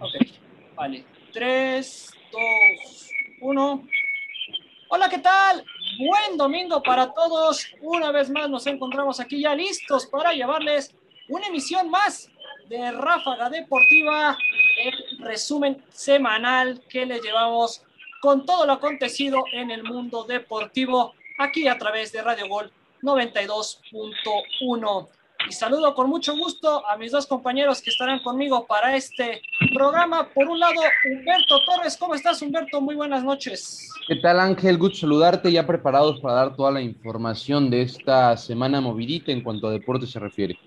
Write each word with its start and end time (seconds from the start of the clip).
Ok, 0.00 0.14
vale. 0.74 1.04
3, 1.32 2.10
2, 2.32 3.10
1. 3.40 3.86
Hola, 4.88 5.08
¿qué 5.08 5.18
tal? 5.18 5.64
Buen 5.98 6.36
domingo 6.36 6.82
para 6.82 7.12
todos. 7.12 7.68
Una 7.80 8.10
vez 8.10 8.28
más 8.30 8.50
nos 8.50 8.66
encontramos 8.66 9.20
aquí 9.20 9.40
ya 9.40 9.54
listos 9.54 10.06
para 10.06 10.32
llevarles 10.32 10.92
una 11.28 11.46
emisión 11.46 11.88
más 11.90 12.28
de 12.68 12.90
Ráfaga 12.92 13.50
Deportiva, 13.50 14.38
el 14.78 15.18
resumen 15.20 15.84
semanal 15.90 16.82
que 16.88 17.04
les 17.06 17.22
llevamos 17.22 17.84
con 18.20 18.44
todo 18.44 18.66
lo 18.66 18.72
acontecido 18.72 19.44
en 19.52 19.70
el 19.70 19.84
mundo 19.84 20.24
deportivo 20.24 21.14
aquí 21.38 21.68
a 21.68 21.78
través 21.78 22.10
de 22.12 22.22
Radio 22.22 22.48
Gol 22.48 22.72
92.1. 23.02 25.08
Y 25.48 25.52
saludo 25.52 25.94
con 25.94 26.08
mucho 26.08 26.36
gusto 26.36 26.86
a 26.88 26.96
mis 26.96 27.12
dos 27.12 27.26
compañeros 27.26 27.82
que 27.82 27.90
estarán 27.90 28.20
conmigo 28.20 28.66
para 28.66 28.96
este 28.96 29.42
programa. 29.74 30.28
Por 30.30 30.48
un 30.48 30.58
lado, 30.58 30.80
Humberto 31.10 31.62
Torres. 31.66 31.96
¿Cómo 31.98 32.14
estás, 32.14 32.40
Humberto? 32.40 32.80
Muy 32.80 32.94
buenas 32.94 33.22
noches. 33.22 33.90
¿Qué 34.08 34.16
tal, 34.16 34.40
Ángel? 34.40 34.78
Gusto 34.78 35.00
saludarte. 35.00 35.52
Ya 35.52 35.66
preparados 35.66 36.20
para 36.20 36.34
dar 36.34 36.56
toda 36.56 36.70
la 36.70 36.80
información 36.80 37.68
de 37.68 37.82
esta 37.82 38.36
semana 38.38 38.80
movidita 38.80 39.32
en 39.32 39.42
cuanto 39.42 39.68
a 39.68 39.72
deporte 39.72 40.06
se 40.06 40.18
refiere. 40.18 40.58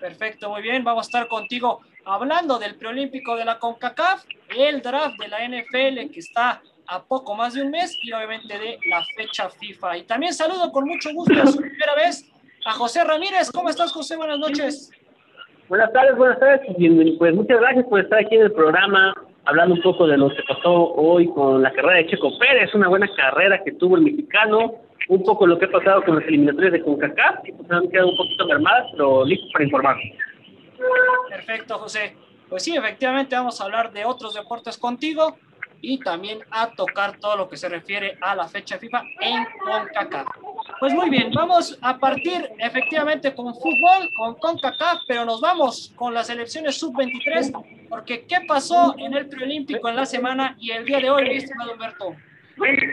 Perfecto, 0.00 0.48
muy 0.48 0.62
bien. 0.62 0.82
Vamos 0.82 1.06
a 1.06 1.08
estar 1.08 1.28
contigo 1.28 1.80
hablando 2.06 2.58
del 2.58 2.76
preolímpico 2.76 3.36
de 3.36 3.44
la 3.44 3.58
CONCACAF, 3.58 4.24
el 4.56 4.80
draft 4.80 5.18
de 5.18 5.28
la 5.28 5.46
NFL 5.46 6.10
que 6.10 6.20
está 6.20 6.62
a 6.86 7.02
poco 7.02 7.34
más 7.34 7.52
de 7.52 7.62
un 7.62 7.70
mes 7.70 7.94
y 8.02 8.12
obviamente 8.12 8.58
de 8.58 8.78
la 8.88 9.04
fecha 9.14 9.50
FIFA. 9.50 9.98
Y 9.98 10.02
también 10.04 10.32
saludo 10.32 10.72
con 10.72 10.86
mucho 10.86 11.12
gusto 11.12 11.42
a 11.42 11.46
su 11.46 11.58
primera 11.58 11.94
vez 11.94 12.24
a 12.64 12.72
José 12.72 13.04
Ramírez. 13.04 13.50
¿Cómo 13.52 13.68
estás, 13.68 13.92
José? 13.92 14.16
Buenas 14.16 14.38
noches. 14.38 14.90
Buenas 15.68 15.92
tardes, 15.92 16.16
buenas 16.16 16.38
tardes. 16.38 16.60
Pues 17.18 17.34
muchas 17.34 17.60
gracias 17.60 17.84
por 17.86 18.00
estar 18.00 18.20
aquí 18.20 18.36
en 18.36 18.42
el 18.42 18.52
programa, 18.52 19.14
hablando 19.44 19.74
un 19.74 19.82
poco 19.82 20.06
de 20.06 20.16
lo 20.16 20.30
que 20.30 20.42
pasó 20.48 20.94
hoy 20.94 21.28
con 21.28 21.62
la 21.62 21.70
carrera 21.72 21.96
de 21.98 22.06
Checo 22.06 22.38
Pérez, 22.38 22.74
una 22.74 22.88
buena 22.88 23.08
carrera 23.14 23.62
que 23.62 23.72
tuvo 23.72 23.96
el 23.96 24.02
mexicano, 24.02 24.76
un 25.08 25.22
poco 25.22 25.46
lo 25.46 25.58
que 25.58 25.66
ha 25.66 25.70
pasado 25.70 26.02
con 26.04 26.16
las 26.16 26.24
eliminatorias 26.26 26.72
de 26.72 26.82
CONCACAF, 26.82 27.42
que 27.42 27.52
pues 27.52 27.70
han 27.70 27.88
quedado 27.90 28.08
un 28.08 28.16
poquito 28.16 28.46
mermadas, 28.46 28.88
pero 28.92 29.24
listo 29.24 29.46
para 29.52 29.64
informar. 29.64 29.96
Perfecto, 31.28 31.78
José. 31.78 32.16
Pues 32.48 32.62
sí, 32.62 32.74
efectivamente 32.74 33.36
vamos 33.36 33.60
a 33.60 33.64
hablar 33.64 33.92
de 33.92 34.06
otros 34.06 34.34
deportes 34.34 34.78
contigo 34.78 35.36
y 35.80 35.98
también 35.98 36.40
a 36.50 36.70
tocar 36.70 37.18
todo 37.18 37.36
lo 37.36 37.48
que 37.48 37.56
se 37.56 37.68
refiere 37.68 38.18
a 38.20 38.34
la 38.34 38.48
fecha 38.48 38.78
FIFA 38.78 39.02
en 39.20 39.46
CONCACAF. 39.64 40.26
Pues 40.80 40.92
muy 40.92 41.10
bien, 41.10 41.30
vamos 41.32 41.78
a 41.80 41.98
partir 41.98 42.50
efectivamente 42.58 43.34
con 43.34 43.54
fútbol, 43.54 44.10
con 44.16 44.34
CONCACAF, 44.36 45.02
pero 45.06 45.24
nos 45.24 45.40
vamos 45.40 45.92
con 45.96 46.14
las 46.14 46.30
elecciones 46.30 46.78
sub-23, 46.78 47.88
porque 47.88 48.26
¿qué 48.26 48.40
pasó 48.46 48.94
en 48.98 49.14
el 49.14 49.28
preolímpico 49.28 49.88
en 49.88 49.96
la 49.96 50.06
semana 50.06 50.56
y 50.58 50.70
el 50.70 50.84
día 50.84 51.00
de 51.00 51.10
hoy, 51.10 51.36
estimado 51.36 51.72
Humberto? 51.72 52.14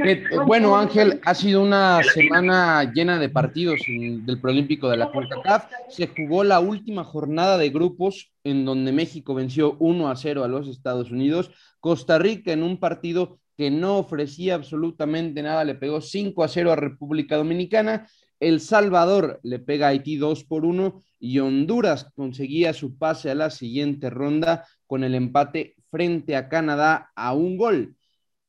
Eh, 0.06 0.24
bueno, 0.46 0.78
Ángel, 0.78 1.20
ha 1.26 1.34
sido 1.34 1.62
una 1.62 2.02
semana 2.04 2.92
llena 2.94 3.20
de 3.20 3.30
partidos 3.30 3.80
del 3.88 4.40
preolímpico 4.40 4.90
de 4.90 4.98
la 4.98 5.12
CONCACAF. 5.12 5.66
Se 5.90 6.08
jugó 6.08 6.44
la 6.44 6.60
última 6.60 7.04
jornada 7.04 7.58
de 7.58 7.70
grupos 7.70 8.32
en 8.44 8.66
donde 8.66 8.92
México 8.92 9.34
venció 9.34 9.76
1 9.80 10.10
a 10.10 10.16
0 10.16 10.44
a 10.44 10.48
los 10.48 10.68
Estados 10.68 11.12
Unidos. 11.12 11.52
Costa 11.80 12.20
Rica 12.20 12.52
en 12.52 12.64
un 12.64 12.80
partido 12.80 13.40
que 13.58 13.72
no 13.72 13.98
ofrecía 13.98 14.56
absolutamente 14.56 15.42
nada, 15.42 15.64
le 15.64 15.76
pegó 15.76 16.02
5 16.02 16.44
a 16.44 16.48
0 16.48 16.72
a 16.72 16.76
República 16.76 17.38
Dominicana. 17.38 18.08
El 18.40 18.60
Salvador 18.60 19.40
le 19.44 19.60
pega 19.60 19.88
a 19.88 19.90
Haití 19.90 20.18
2 20.18 20.44
por 20.44 20.66
1 20.66 21.02
y 21.20 21.40
Honduras 21.40 22.12
conseguía 22.16 22.74
su 22.74 22.98
pase 22.98 23.32
a 23.32 23.36
la 23.36 23.50
siguiente 23.50 24.10
ronda 24.10 24.68
con 24.88 25.04
el 25.04 25.16
empate 25.16 25.76
frente 25.90 26.36
a 26.36 26.50
Canadá 26.50 27.12
a 27.16 27.34
un 27.34 27.58
gol. 27.58 27.96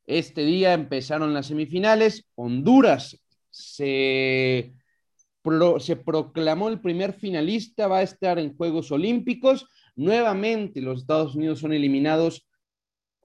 Este 0.06 0.44
día 0.44 0.72
empezaron 0.72 1.34
las 1.34 1.46
semifinales. 1.46 2.26
Honduras 2.36 3.20
se, 3.50 4.72
proclamó 6.04 6.69
el 6.69 6.81
primer 6.81 7.12
finalista, 7.12 7.88
va 7.88 7.98
a 7.98 8.03
estar 8.03 8.38
en 8.38 8.56
Juegos 8.56 8.92
Olímpicos. 8.92 9.66
Nuevamente 9.97 10.81
los 10.81 11.00
Estados 11.00 11.34
Unidos 11.34 11.60
son 11.60 11.72
eliminados 11.72 12.47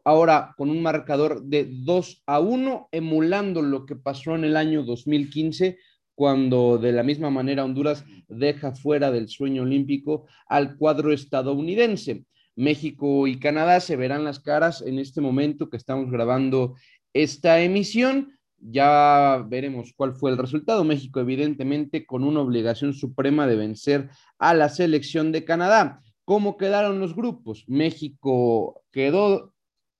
ahora 0.03 0.56
con 0.57 0.72
un 0.72 0.81
marcador 0.81 1.44
de 1.44 1.67
2 1.69 2.23
a 2.25 2.39
1, 2.39 2.89
emulando 2.91 3.61
lo 3.61 3.85
que 3.85 3.95
pasó 3.95 4.35
en 4.35 4.45
el 4.45 4.57
año 4.57 4.83
2015, 4.83 5.77
cuando 6.16 6.79
de 6.79 6.91
la 6.91 7.03
misma 7.03 7.29
manera 7.29 7.63
Honduras 7.63 8.03
deja 8.27 8.73
fuera 8.73 9.11
del 9.11 9.29
sueño 9.29 9.63
olímpico 9.63 10.25
al 10.47 10.77
cuadro 10.77 11.11
estadounidense. 11.13 12.25
México 12.56 13.28
y 13.28 13.39
Canadá 13.39 13.79
se 13.79 13.95
verán 13.95 14.23
las 14.23 14.39
caras 14.39 14.81
en 14.81 15.00
este 15.00 15.22
momento 15.22 15.69
que 15.69 15.78
estamos 15.78 16.12
grabando 16.12 16.75
esta 17.13 17.62
emisión. 17.62 18.38
Ya 18.57 19.44
veremos 19.47 19.94
cuál 19.95 20.13
fue 20.13 20.31
el 20.31 20.38
resultado. 20.38 20.84
México, 20.84 21.19
evidentemente, 21.19 22.06
con 22.06 22.23
una 22.23 22.41
obligación 22.41 22.94
suprema 22.94 23.47
de 23.47 23.56
vencer 23.56 24.09
a 24.38 24.53
la 24.53 24.69
selección 24.69 25.31
de 25.31 25.45
Canadá. 25.45 26.01
¿Cómo 26.25 26.57
quedaron 26.57 27.00
los 27.00 27.16
grupos? 27.16 27.66
México 27.67 28.83
quedó 28.91 29.53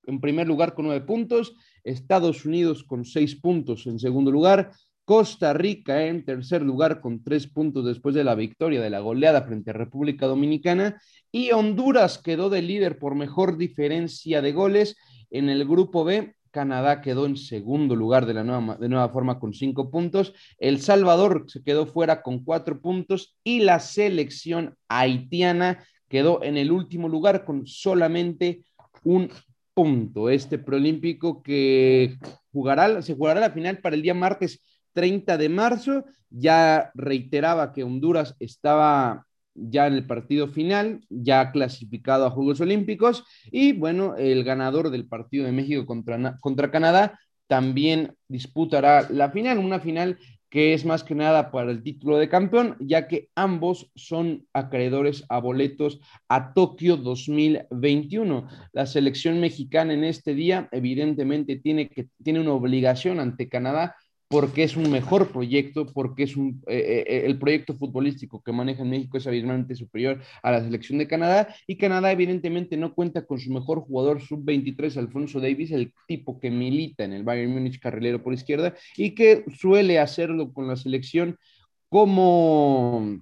en 0.06 0.20
primer 0.20 0.48
lugar 0.48 0.74
con 0.74 0.86
nueve 0.86 1.06
puntos, 1.06 1.56
Estados 1.84 2.46
Unidos 2.46 2.84
con 2.84 3.06
seis 3.06 3.36
puntos 3.36 3.88
en 3.88 4.00
segundo 4.00 4.32
lugar, 4.32 4.72
Costa 5.12 5.52
Rica 5.52 6.06
en 6.06 6.24
tercer 6.24 6.62
lugar 6.62 7.02
con 7.02 7.22
tres 7.22 7.46
puntos 7.46 7.84
después 7.84 8.16
de 8.16 8.24
la 8.24 8.34
victoria 8.34 8.80
de 8.80 8.90
la 8.90 9.02
goleada 9.02 9.42
frente 9.42 9.72
a 9.72 9.74
República 9.74 10.26
Dominicana 10.26 11.02
y 11.34 11.52
Honduras 11.52 12.18
quedó 12.18 12.50
de 12.50 12.62
líder 12.62 12.98
por 12.98 13.16
mejor 13.16 13.58
diferencia 13.58 14.42
de 14.42 14.54
goles 14.54 14.96
en 15.30 15.50
el 15.50 15.68
grupo 15.68 16.06
B. 16.06 16.34
Canadá 16.50 17.02
quedó 17.02 17.26
en 17.26 17.36
segundo 17.36 17.94
lugar 17.94 18.26
de 18.26 18.36
la 18.36 18.46
nueva, 18.46 18.78
de 18.78 18.88
nueva 18.88 19.10
forma 19.10 19.38
con 19.38 19.54
cinco 19.54 19.92
puntos. 19.92 20.34
El 20.58 20.80
Salvador 20.80 21.44
se 21.50 21.62
quedó 21.62 21.88
fuera 21.88 22.22
con 22.22 22.46
cuatro 22.46 22.80
puntos 22.80 23.36
y 23.44 23.60
la 23.60 23.82
selección 23.82 24.78
haitiana 24.88 25.86
quedó 26.08 26.42
en 26.42 26.56
el 26.56 26.72
último 26.72 27.10
lugar 27.10 27.44
con 27.44 27.68
solamente 27.68 28.64
un 29.04 29.30
punto. 29.74 30.30
Este 30.30 30.58
preolímpico 30.58 31.44
que 31.44 32.18
jugará, 32.54 33.02
se 33.02 33.14
jugará 33.14 33.42
la 33.42 33.52
final 33.52 33.80
para 33.80 33.98
el 33.98 34.04
día 34.04 34.14
martes 34.14 34.62
30 34.94 35.38
de 35.38 35.50
marzo. 35.50 36.06
Ya 36.30 36.92
reiteraba 36.94 37.74
que 37.74 37.84
Honduras 37.84 38.36
estaba 38.40 39.26
ya 39.54 39.88
en 39.88 39.94
el 39.94 40.06
partido 40.06 40.48
final, 40.48 41.02
ya 41.10 41.52
clasificado 41.52 42.26
a 42.26 42.32
Juegos 42.32 42.62
Olímpicos. 42.62 43.26
Y 43.52 43.74
bueno, 43.74 44.16
el 44.16 44.44
ganador 44.44 44.90
del 44.90 45.08
partido 45.08 45.46
de 45.46 45.52
México 45.52 45.86
contra, 45.86 46.38
contra 46.40 46.72
Canadá 46.72 47.20
también 47.48 48.16
disputará 48.30 49.08
la 49.10 49.30
final, 49.30 49.58
una 49.58 49.80
final 49.80 50.18
que 50.52 50.74
es 50.74 50.84
más 50.86 51.06
que 51.06 51.16
nada 51.16 51.50
para 51.50 51.72
el 51.72 51.82
título 51.82 52.18
de 52.18 52.28
campeón, 52.28 52.76
ya 52.82 53.08
que 53.08 53.30
ambos 53.36 53.90
son 53.96 54.46
acreedores 54.52 55.24
a 55.30 55.40
boletos 55.40 56.02
a 56.28 56.54
Tokio 56.54 56.98
2021. 56.98 58.48
La 58.74 58.86
selección 58.86 59.40
mexicana 59.40 59.94
en 59.94 60.04
este 60.04 60.34
día 60.34 60.68
evidentemente 60.74 61.56
tiene, 61.56 61.88
que, 61.88 62.10
tiene 62.22 62.42
una 62.42 62.52
obligación 62.52 63.22
ante 63.22 63.48
Canadá 63.48 63.96
porque 64.32 64.64
es 64.64 64.78
un 64.78 64.90
mejor 64.90 65.28
proyecto, 65.32 65.86
porque 65.86 66.24
es 66.24 66.38
un, 66.38 66.64
eh, 66.68 67.04
eh, 67.06 67.24
el 67.26 67.38
proyecto 67.38 67.76
futbolístico 67.76 68.42
que 68.42 68.54
maneja 68.54 68.82
en 68.82 68.90
México 68.90 69.18
es 69.18 69.28
abismalmente 69.28 69.76
superior 69.76 70.22
a 70.42 70.52
la 70.52 70.62
selección 70.62 70.98
de 71.00 71.08
Canadá 71.08 71.54
y 71.68 71.76
Canadá 71.76 72.14
evidentemente 72.14 72.78
no 72.78 72.94
cuenta 72.96 73.26
con 73.26 73.40
su 73.40 73.52
mejor 73.52 73.82
jugador 73.82 74.22
sub-23, 74.22 74.96
Alfonso 74.96 75.42
Davis, 75.42 75.72
el 75.72 75.94
tipo 76.08 76.40
que 76.40 76.50
milita 76.50 77.04
en 77.04 77.12
el 77.12 77.24
Bayern 77.24 77.52
Múnich 77.52 77.80
carrilero 77.80 78.24
por 78.24 78.34
izquierda 78.34 78.74
y 78.96 79.12
que 79.12 79.44
suele 79.54 80.00
hacerlo 80.00 80.54
con 80.54 80.66
la 80.68 80.78
selección 80.78 81.38
como 81.90 83.20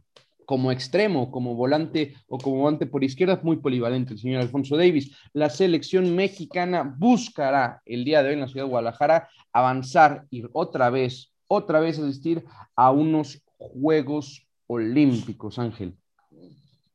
como 0.49 0.71
extremo, 0.71 1.29
como 1.29 1.53
volante 1.53 2.15
o 2.27 2.39
como 2.39 2.61
volante 2.61 2.87
por 2.87 3.03
izquierda, 3.03 3.39
muy 3.43 3.57
polivalente 3.57 4.13
el 4.13 4.19
señor 4.19 4.41
Alfonso 4.41 4.75
Davis. 4.77 5.15
La 5.31 5.47
selección 5.47 6.15
mexicana 6.15 6.95
buscará 6.97 7.83
el 7.85 8.03
día 8.03 8.23
de 8.23 8.29
hoy 8.29 8.33
en 8.33 8.39
la 8.39 8.47
ciudad 8.47 8.65
de 8.65 8.71
Guadalajara 8.71 9.29
avanzar, 9.53 10.25
ir 10.31 10.49
otra 10.53 10.89
vez, 10.89 11.31
otra 11.45 11.79
vez 11.79 11.99
asistir 11.99 12.43
a 12.75 12.89
unos 12.89 13.43
Juegos 13.57 14.47
Olímpicos, 14.65 15.59
Ángel. 15.59 15.95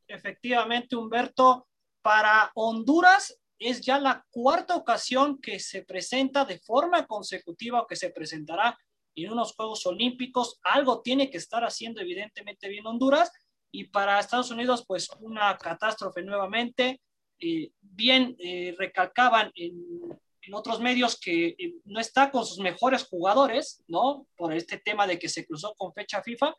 Efectivamente, 0.08 0.96
Humberto, 0.96 1.68
para 2.02 2.50
Honduras 2.56 3.38
es 3.56 3.80
ya 3.82 4.00
la 4.00 4.26
cuarta 4.32 4.74
ocasión 4.74 5.40
que 5.40 5.60
se 5.60 5.84
presenta 5.84 6.44
de 6.44 6.58
forma 6.58 7.06
consecutiva 7.06 7.82
o 7.82 7.86
que 7.86 7.94
se 7.94 8.10
presentará 8.10 8.76
en 9.14 9.30
unos 9.30 9.54
Juegos 9.54 9.86
Olímpicos. 9.86 10.58
Algo 10.64 11.02
tiene 11.02 11.30
que 11.30 11.36
estar 11.36 11.62
haciendo 11.62 12.00
evidentemente 12.00 12.68
bien 12.68 12.84
Honduras 12.84 13.30
y 13.74 13.88
para 13.88 14.20
Estados 14.20 14.52
Unidos, 14.52 14.84
pues 14.86 15.08
una 15.18 15.58
catástrofe 15.58 16.22
nuevamente. 16.22 17.00
Eh, 17.40 17.72
bien 17.80 18.36
eh, 18.38 18.72
recalcaban 18.78 19.50
en, 19.56 19.74
en, 20.42 20.54
otros 20.54 20.78
medios 20.78 21.18
que 21.18 21.56
eh, 21.58 21.74
no 21.84 21.98
está 21.98 22.30
con 22.30 22.46
sus 22.46 22.60
mejores 22.60 23.04
jugadores, 23.04 23.82
¿no? 23.88 24.28
Por 24.36 24.54
este 24.54 24.78
tema 24.78 25.08
de 25.08 25.18
que 25.18 25.28
se 25.28 25.44
cruzó 25.44 25.74
con 25.76 25.92
fecha 25.92 26.22
FIFA, 26.22 26.54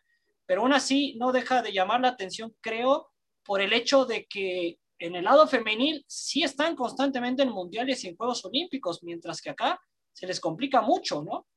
pero 0.45 0.61
aún 0.61 0.73
así 0.73 1.15
no 1.17 1.31
deja 1.31 1.61
de 1.61 1.71
llamar 1.71 2.01
la 2.01 2.09
atención, 2.09 2.53
creo, 2.59 3.09
por 3.45 3.61
el 3.61 3.71
hecho 3.71 4.05
de 4.05 4.25
que 4.25 4.77
en 4.99 5.15
el 5.15 5.23
lado 5.23 5.47
femenil 5.47 6.03
sí 6.09 6.43
están 6.43 6.75
constantemente 6.75 7.43
en 7.43 7.49
mundiales 7.49 8.03
y 8.03 8.09
en 8.09 8.17
Juegos 8.17 8.43
Olímpicos, 8.43 9.03
mientras 9.03 9.41
que 9.41 9.51
acá 9.51 9.79
se 10.11 10.27
les 10.27 10.41
complica 10.41 10.81
mucho, 10.81 11.23
¿no? 11.23 11.47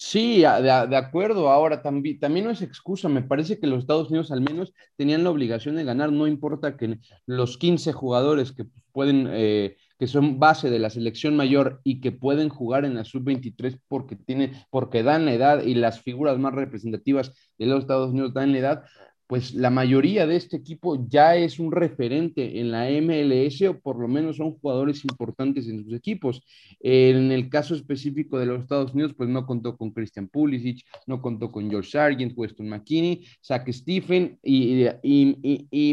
Sí, 0.00 0.42
de, 0.42 0.96
acuerdo. 0.96 1.50
Ahora 1.50 1.82
también, 1.82 2.20
también 2.20 2.44
no 2.44 2.52
es 2.52 2.62
excusa. 2.62 3.08
Me 3.08 3.22
parece 3.22 3.58
que 3.58 3.66
los 3.66 3.80
Estados 3.80 4.10
Unidos 4.10 4.30
al 4.30 4.40
menos 4.40 4.72
tenían 4.96 5.24
la 5.24 5.30
obligación 5.30 5.74
de 5.74 5.82
ganar. 5.82 6.12
No 6.12 6.28
importa 6.28 6.76
que 6.76 7.00
los 7.26 7.58
15 7.58 7.92
jugadores 7.92 8.52
que 8.52 8.64
pueden, 8.92 9.28
eh, 9.32 9.76
que 9.98 10.06
son 10.06 10.38
base 10.38 10.70
de 10.70 10.78
la 10.78 10.90
selección 10.90 11.34
mayor 11.34 11.80
y 11.82 12.00
que 12.00 12.12
pueden 12.12 12.48
jugar 12.48 12.84
en 12.84 12.94
la 12.94 13.04
sub-23 13.04 13.80
porque 13.88 14.14
tienen, 14.14 14.52
porque 14.70 15.02
dan 15.02 15.24
la 15.24 15.32
edad 15.32 15.62
y 15.64 15.74
las 15.74 16.00
figuras 16.00 16.38
más 16.38 16.54
representativas 16.54 17.32
de 17.58 17.66
los 17.66 17.80
Estados 17.80 18.10
Unidos 18.10 18.32
dan 18.34 18.52
la 18.52 18.58
edad, 18.58 18.84
pues 19.28 19.52
la 19.52 19.68
mayoría 19.68 20.26
de 20.26 20.36
este 20.36 20.56
equipo 20.56 21.06
ya 21.06 21.36
es 21.36 21.58
un 21.58 21.70
referente 21.70 22.60
en 22.60 22.70
la 22.70 22.88
MLS 22.88 23.60
o 23.68 23.78
por 23.78 23.98
lo 24.00 24.08
menos 24.08 24.38
son 24.38 24.52
jugadores 24.58 25.04
importantes 25.04 25.68
en 25.68 25.84
sus 25.84 25.92
equipos. 25.92 26.42
En 26.80 27.30
el 27.30 27.50
caso 27.50 27.74
específico 27.74 28.38
de 28.38 28.46
los 28.46 28.62
Estados 28.62 28.94
Unidos, 28.94 29.12
pues 29.14 29.28
no 29.28 29.44
contó 29.44 29.76
con 29.76 29.90
Christian 29.90 30.28
Pulisic, 30.28 30.82
no 31.06 31.20
contó 31.20 31.52
con 31.52 31.68
George 31.68 31.90
Sargent, 31.90 32.32
Weston 32.34 32.70
McKinney, 32.70 33.26
Zach 33.44 33.70
Stephen 33.70 34.38
y, 34.42 34.88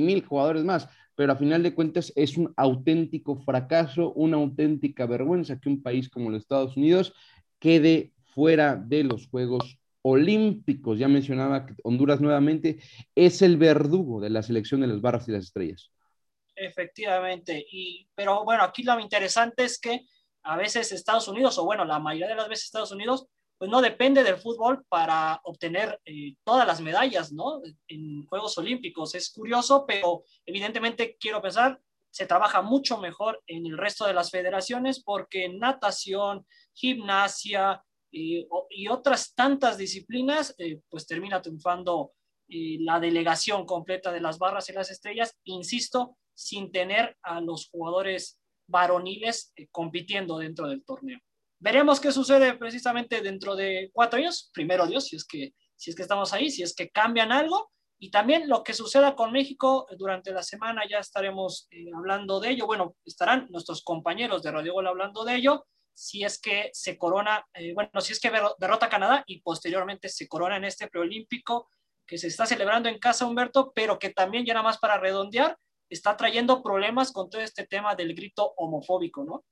mil 0.02 0.26
jugadores 0.26 0.64
más 0.64 0.88
pero 1.18 1.31
a 1.31 1.38
final 1.38 1.64
de 1.64 1.74
cuentas 1.74 2.12
es 2.18 2.38
un 2.38 2.54
auténtico 2.58 3.38
fracaso, 3.38 4.12
una 4.14 4.36
auténtica 4.36 5.06
vergüenza 5.06 5.58
que 5.58 5.70
un 5.70 5.81
país 5.81 6.10
como 6.10 6.30
los 6.30 6.42
Estados 6.42 6.76
Unidos 6.76 7.14
quede 7.58 8.12
fuera 8.34 8.76
de 8.76 9.06
los 9.06 9.28
Juegos 9.28 9.80
olímpicos. 10.07 11.00
Ya 11.00 11.07
mencionaba 11.07 11.66
Honduras 11.84 12.22
nuevamente 12.22 12.78
es 13.16 13.42
el 13.42 13.57
verdugo 13.57 14.22
de 14.22 14.30
la 14.30 14.44
selección 14.44 14.81
de 14.81 14.88
las 14.88 15.02
barras 15.02 15.28
y 15.28 15.31
las 15.31 15.46
estrellas. 15.46 15.92
Efectivamente, 16.56 17.66
y, 17.72 18.07
pero 18.13 18.46
bueno, 18.46 18.63
aquí 18.63 18.84
lo 18.84 19.00
interesante 19.00 19.63
es 19.63 19.80
que 19.80 20.06
a 20.44 20.56
veces 20.57 20.92
Estados 20.92 21.28
Unidos, 21.28 21.57
o 21.57 21.66
bueno, 21.66 21.84
la 21.86 21.98
mayoría 21.98 22.28
de 22.28 22.36
las 22.36 22.48
veces 22.48 22.66
Estados 22.66 22.92
Unidos, 22.92 23.28
pues 23.57 23.72
no 23.72 23.81
depende 23.81 24.24
del 24.24 24.38
fútbol 24.38 24.86
para 24.88 25.42
obtener 25.44 26.00
eh, 26.06 26.36
todas 26.44 26.68
las 26.68 26.81
medallas, 26.81 27.34
¿no? 27.34 27.62
En 27.88 28.28
Juegos 28.28 28.57
Olímpicos. 28.60 29.16
Es 29.16 29.31
curioso, 29.31 29.86
pero 29.88 30.24
evidentemente 30.46 31.18
quiero 31.19 31.42
pensar, 31.42 31.80
se 32.12 32.28
trabaja 32.28 32.62
mucho 32.62 33.00
mejor 33.00 33.42
en 33.48 33.66
el 33.66 33.78
resto 33.78 34.06
de 34.06 34.13
las 34.13 34.30
federaciones 34.30 35.02
porque 35.04 35.50
natación, 35.50 36.46
gimnasia, 36.74 37.84
y, 38.16 38.88
otras 38.88 39.34
tantas 39.36 39.78
disciplinas, 39.78 40.56
eh, 40.58 40.80
pues 40.90 41.06
termina 41.06 41.42
triunfando 41.42 42.14
eh, 42.48 42.78
la 42.80 43.00
delegación 43.00 43.66
completa 43.66 44.12
de 44.12 44.22
las 44.22 44.38
barras 44.38 44.70
y 44.70 44.74
las 44.74 44.90
estrellas, 44.90 45.38
insisto, 45.44 46.18
sin 46.34 46.72
tener 46.72 47.18
a 47.24 47.42
los 47.42 47.70
jugadores 47.70 48.40
varoniles 48.68 49.52
eh, 49.56 49.68
compitiendo 49.70 50.38
dentro 50.38 50.68
del 50.68 50.84
torneo. 50.86 51.20
Veremos 51.60 52.00
qué 52.00 52.12
sucede 52.12 52.54
precisamente 52.54 53.22
dentro 53.22 53.56
de 53.56 53.90
cuatro 53.94 54.20
años, 54.20 54.50
primero 54.54 54.88
Dios, 54.88 55.08
si 55.08 55.18
es 55.18 55.26
que, 55.26 55.54
si 55.76 55.90
es 55.90 55.96
que 55.96 56.04
estamos 56.04 56.32
ahí, 56.34 56.50
si 56.50 56.64
es 56.64 56.74
que 56.74 56.90
cambian 56.90 57.32
algo, 57.32 57.72
y 57.98 58.12
también 58.12 58.48
lo 58.48 58.64
que 58.64 58.74
suceda 58.74 59.16
con 59.16 59.32
México 59.32 59.88
durante 59.98 60.32
la 60.32 60.44
semana 60.44 60.84
ya 60.88 61.00
estaremos 61.00 61.70
hablando 61.96 62.42
de 62.42 62.50
ello. 62.50 62.68
Bueno, 62.68 62.96
estarán 63.06 63.48
nuestros 63.50 63.84
compañeros 63.84 64.44
de 64.44 64.52
Radio 64.52 64.74
Gol 64.74 64.88
hablando 64.88 65.24
de 65.24 65.36
ello 65.36 65.66
si 65.95 66.24
es 66.25 66.39
que 66.39 66.69
se 66.74 66.97
corona, 66.97 67.44
eh, 67.53 67.74
bueno, 67.74 68.01
si 68.01 68.12
es 68.12 68.19
que 68.19 68.30
derrota 68.59 68.86
a 68.86 68.89
Canadá 68.89 69.24
y 69.25 69.42
posteriormente 69.42 70.09
se 70.09 70.27
corona 70.27 70.57
en 70.57 70.65
este 70.65 70.88
preolímpico 70.88 71.69
que 72.06 72.18
se 72.18 72.27
está 72.27 72.45
celebrando 72.45 72.89
en 72.89 73.00
casa, 73.00 73.25
Humberto, 73.25 73.71
pero 73.74 73.97
que 73.97 74.09
también 74.09 74.45
ya 74.45 74.53
nada 74.53 74.65
más 74.65 74.77
para 74.77 75.00
redondear, 75.00 75.57
está 75.89 76.18
trayendo 76.18 76.62
problemas 76.62 77.12
con 77.12 77.30
todo 77.30 77.42
este 77.42 77.65
tema 77.65 77.95
del 77.95 78.13
grito 78.13 78.53
homofóbico, 78.57 79.24
¿no? 79.24 79.45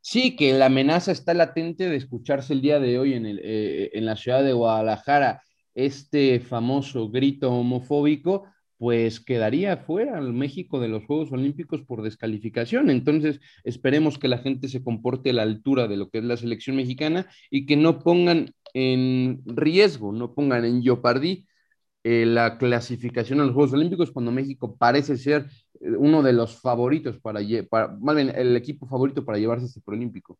Sí, 0.00 0.36
que 0.36 0.52
la 0.52 0.66
amenaza 0.66 1.10
está 1.10 1.34
latente 1.34 1.88
de 1.88 1.96
escucharse 1.96 2.52
el 2.52 2.62
día 2.62 2.78
de 2.78 2.98
hoy 2.98 3.14
en, 3.14 3.26
el, 3.26 3.40
eh, 3.42 3.90
en 3.92 4.06
la 4.06 4.16
ciudad 4.16 4.44
de 4.44 4.52
Guadalajara, 4.52 5.42
este 5.74 6.38
famoso 6.40 7.10
grito 7.10 7.50
homofóbico, 7.52 8.46
pues 8.78 9.20
quedaría 9.20 9.76
fuera 9.76 10.20
México 10.20 10.80
de 10.80 10.88
los 10.88 11.04
Juegos 11.04 11.32
Olímpicos 11.32 11.82
por 11.82 12.02
descalificación. 12.02 12.90
Entonces, 12.90 13.40
esperemos 13.64 14.18
que 14.18 14.28
la 14.28 14.38
gente 14.38 14.68
se 14.68 14.82
comporte 14.82 15.30
a 15.30 15.32
la 15.32 15.42
altura 15.42 15.88
de 15.88 15.96
lo 15.96 16.08
que 16.10 16.18
es 16.18 16.24
la 16.24 16.36
selección 16.36 16.76
mexicana 16.76 17.26
y 17.50 17.66
que 17.66 17.76
no 17.76 17.98
pongan 17.98 18.54
en 18.74 19.42
riesgo, 19.44 20.12
no 20.12 20.34
pongan 20.34 20.64
en 20.64 20.82
Yopardí 20.82 21.46
eh, 22.04 22.24
la 22.24 22.56
clasificación 22.56 23.40
a 23.40 23.44
los 23.44 23.54
Juegos 23.54 23.72
Olímpicos 23.72 24.12
cuando 24.12 24.30
México 24.30 24.76
parece 24.76 25.16
ser 25.16 25.46
eh, 25.80 25.90
uno 25.98 26.22
de 26.22 26.32
los 26.32 26.60
favoritos 26.60 27.18
para, 27.18 27.40
para 27.68 27.88
más 27.88 28.14
bien 28.14 28.30
el 28.34 28.56
equipo 28.56 28.86
favorito 28.86 29.24
para 29.24 29.38
llevarse 29.38 29.66
este 29.66 29.80
preolímpico. 29.80 30.38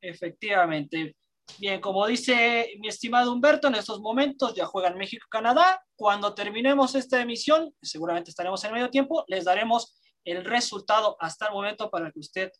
Efectivamente. 0.00 1.14
Bien, 1.56 1.80
como 1.80 2.06
dice 2.06 2.72
mi 2.78 2.88
estimado 2.88 3.32
Humberto, 3.32 3.68
en 3.68 3.74
estos 3.74 4.00
momentos 4.00 4.54
ya 4.54 4.66
juegan 4.66 4.96
México-Canadá. 4.96 5.82
Cuando 5.96 6.34
terminemos 6.34 6.94
esta 6.94 7.20
emisión, 7.20 7.74
seguramente 7.82 8.30
estaremos 8.30 8.62
en 8.64 8.72
medio 8.72 8.90
tiempo, 8.90 9.24
les 9.26 9.44
daremos 9.44 9.98
el 10.24 10.44
resultado 10.44 11.16
hasta 11.18 11.46
el 11.46 11.52
momento 11.52 11.90
para 11.90 12.12
que 12.12 12.20
usted 12.20 12.52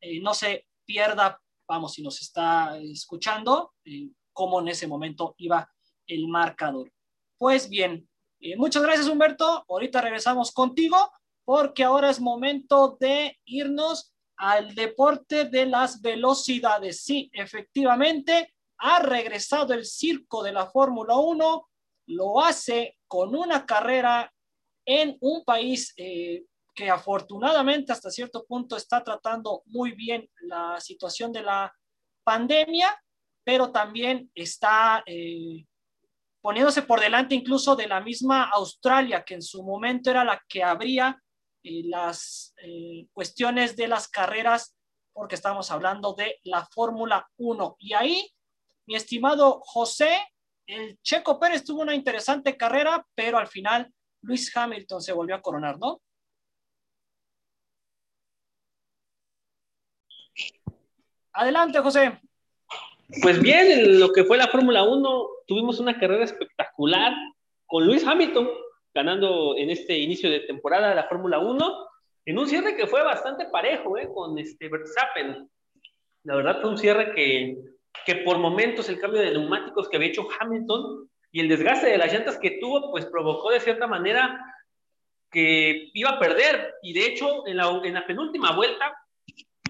eh, 0.00 0.20
no 0.20 0.34
se 0.34 0.66
pierda, 0.84 1.40
vamos, 1.66 1.94
si 1.94 2.02
nos 2.02 2.20
está 2.20 2.78
escuchando, 2.78 3.72
eh, 3.84 4.10
cómo 4.32 4.60
en 4.60 4.68
ese 4.68 4.86
momento 4.86 5.34
iba 5.38 5.68
el 6.06 6.28
marcador. 6.28 6.92
Pues 7.38 7.68
bien, 7.68 8.08
eh, 8.40 8.56
muchas 8.56 8.82
gracias 8.82 9.08
Humberto. 9.08 9.64
Ahorita 9.68 10.00
regresamos 10.00 10.52
contigo 10.52 11.10
porque 11.44 11.84
ahora 11.84 12.10
es 12.10 12.20
momento 12.20 12.96
de 13.00 13.38
irnos 13.44 14.15
al 14.36 14.74
deporte 14.74 15.44
de 15.44 15.66
las 15.66 16.00
velocidades. 16.00 17.02
Sí, 17.02 17.30
efectivamente, 17.32 18.54
ha 18.78 19.00
regresado 19.00 19.72
el 19.72 19.84
circo 19.84 20.42
de 20.42 20.52
la 20.52 20.66
Fórmula 20.66 21.16
1, 21.16 21.68
lo 22.08 22.40
hace 22.42 22.98
con 23.08 23.34
una 23.34 23.64
carrera 23.64 24.32
en 24.84 25.16
un 25.20 25.44
país 25.44 25.92
eh, 25.96 26.44
que 26.74 26.90
afortunadamente 26.90 27.92
hasta 27.92 28.10
cierto 28.10 28.44
punto 28.44 28.76
está 28.76 29.02
tratando 29.02 29.62
muy 29.66 29.92
bien 29.92 30.28
la 30.42 30.78
situación 30.80 31.32
de 31.32 31.42
la 31.42 31.74
pandemia, 32.22 32.94
pero 33.42 33.72
también 33.72 34.30
está 34.34 35.02
eh, 35.06 35.64
poniéndose 36.40 36.82
por 36.82 37.00
delante 37.00 37.34
incluso 37.34 37.74
de 37.74 37.88
la 37.88 38.00
misma 38.00 38.50
Australia, 38.50 39.24
que 39.24 39.34
en 39.34 39.42
su 39.42 39.64
momento 39.64 40.10
era 40.10 40.22
la 40.22 40.40
que 40.48 40.62
habría 41.66 41.90
las 41.90 42.54
eh, 42.62 43.06
cuestiones 43.12 43.76
de 43.76 43.88
las 43.88 44.08
carreras, 44.08 44.76
porque 45.12 45.34
estamos 45.34 45.70
hablando 45.70 46.14
de 46.14 46.38
la 46.44 46.64
Fórmula 46.66 47.28
1. 47.36 47.76
Y 47.80 47.94
ahí, 47.94 48.30
mi 48.86 48.96
estimado 48.96 49.60
José, 49.64 50.20
el 50.66 50.98
Checo 51.02 51.38
Pérez 51.38 51.64
tuvo 51.64 51.82
una 51.82 51.94
interesante 51.94 52.56
carrera, 52.56 53.06
pero 53.14 53.38
al 53.38 53.48
final 53.48 53.92
Luis 54.22 54.54
Hamilton 54.54 55.00
se 55.00 55.12
volvió 55.12 55.34
a 55.36 55.42
coronar, 55.42 55.78
¿no? 55.78 56.00
Adelante, 61.32 61.78
José. 61.80 62.20
Pues 63.22 63.40
bien, 63.40 63.70
en 63.70 64.00
lo 64.00 64.12
que 64.12 64.24
fue 64.24 64.36
la 64.36 64.48
Fórmula 64.48 64.82
1, 64.82 65.28
tuvimos 65.46 65.78
una 65.78 65.98
carrera 65.98 66.24
espectacular 66.24 67.12
con 67.66 67.86
Luis 67.86 68.04
Hamilton, 68.06 68.48
ganando 68.96 69.54
en 69.58 69.68
este 69.68 69.96
inicio 69.98 70.30
de 70.30 70.40
temporada 70.40 70.94
la 70.94 71.04
Fórmula 71.04 71.38
1, 71.38 71.88
en 72.24 72.38
un 72.38 72.48
cierre 72.48 72.74
que 72.74 72.86
fue 72.86 73.02
bastante 73.02 73.44
parejo, 73.44 73.98
¿eh? 73.98 74.08
con 74.12 74.38
este 74.38 74.70
Verstappen. 74.70 75.48
La 76.24 76.36
verdad 76.36 76.62
fue 76.62 76.70
un 76.70 76.78
cierre 76.78 77.14
que, 77.14 77.58
que 78.06 78.16
por 78.16 78.38
momentos 78.38 78.88
el 78.88 78.98
cambio 78.98 79.20
de 79.20 79.32
neumáticos 79.32 79.88
que 79.88 79.98
había 79.98 80.08
hecho 80.08 80.26
Hamilton 80.40 81.10
y 81.30 81.40
el 81.40 81.48
desgaste 81.48 81.88
de 81.88 81.98
las 81.98 82.10
llantas 82.10 82.38
que 82.38 82.58
tuvo, 82.58 82.90
pues 82.90 83.04
provocó 83.04 83.50
de 83.50 83.60
cierta 83.60 83.86
manera 83.86 84.40
que 85.30 85.90
iba 85.92 86.10
a 86.12 86.18
perder. 86.18 86.76
Y 86.82 86.94
de 86.94 87.06
hecho, 87.06 87.46
en 87.46 87.58
la, 87.58 87.68
en 87.84 87.92
la 87.92 88.06
penúltima 88.06 88.56
vuelta, 88.56 88.96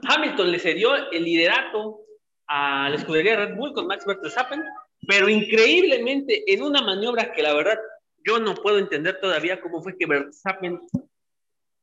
Hamilton 0.08 0.52
le 0.52 0.60
cedió 0.60 0.94
el 1.10 1.24
liderato 1.24 1.98
a 2.46 2.88
la 2.88 2.94
escudería 2.94 3.36
Red 3.36 3.56
Bull 3.56 3.72
con 3.72 3.88
Max 3.88 4.06
Verstappen, 4.06 4.62
pero 5.08 5.28
increíblemente 5.28 6.44
en 6.46 6.62
una 6.62 6.80
maniobra 6.80 7.32
que 7.32 7.42
la 7.42 7.54
verdad 7.54 7.78
yo 8.26 8.40
no 8.40 8.54
puedo 8.54 8.78
entender 8.78 9.20
todavía 9.20 9.60
cómo 9.60 9.80
fue 9.80 9.96
que 9.96 10.06
Verstappen 10.06 10.80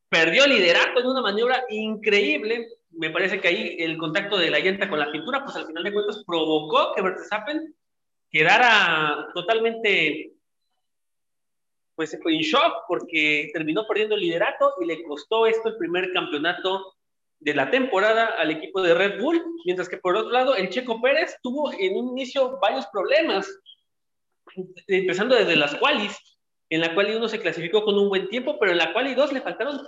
perdió 0.10 0.46
liderato 0.46 1.00
en 1.00 1.08
una 1.08 1.22
maniobra 1.22 1.64
increíble. 1.70 2.68
Me 2.92 3.10
parece 3.10 3.40
que 3.40 3.48
ahí 3.48 3.76
el 3.80 3.98
contacto 3.98 4.38
de 4.38 4.52
la 4.52 4.60
llanta 4.60 4.90
con 4.90 5.00
la 5.00 5.12
pintura, 5.12 5.44
pues 5.44 5.56
al 5.56 5.66
final 5.66 5.84
de 5.84 5.94
cuentas 5.94 6.22
provocó 6.28 6.94
que 6.94 7.02
Verstappen 7.02 7.74
quedara 8.30 9.30
totalmente 9.34 10.34
pues 11.96 12.14
en 12.14 12.40
shock 12.40 12.86
porque 12.88 13.50
terminó 13.54 13.86
perdiendo 13.88 14.16
el 14.16 14.22
liderato 14.22 14.74
y 14.82 14.86
le 14.86 15.04
costó 15.04 15.46
esto 15.46 15.70
el 15.70 15.78
primer 15.78 16.12
campeonato 16.12 16.96
de 17.40 17.54
la 17.54 17.70
temporada 17.70 18.26
al 18.38 18.52
equipo 18.52 18.82
de 18.82 18.96
Red 18.96 19.22
Bull, 19.22 19.44
mientras 19.66 19.88
que 19.88 19.98
por 19.98 20.16
otro 20.16 20.32
lado 20.32 20.56
el 20.56 20.70
Checo 20.70 21.00
Pérez 21.02 21.38
tuvo 21.42 21.72
en 21.74 21.96
un 21.96 22.10
inicio 22.10 22.58
varios 22.60 22.88
problemas, 22.88 23.48
empezando 24.88 25.36
desde 25.36 25.56
las 25.56 25.76
qualis, 25.76 26.33
en 26.70 26.82
la 26.82 26.94
cual 26.94 27.16
uno 27.16 27.28
se 27.28 27.40
clasificó 27.40 27.84
con 27.84 27.98
un 27.98 28.10
buen 28.10 28.30
tiempo, 28.30 28.58
pero 28.60 28.72
en 28.72 28.78
la 28.78 28.94
cual 28.94 29.08
y 29.08 29.16
dos 29.16 29.32
le 29.32 29.42
faltaron 29.42 29.86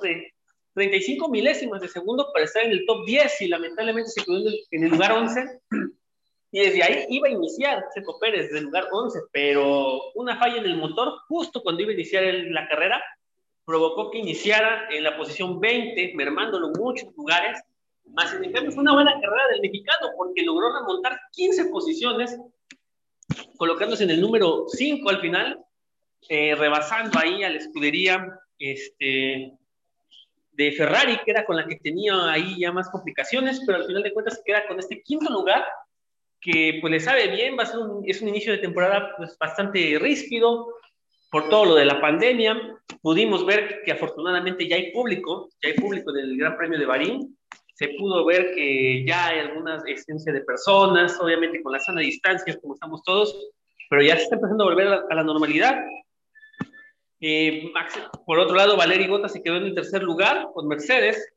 35 0.73 1.29
milésimas 1.29 1.81
de 1.81 1.87
segundo 1.87 2.29
para 2.33 2.45
estar 2.45 2.63
en 2.63 2.71
el 2.71 2.85
top 2.85 3.05
10 3.05 3.41
y 3.41 3.47
lamentablemente 3.47 4.09
se 4.11 4.23
quedó 4.23 4.37
en 4.71 4.83
el, 4.83 4.89
lugar 4.89 5.13
11. 5.13 5.61
Y 6.51 6.59
desde 6.59 6.83
ahí 6.83 7.05
iba 7.09 7.27
a 7.27 7.31
iniciar 7.31 7.83
Checo 7.93 8.19
Pérez 8.19 8.43
desde 8.43 8.59
el 8.59 8.65
lugar 8.65 8.87
11, 8.91 9.19
pero 9.31 9.99
una 10.13 10.37
falla 10.37 10.57
en 10.57 10.65
el 10.65 10.77
motor 10.77 11.13
justo 11.27 11.61
cuando 11.61 11.81
iba 11.81 11.91
a 11.91 11.95
iniciar 11.95 12.23
la 12.23 12.67
carrera 12.67 13.03
provocó 13.65 14.11
que 14.11 14.19
iniciara 14.19 14.87
en 14.91 15.03
la 15.03 15.17
posición 15.17 15.59
20, 15.59 16.13
mermándolo 16.15 16.69
muchos 16.69 17.13
lugares. 17.17 17.61
Más 18.05 18.33
en 18.33 18.51
cambio 18.53 18.71
fue 18.71 18.83
una 18.83 18.93
buena 18.93 19.13
carrera 19.19 19.43
del 19.51 19.61
mexicano 19.61 20.09
porque 20.15 20.43
logró 20.43 20.71
remontar 20.71 21.19
15 21.31 21.65
posiciones, 21.65 22.39
colocándose 23.57 24.03
en 24.03 24.11
el 24.11 24.21
número 24.21 24.65
5 24.67 25.09
al 25.09 25.19
final, 25.19 25.64
eh, 26.29 26.55
rebasando 26.55 27.19
ahí 27.19 27.43
a 27.43 27.49
la 27.49 27.57
escudería 27.57 28.39
este, 28.59 29.53
de 30.51 30.71
Ferrari, 30.71 31.17
que 31.23 31.31
era 31.31 31.45
con 31.45 31.57
la 31.57 31.65
que 31.67 31.75
tenía 31.77 32.31
ahí 32.31 32.59
ya 32.59 32.71
más 32.71 32.89
complicaciones, 32.89 33.61
pero 33.65 33.79
al 33.79 33.85
final 33.85 34.03
de 34.03 34.13
cuentas 34.13 34.35
se 34.35 34.43
queda 34.43 34.67
con 34.67 34.79
este 34.79 35.01
quinto 35.01 35.31
lugar, 35.31 35.65
que 36.41 36.77
pues 36.81 36.91
le 36.91 36.99
sabe 36.99 37.27
bien, 37.29 37.57
va 37.57 37.63
a 37.63 37.67
ser 37.67 37.79
un, 37.79 38.03
es 38.07 38.21
un 38.21 38.29
inicio 38.29 38.51
de 38.51 38.59
temporada 38.59 39.15
pues, 39.17 39.37
bastante 39.37 39.97
ríspido, 39.99 40.67
por 41.35 41.49
todo 41.49 41.65
lo 41.65 41.75
de 41.75 41.83
la 41.83 41.99
pandemia. 41.99 42.57
Pudimos 43.01 43.45
ver 43.45 43.81
que 43.83 43.91
afortunadamente 43.91 44.69
ya 44.69 44.77
hay 44.77 44.93
público, 44.93 45.49
ya 45.61 45.67
hay 45.67 45.75
público 45.75 46.13
del 46.13 46.37
Gran 46.37 46.55
Premio 46.55 46.79
de 46.79 46.85
Barín. 46.85 47.37
Se 47.73 47.89
pudo 47.89 48.23
ver 48.23 48.53
que 48.55 49.03
ya 49.05 49.27
hay 49.27 49.39
alguna 49.39 49.75
existencia 49.85 50.31
de 50.31 50.39
personas, 50.45 51.19
obviamente 51.19 51.61
con 51.61 51.73
la 51.73 51.79
sana 51.79 51.99
distancia, 51.99 52.57
como 52.61 52.75
estamos 52.75 53.03
todos, 53.03 53.37
pero 53.89 54.01
ya 54.01 54.15
se 54.15 54.23
está 54.23 54.35
empezando 54.35 54.63
a 54.63 54.67
volver 54.67 54.87
a 54.87 55.13
la, 55.13 55.23
normalidad. 55.25 55.83
Eh, 57.27 57.73
por 58.23 58.37
otro 58.37 58.55
lado, 58.55 58.77
Valery 58.77 59.07
Gota 59.07 59.27
se 59.27 59.41
quedó 59.41 59.55
en 59.55 59.63
el 59.63 59.73
tercer 59.73 60.03
lugar 60.03 60.49
con 60.53 60.67
Mercedes, 60.67 61.33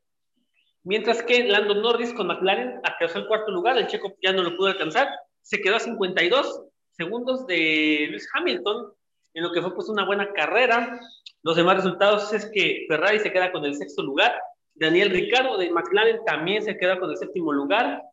mientras 0.83 1.23
que 1.23 1.45
Lando 1.45 1.73
Norris 1.73 2.13
con 2.13 2.27
McLaren 2.27 2.79
alcanzó 2.83 3.17
el 3.17 3.27
cuarto 3.27 3.51
lugar, 3.51 3.75
el 3.75 3.87
checo 3.87 4.13
ya 4.21 4.31
no 4.31 4.43
lo 4.43 4.55
pudo 4.55 4.67
alcanzar, 4.67 5.09
se 5.41 5.59
quedó 5.59 5.77
a 5.77 5.79
52 5.79 6.61
segundos 6.91 7.47
de 7.47 8.05
Lewis 8.07 8.29
Hamilton, 8.35 8.93
en 9.33 9.43
lo 9.43 9.51
que 9.51 9.63
fue 9.63 9.73
pues 9.73 9.89
una 9.89 10.05
buena 10.05 10.31
carrera. 10.31 10.99
Los 11.41 11.55
demás 11.55 11.77
resultados 11.77 12.31
es 12.33 12.51
que 12.53 12.85
Ferrari 12.87 13.19
se 13.19 13.33
queda 13.33 13.51
con 13.51 13.65
el 13.65 13.73
sexto 13.73 14.03
lugar, 14.03 14.39
Daniel 14.75 15.09
Ricardo 15.09 15.57
de 15.57 15.71
McLaren 15.71 16.23
también 16.23 16.61
se 16.61 16.77
queda 16.77 16.99
con 16.99 17.09
el 17.09 17.17
séptimo 17.17 17.51
lugar, 17.51 18.03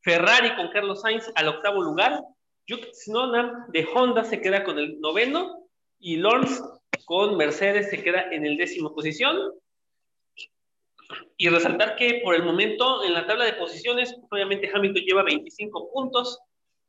Ferrari 0.00 0.56
con 0.56 0.70
Carlos 0.70 1.02
Sainz 1.02 1.30
al 1.34 1.48
octavo 1.48 1.82
lugar, 1.82 2.18
Yuki 2.66 2.92
Tsunoda 2.92 3.66
de 3.68 3.86
Honda 3.94 4.24
se 4.24 4.40
queda 4.40 4.64
con 4.64 4.78
el 4.78 4.98
noveno 5.02 5.68
y 5.98 6.16
Lawrence 6.16 6.62
con 7.04 7.36
Mercedes 7.36 7.90
se 7.90 8.02
queda 8.02 8.30
en 8.32 8.46
el 8.46 8.56
décimo 8.56 8.94
posición. 8.94 9.52
Y 11.36 11.48
resaltar 11.48 11.96
que 11.96 12.20
por 12.24 12.34
el 12.34 12.42
momento 12.42 13.04
en 13.04 13.12
la 13.14 13.26
tabla 13.26 13.44
de 13.44 13.52
posiciones, 13.52 14.14
obviamente 14.30 14.70
Hamilton 14.72 15.04
lleva 15.04 15.22
25 15.22 15.92
puntos, 15.92 16.38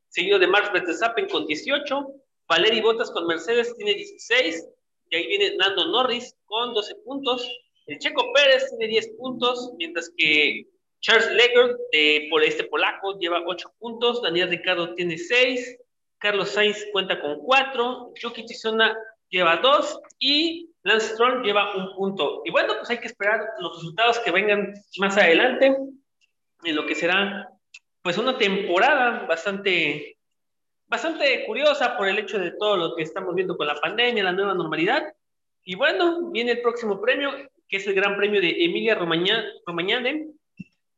seguido 0.08 0.38
de 0.38 0.46
Max 0.46 0.72
Verstappen 0.72 1.28
con 1.28 1.46
18, 1.46 2.06
Valery 2.48 2.80
Bottas 2.80 3.10
con 3.10 3.26
Mercedes 3.26 3.76
tiene 3.76 3.94
16, 3.94 4.68
y 5.10 5.16
ahí 5.16 5.26
viene 5.26 5.56
Nando 5.56 5.86
Norris 5.86 6.34
con 6.46 6.72
12 6.72 6.94
puntos. 7.04 7.48
El 7.86 7.98
Checo 7.98 8.32
Pérez 8.32 8.68
tiene 8.70 8.88
10 8.92 9.10
puntos, 9.18 9.72
mientras 9.76 10.10
que 10.16 10.66
Charles 11.00 11.30
Leclerc, 11.32 11.78
de, 11.92 12.26
por 12.30 12.42
este 12.42 12.64
polaco, 12.64 13.18
lleva 13.18 13.42
8 13.46 13.74
puntos. 13.78 14.22
Daniel 14.22 14.48
Ricardo 14.48 14.94
tiene 14.94 15.16
6. 15.16 15.78
Carlos 16.18 16.50
Sainz 16.50 16.84
cuenta 16.92 17.20
con 17.20 17.38
4. 17.38 18.12
Yuki 18.20 18.44
Tsunoda 18.44 18.96
lleva 19.28 19.56
2. 19.56 20.00
Y 20.18 20.70
Lance 20.82 21.14
Stroll 21.14 21.42
lleva 21.42 21.74
un 21.76 21.94
punto. 21.94 22.42
Y 22.44 22.50
bueno, 22.50 22.74
pues 22.76 22.90
hay 22.90 22.98
que 22.98 23.08
esperar 23.08 23.40
los 23.60 23.76
resultados 23.76 24.18
que 24.20 24.30
vengan 24.30 24.74
más 24.98 25.16
adelante, 25.16 25.76
en 26.64 26.76
lo 26.76 26.86
que 26.86 26.94
será 26.94 27.50
pues 28.02 28.16
una 28.16 28.38
temporada 28.38 29.26
bastante 29.26 30.16
bastante 30.86 31.44
curiosa 31.44 31.96
por 31.96 32.08
el 32.08 32.18
hecho 32.18 32.38
de 32.38 32.52
todo 32.52 32.76
lo 32.76 32.96
que 32.96 33.02
estamos 33.02 33.34
viendo 33.34 33.56
con 33.56 33.66
la 33.66 33.74
pandemia, 33.74 34.24
la 34.24 34.32
nueva 34.32 34.54
normalidad. 34.54 35.12
Y 35.62 35.74
bueno, 35.74 36.30
viene 36.30 36.52
el 36.52 36.62
próximo 36.62 37.00
premio, 37.00 37.30
que 37.68 37.76
es 37.76 37.86
el 37.86 37.94
Gran 37.94 38.16
Premio 38.16 38.40
de 38.40 38.64
Emilia 38.64 38.94
Romagnane. 38.94 40.28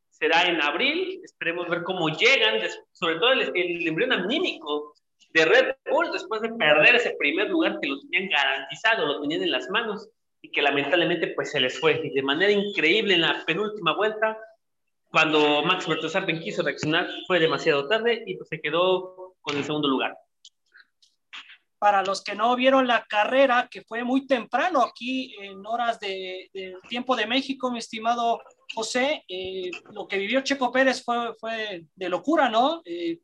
Será 0.09 0.43
en 0.47 0.61
abril. 0.61 1.19
Esperemos 1.25 1.67
ver 1.67 1.83
cómo 1.83 2.07
llegan, 2.07 2.61
sobre 2.93 3.15
todo 3.15 3.33
el, 3.33 3.51
el 3.53 3.87
embrión 3.87 4.13
anímico 4.13 4.95
de 5.33 5.45
Red 5.45 5.75
Bull 5.89 6.11
después 6.11 6.41
de 6.41 6.49
perder 6.49 6.95
ese 6.95 7.15
primer 7.17 7.49
lugar 7.49 7.79
que 7.81 7.87
lo 7.87 7.99
tenían 7.99 8.29
garantizado, 8.29 9.05
lo 9.05 9.21
tenían 9.21 9.43
en 9.43 9.51
las 9.51 9.69
manos 9.69 10.09
y 10.41 10.51
que 10.51 10.61
lamentablemente 10.61 11.27
pues 11.27 11.51
se 11.51 11.59
les 11.59 11.79
fue. 11.79 12.01
Y 12.03 12.13
de 12.13 12.23
manera 12.23 12.51
increíble 12.51 13.13
en 13.13 13.21
la 13.21 13.43
penúltima 13.45 13.95
vuelta, 13.95 14.37
cuando 15.11 15.63
Max 15.63 15.87
Verstappen 15.87 16.39
quiso 16.39 16.63
reaccionar, 16.63 17.07
fue 17.27 17.39
demasiado 17.39 17.87
tarde 17.87 18.23
y 18.25 18.37
pues 18.37 18.49
se 18.49 18.61
quedó 18.61 19.35
con 19.41 19.57
el 19.57 19.63
segundo 19.63 19.87
lugar. 19.87 20.17
Para 21.77 22.03
los 22.03 22.23
que 22.23 22.35
no 22.35 22.55
vieron 22.55 22.87
la 22.87 23.05
carrera, 23.05 23.67
que 23.69 23.81
fue 23.81 24.03
muy 24.03 24.27
temprano 24.27 24.81
aquí 24.81 25.35
en 25.41 25.65
horas 25.65 25.99
del 25.99 26.49
de 26.53 26.75
tiempo 26.87 27.15
de 27.15 27.25
México, 27.25 27.71
mi 27.71 27.79
estimado 27.79 28.39
José, 28.73 29.23
eh, 29.27 29.71
lo 29.91 30.07
que 30.07 30.17
vivió 30.17 30.41
Checo 30.41 30.71
Pérez 30.71 31.03
fue, 31.03 31.33
fue 31.39 31.85
de 31.95 32.09
locura, 32.09 32.49
¿no? 32.49 32.81
Eh, 32.85 33.19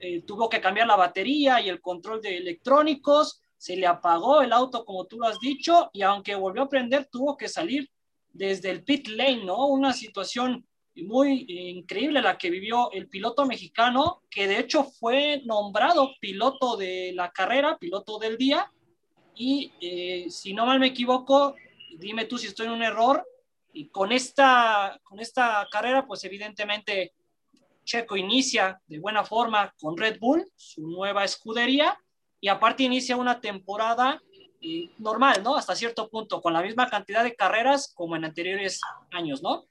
eh, 0.00 0.22
tuvo 0.22 0.48
que 0.48 0.60
cambiar 0.60 0.86
la 0.86 0.96
batería 0.96 1.60
y 1.60 1.68
el 1.68 1.80
control 1.80 2.20
de 2.20 2.36
electrónicos, 2.36 3.42
se 3.56 3.76
le 3.76 3.86
apagó 3.86 4.40
el 4.40 4.52
auto, 4.52 4.84
como 4.84 5.04
tú 5.04 5.18
lo 5.18 5.26
has 5.26 5.38
dicho, 5.38 5.90
y 5.92 6.02
aunque 6.02 6.34
volvió 6.34 6.62
a 6.62 6.68
prender, 6.68 7.08
tuvo 7.12 7.36
que 7.36 7.48
salir 7.48 7.90
desde 8.32 8.70
el 8.70 8.82
pit 8.82 9.08
lane, 9.08 9.44
¿no? 9.44 9.66
Una 9.66 9.92
situación 9.92 10.66
muy 10.96 11.44
increíble 11.48 12.22
la 12.22 12.38
que 12.38 12.50
vivió 12.50 12.90
el 12.92 13.08
piloto 13.08 13.44
mexicano, 13.46 14.22
que 14.30 14.48
de 14.48 14.58
hecho 14.58 14.84
fue 14.84 15.42
nombrado 15.44 16.14
piloto 16.20 16.76
de 16.76 17.12
la 17.14 17.30
carrera, 17.30 17.76
piloto 17.78 18.18
del 18.18 18.38
día, 18.38 18.72
y 19.34 19.72
eh, 19.80 20.26
si 20.30 20.54
no 20.54 20.66
mal 20.66 20.80
me 20.80 20.88
equivoco, 20.88 21.54
dime 21.98 22.24
tú 22.24 22.38
si 22.38 22.46
estoy 22.46 22.66
en 22.66 22.72
un 22.72 22.82
error, 22.82 23.26
y 23.72 23.88
con 23.88 24.10
esta, 24.10 24.98
con 25.02 25.20
esta 25.20 25.66
carrera, 25.70 26.06
pues 26.06 26.24
evidentemente 26.24 27.12
Checo 27.84 28.16
inicia 28.16 28.80
de 28.86 28.98
buena 28.98 29.24
forma 29.24 29.74
con 29.80 29.96
Red 29.96 30.18
Bull, 30.18 30.44
su 30.56 30.82
nueva 30.82 31.24
escudería, 31.24 31.98
y 32.40 32.48
aparte 32.48 32.82
inicia 32.82 33.16
una 33.16 33.40
temporada 33.40 34.20
eh, 34.60 34.90
normal, 34.98 35.42
¿no? 35.42 35.56
Hasta 35.56 35.74
cierto 35.74 36.08
punto, 36.08 36.40
con 36.40 36.52
la 36.52 36.62
misma 36.62 36.88
cantidad 36.88 37.24
de 37.24 37.34
carreras 37.34 37.92
como 37.94 38.16
en 38.16 38.24
anteriores 38.24 38.80
años, 39.10 39.42
¿no? 39.42 39.66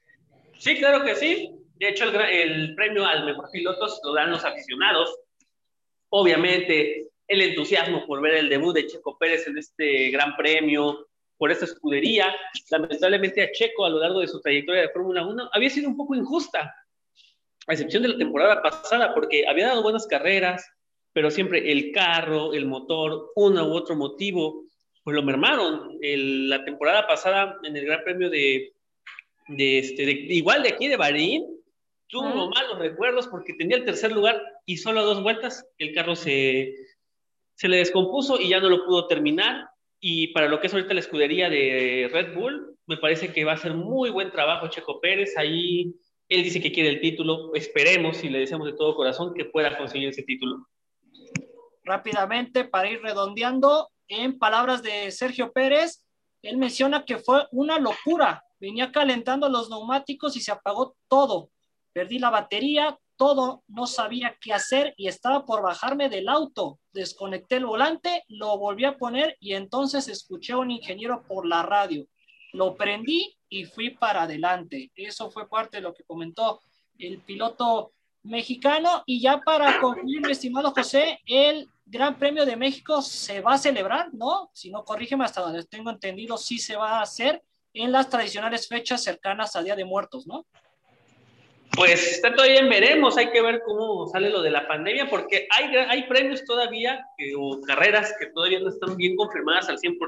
Sí, 0.58 0.76
claro 0.76 1.04
que 1.04 1.14
sí. 1.14 1.50
De 1.76 1.88
hecho, 1.88 2.04
el, 2.04 2.16
el 2.16 2.74
premio 2.74 3.06
al 3.06 3.24
mejor 3.24 3.48
piloto 3.50 3.86
lo 4.04 4.14
dan 4.14 4.30
los 4.30 4.44
aficionados. 4.44 5.16
Obviamente, 6.10 7.08
el 7.26 7.42
entusiasmo 7.42 8.06
por 8.06 8.20
ver 8.20 8.34
el 8.34 8.48
debut 8.48 8.74
de 8.74 8.86
Checo 8.86 9.16
Pérez 9.16 9.46
en 9.46 9.56
este 9.56 10.10
gran 10.10 10.36
premio, 10.36 11.06
por 11.40 11.50
esta 11.50 11.64
escudería. 11.64 12.26
Lamentablemente 12.70 13.42
a 13.42 13.50
Checo 13.50 13.86
a 13.86 13.88
lo 13.88 13.98
largo 13.98 14.20
de 14.20 14.28
su 14.28 14.42
trayectoria 14.42 14.82
de 14.82 14.90
Fórmula 14.90 15.26
1 15.26 15.48
había 15.52 15.70
sido 15.70 15.88
un 15.88 15.96
poco 15.96 16.14
injusta, 16.14 16.74
a 17.66 17.72
excepción 17.72 18.02
de 18.02 18.10
la 18.10 18.18
temporada 18.18 18.62
pasada, 18.62 19.14
porque 19.14 19.46
había 19.46 19.68
dado 19.68 19.82
buenas 19.82 20.06
carreras, 20.06 20.66
pero 21.12 21.30
siempre 21.30 21.70
el 21.72 21.92
carro, 21.92 22.52
el 22.54 22.66
motor, 22.66 23.32
uno 23.36 23.66
u 23.68 23.72
otro 23.72 23.96
motivo, 23.96 24.64
pues 25.02 25.14
lo 25.14 25.22
mermaron. 25.22 25.98
la 26.00 26.64
temporada 26.64 27.06
pasada 27.06 27.56
en 27.62 27.76
el 27.76 27.84
Gran 27.84 28.04
Premio 28.04 28.30
de, 28.30 28.72
de, 29.48 29.78
este, 29.78 30.02
igual 30.02 30.62
de 30.62 30.70
aquí 30.70 30.88
de 30.88 30.96
Bahrein, 30.96 31.44
tuvo 32.08 32.50
malos 32.50 32.78
recuerdos 32.78 33.28
porque 33.28 33.54
tenía 33.54 33.76
el 33.76 33.84
tercer 33.84 34.12
lugar 34.12 34.42
y 34.66 34.76
solo 34.76 35.04
dos 35.04 35.22
vueltas 35.22 35.64
el 35.78 35.94
carro 35.94 36.16
se, 36.16 36.74
se 37.54 37.68
le 37.68 37.78
descompuso 37.78 38.40
y 38.40 38.48
ya 38.48 38.60
no 38.60 38.68
lo 38.68 38.84
pudo 38.84 39.06
terminar. 39.06 39.68
Y 40.00 40.28
para 40.28 40.48
lo 40.48 40.60
que 40.60 40.66
es 40.66 40.72
ahorita 40.72 40.94
la 40.94 41.00
escudería 41.00 41.50
de 41.50 42.08
Red 42.12 42.34
Bull, 42.34 42.76
me 42.86 42.96
parece 42.96 43.32
que 43.32 43.44
va 43.44 43.52
a 43.52 43.58
ser 43.58 43.74
muy 43.74 44.10
buen 44.10 44.30
trabajo 44.30 44.68
Checo 44.68 45.00
Pérez. 45.00 45.36
Ahí 45.36 45.94
él 46.30 46.42
dice 46.42 46.60
que 46.60 46.72
quiere 46.72 46.88
el 46.88 47.00
título. 47.00 47.54
Esperemos 47.54 48.24
y 48.24 48.30
le 48.30 48.38
deseamos 48.38 48.66
de 48.66 48.72
todo 48.72 48.96
corazón 48.96 49.34
que 49.34 49.44
pueda 49.44 49.76
conseguir 49.76 50.08
ese 50.08 50.22
título. 50.22 50.66
Rápidamente, 51.84 52.64
para 52.64 52.88
ir 52.88 53.02
redondeando, 53.02 53.90
en 54.08 54.38
palabras 54.38 54.82
de 54.82 55.10
Sergio 55.10 55.52
Pérez, 55.52 56.06
él 56.42 56.56
menciona 56.56 57.04
que 57.04 57.18
fue 57.18 57.46
una 57.52 57.78
locura 57.78 58.42
venía 58.60 58.92
calentando 58.92 59.48
los 59.48 59.70
neumáticos 59.70 60.36
y 60.36 60.40
se 60.40 60.52
apagó 60.52 60.94
todo. 61.08 61.50
Perdí 61.92 62.18
la 62.18 62.30
batería, 62.30 62.98
todo, 63.16 63.64
no 63.66 63.86
sabía 63.86 64.36
qué 64.40 64.52
hacer 64.52 64.94
y 64.96 65.08
estaba 65.08 65.44
por 65.44 65.62
bajarme 65.62 66.08
del 66.08 66.28
auto. 66.28 66.78
Desconecté 66.92 67.56
el 67.56 67.66
volante, 67.66 68.24
lo 68.28 68.58
volví 68.58 68.84
a 68.84 68.96
poner 68.96 69.36
y 69.40 69.54
entonces 69.54 70.08
escuché 70.08 70.52
a 70.52 70.58
un 70.58 70.70
ingeniero 70.70 71.22
por 71.26 71.46
la 71.46 71.62
radio. 71.62 72.06
Lo 72.52 72.76
prendí 72.76 73.36
y 73.48 73.64
fui 73.64 73.90
para 73.90 74.22
adelante. 74.22 74.90
Eso 74.94 75.30
fue 75.30 75.48
parte 75.48 75.78
de 75.78 75.82
lo 75.82 75.94
que 75.94 76.04
comentó 76.04 76.60
el 76.98 77.18
piloto 77.20 77.92
mexicano. 78.22 79.02
Y 79.06 79.20
ya 79.20 79.40
para 79.40 79.80
concluir, 79.80 80.20
mi 80.20 80.32
estimado 80.32 80.72
José, 80.72 81.20
el 81.26 81.68
Gran 81.84 82.18
Premio 82.18 82.46
de 82.46 82.56
México 82.56 83.02
se 83.02 83.40
va 83.40 83.54
a 83.54 83.58
celebrar, 83.58 84.12
¿no? 84.12 84.50
Si 84.52 84.70
no, 84.70 84.84
corrígeme 84.84 85.24
hasta 85.24 85.40
donde 85.40 85.64
tengo 85.64 85.90
entendido, 85.90 86.36
sí 86.36 86.58
se 86.58 86.76
va 86.76 86.98
a 86.98 87.02
hacer 87.02 87.42
en 87.72 87.92
las 87.92 88.08
tradicionales 88.08 88.68
fechas 88.68 89.02
cercanas 89.02 89.56
a 89.56 89.62
Día 89.62 89.76
de 89.76 89.84
Muertos, 89.84 90.26
¿no? 90.26 90.46
Pues 91.76 92.16
está 92.16 92.34
todavía 92.34 92.60
en 92.60 92.68
veremos, 92.68 93.16
hay 93.16 93.30
que 93.30 93.40
ver 93.40 93.62
cómo 93.64 94.06
sale 94.08 94.28
lo 94.30 94.42
de 94.42 94.50
la 94.50 94.66
pandemia, 94.66 95.08
porque 95.08 95.46
hay, 95.50 95.74
hay 95.76 96.02
premios 96.08 96.44
todavía 96.44 97.04
o 97.38 97.60
carreras 97.60 98.14
que 98.18 98.26
todavía 98.26 98.60
no 98.60 98.70
están 98.70 98.96
bien 98.96 99.14
confirmadas 99.16 99.68
al 99.68 99.78
100% 99.78 99.98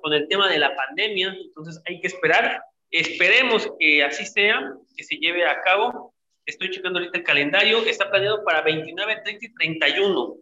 con 0.00 0.12
el 0.12 0.28
tema 0.28 0.48
de 0.48 0.58
la 0.58 0.74
pandemia, 0.76 1.36
entonces 1.40 1.82
hay 1.86 2.00
que 2.00 2.06
esperar. 2.06 2.62
Esperemos 2.90 3.68
que 3.78 4.04
así 4.04 4.24
sea, 4.24 4.72
que 4.96 5.02
se 5.02 5.16
lleve 5.16 5.44
a 5.44 5.60
cabo. 5.62 6.14
Estoy 6.46 6.70
checando 6.70 6.98
ahorita 6.98 7.18
el 7.18 7.24
calendario, 7.24 7.84
está 7.84 8.08
planeado 8.08 8.44
para 8.44 8.62
29, 8.62 9.22
30 9.24 9.46
y 9.46 9.54
31, 9.54 10.36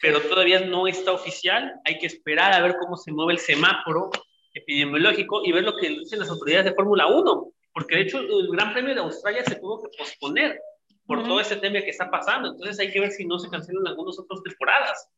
pero 0.00 0.20
todavía 0.22 0.60
no 0.60 0.86
está 0.86 1.12
oficial. 1.12 1.74
Hay 1.84 1.98
que 1.98 2.06
esperar 2.06 2.54
a 2.54 2.62
ver 2.62 2.76
cómo 2.80 2.96
se 2.96 3.12
mueve 3.12 3.34
el 3.34 3.38
semáforo 3.38 4.10
epidemiológico 4.54 5.42
y 5.44 5.52
ver 5.52 5.64
lo 5.64 5.76
que 5.76 5.90
dicen 5.90 6.20
las 6.20 6.30
autoridades 6.30 6.66
de 6.66 6.74
Fórmula 6.74 7.06
1, 7.06 7.52
porque 7.72 7.96
de 7.96 8.02
hecho 8.02 8.18
el 8.18 8.48
Gran 8.50 8.72
Premio 8.72 8.94
de 8.94 9.00
Australia 9.00 9.44
se 9.44 9.56
tuvo 9.56 9.82
que 9.82 9.96
posponer 9.96 10.60
por 11.06 11.24
todo 11.24 11.40
ese 11.40 11.56
tema 11.56 11.80
que 11.80 11.90
está 11.90 12.10
pasando, 12.10 12.50
entonces 12.50 12.78
hay 12.78 12.92
que 12.92 13.00
ver 13.00 13.10
si 13.10 13.24
no 13.26 13.38
se 13.38 13.48
cancelan 13.48 13.86
algunas 13.86 14.18
otras 14.18 14.42
temporadas. 14.42 15.08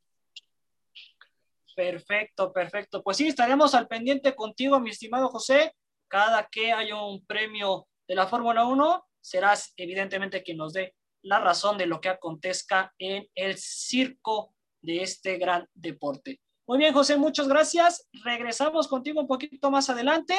Perfecto, 1.74 2.52
perfecto. 2.52 3.02
Pues 3.02 3.16
sí, 3.16 3.28
estaremos 3.28 3.74
al 3.74 3.88
pendiente 3.88 4.34
contigo, 4.34 4.78
mi 4.80 4.90
estimado 4.90 5.28
José. 5.28 5.74
Cada 6.08 6.46
que 6.50 6.72
haya 6.72 7.02
un 7.02 7.24
premio 7.24 7.86
de 8.06 8.14
la 8.14 8.26
Fórmula 8.26 8.66
1, 8.66 9.04
serás 9.20 9.72
evidentemente 9.76 10.42
quien 10.42 10.58
nos 10.58 10.74
dé 10.74 10.94
la 11.22 11.40
razón 11.40 11.78
de 11.78 11.86
lo 11.86 12.00
que 12.00 12.10
acontezca 12.10 12.92
en 12.98 13.26
el 13.34 13.56
circo 13.56 14.54
de 14.82 15.02
este 15.02 15.38
gran 15.38 15.66
deporte. 15.72 16.40
Muy 16.66 16.78
bien, 16.78 16.92
José, 16.92 17.16
muchas 17.16 17.48
gracias. 17.48 18.08
Regresamos 18.24 18.88
contigo 18.88 19.20
un 19.20 19.26
poquito 19.26 19.70
más 19.70 19.88
adelante 19.88 20.34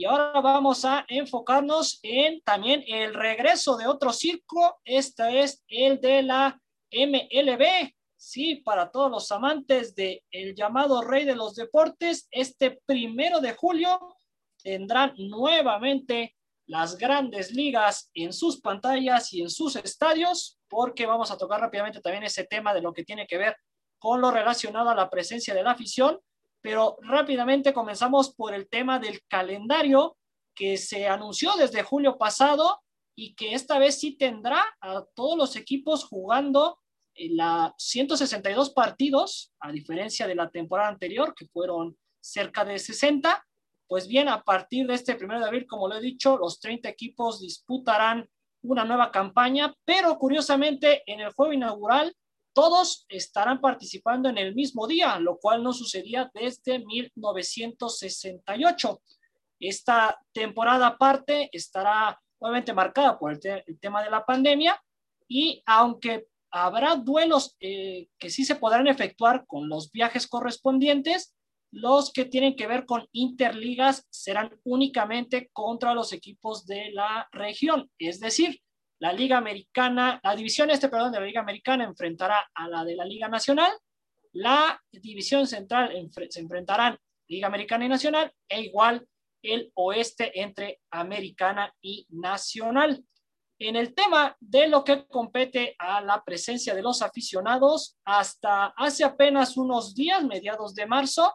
y 0.00 0.06
ahora 0.06 0.40
vamos 0.40 0.86
a 0.86 1.04
enfocarnos 1.08 2.00
en 2.02 2.40
también 2.40 2.82
el 2.86 3.12
regreso 3.12 3.76
de 3.76 3.86
otro 3.86 4.14
circo. 4.14 4.80
Este 4.82 5.40
es 5.40 5.62
el 5.68 6.00
de 6.00 6.22
la 6.22 6.58
MLB. 6.90 7.92
Sí, 8.16 8.56
para 8.64 8.90
todos 8.90 9.10
los 9.10 9.30
amantes 9.30 9.94
de 9.94 10.24
el 10.30 10.54
llamado 10.54 11.02
rey 11.02 11.26
de 11.26 11.36
los 11.36 11.54
deportes, 11.54 12.28
este 12.30 12.80
primero 12.86 13.42
de 13.42 13.52
julio 13.52 14.16
tendrán 14.62 15.12
nuevamente 15.18 16.34
las 16.64 16.96
grandes 16.96 17.52
ligas 17.52 18.10
en 18.14 18.32
sus 18.32 18.58
pantallas 18.58 19.30
y 19.34 19.42
en 19.42 19.50
sus 19.50 19.76
estadios, 19.76 20.58
porque 20.70 21.04
vamos 21.04 21.30
a 21.30 21.36
tocar 21.36 21.60
rápidamente 21.60 22.00
también 22.00 22.24
ese 22.24 22.44
tema 22.44 22.72
de 22.72 22.80
lo 22.80 22.94
que 22.94 23.04
tiene 23.04 23.26
que 23.26 23.36
ver 23.36 23.54
con 23.98 24.22
lo 24.22 24.30
relacionado 24.30 24.88
a 24.88 24.94
la 24.94 25.10
presencia 25.10 25.52
de 25.52 25.62
la 25.62 25.72
afición, 25.72 26.18
pero 26.62 26.96
rápidamente 27.02 27.72
comenzamos 27.72 28.34
por 28.34 28.54
el 28.54 28.68
tema 28.68 28.98
del 28.98 29.20
calendario 29.28 30.16
que 30.54 30.76
se 30.76 31.06
anunció 31.06 31.52
desde 31.56 31.82
julio 31.82 32.18
pasado 32.18 32.80
y 33.16 33.34
que 33.34 33.54
esta 33.54 33.78
vez 33.78 33.98
sí 34.00 34.16
tendrá 34.16 34.64
a 34.80 35.04
todos 35.14 35.36
los 35.36 35.56
equipos 35.56 36.04
jugando 36.04 36.78
en 37.14 37.36
la 37.36 37.74
162 37.76 38.70
partidos, 38.70 39.52
a 39.60 39.72
diferencia 39.72 40.26
de 40.26 40.34
la 40.34 40.50
temporada 40.50 40.88
anterior, 40.88 41.34
que 41.34 41.46
fueron 41.46 41.98
cerca 42.20 42.64
de 42.64 42.78
60. 42.78 43.44
Pues 43.86 44.06
bien, 44.06 44.28
a 44.28 44.42
partir 44.42 44.86
de 44.86 44.94
este 44.94 45.16
primero 45.16 45.40
de 45.40 45.46
abril, 45.46 45.66
como 45.66 45.88
lo 45.88 45.96
he 45.96 46.00
dicho, 46.00 46.38
los 46.38 46.60
30 46.60 46.88
equipos 46.88 47.40
disputarán 47.40 48.28
una 48.62 48.84
nueva 48.84 49.10
campaña, 49.10 49.74
pero 49.84 50.18
curiosamente 50.18 51.02
en 51.06 51.20
el 51.20 51.32
juego 51.32 51.52
inaugural 51.52 52.14
todos 52.52 53.06
estarán 53.08 53.60
participando 53.60 54.28
en 54.28 54.38
el 54.38 54.54
mismo 54.54 54.86
día, 54.86 55.18
lo 55.18 55.38
cual 55.38 55.62
no 55.62 55.72
sucedía 55.72 56.30
desde 56.34 56.80
1968. 56.80 59.00
Esta 59.60 60.18
temporada 60.32 60.88
aparte 60.88 61.48
estará 61.52 62.20
obviamente 62.38 62.72
marcada 62.72 63.18
por 63.18 63.32
el, 63.32 63.40
tema 63.80 64.02
de 64.02 64.10
la 64.10 64.24
pandemia 64.24 64.82
y 65.28 65.62
aunque 65.66 66.26
habrá 66.50 66.96
duelos 66.96 67.56
eh, 67.60 68.08
que 68.18 68.30
sí 68.30 68.44
se 68.44 68.56
podrán 68.56 68.88
efectuar 68.88 69.46
con 69.46 69.68
los 69.68 69.92
viajes 69.92 70.26
correspondientes, 70.26 71.36
los 71.70 72.12
que 72.12 72.24
tienen 72.24 72.56
que 72.56 72.66
ver 72.66 72.84
con 72.84 73.06
interligas 73.12 74.06
serán 74.10 74.58
únicamente 74.64 75.50
contra 75.52 75.94
los 75.94 76.12
equipos 76.12 76.66
de 76.66 76.90
la 76.92 77.28
región, 77.30 77.88
es 77.98 78.18
decir, 78.18 78.60
la 79.00 79.12
Liga 79.12 79.38
Americana, 79.38 80.20
la 80.22 80.36
división 80.36 80.70
este, 80.70 80.88
perdón, 80.88 81.12
de 81.12 81.20
la 81.20 81.26
Liga 81.26 81.40
Americana 81.40 81.84
enfrentará 81.84 82.50
a 82.54 82.68
la 82.68 82.84
de 82.84 82.94
la 82.94 83.04
Liga 83.04 83.28
Nacional. 83.28 83.72
La 84.32 84.80
división 84.92 85.46
central 85.46 85.90
se 86.28 86.40
enfrentarán 86.40 86.98
Liga 87.26 87.46
Americana 87.46 87.86
y 87.86 87.88
Nacional 87.88 88.32
e 88.48 88.60
igual 88.60 89.06
el 89.42 89.72
oeste 89.74 90.38
entre 90.40 90.80
Americana 90.90 91.74
y 91.80 92.06
Nacional. 92.10 93.02
En 93.58 93.76
el 93.76 93.94
tema 93.94 94.36
de 94.38 94.68
lo 94.68 94.84
que 94.84 95.06
compete 95.06 95.76
a 95.78 96.02
la 96.02 96.22
presencia 96.22 96.74
de 96.74 96.82
los 96.82 97.00
aficionados, 97.00 97.96
hasta 98.04 98.66
hace 98.76 99.04
apenas 99.04 99.56
unos 99.56 99.94
días, 99.94 100.24
mediados 100.24 100.74
de 100.74 100.86
marzo, 100.86 101.32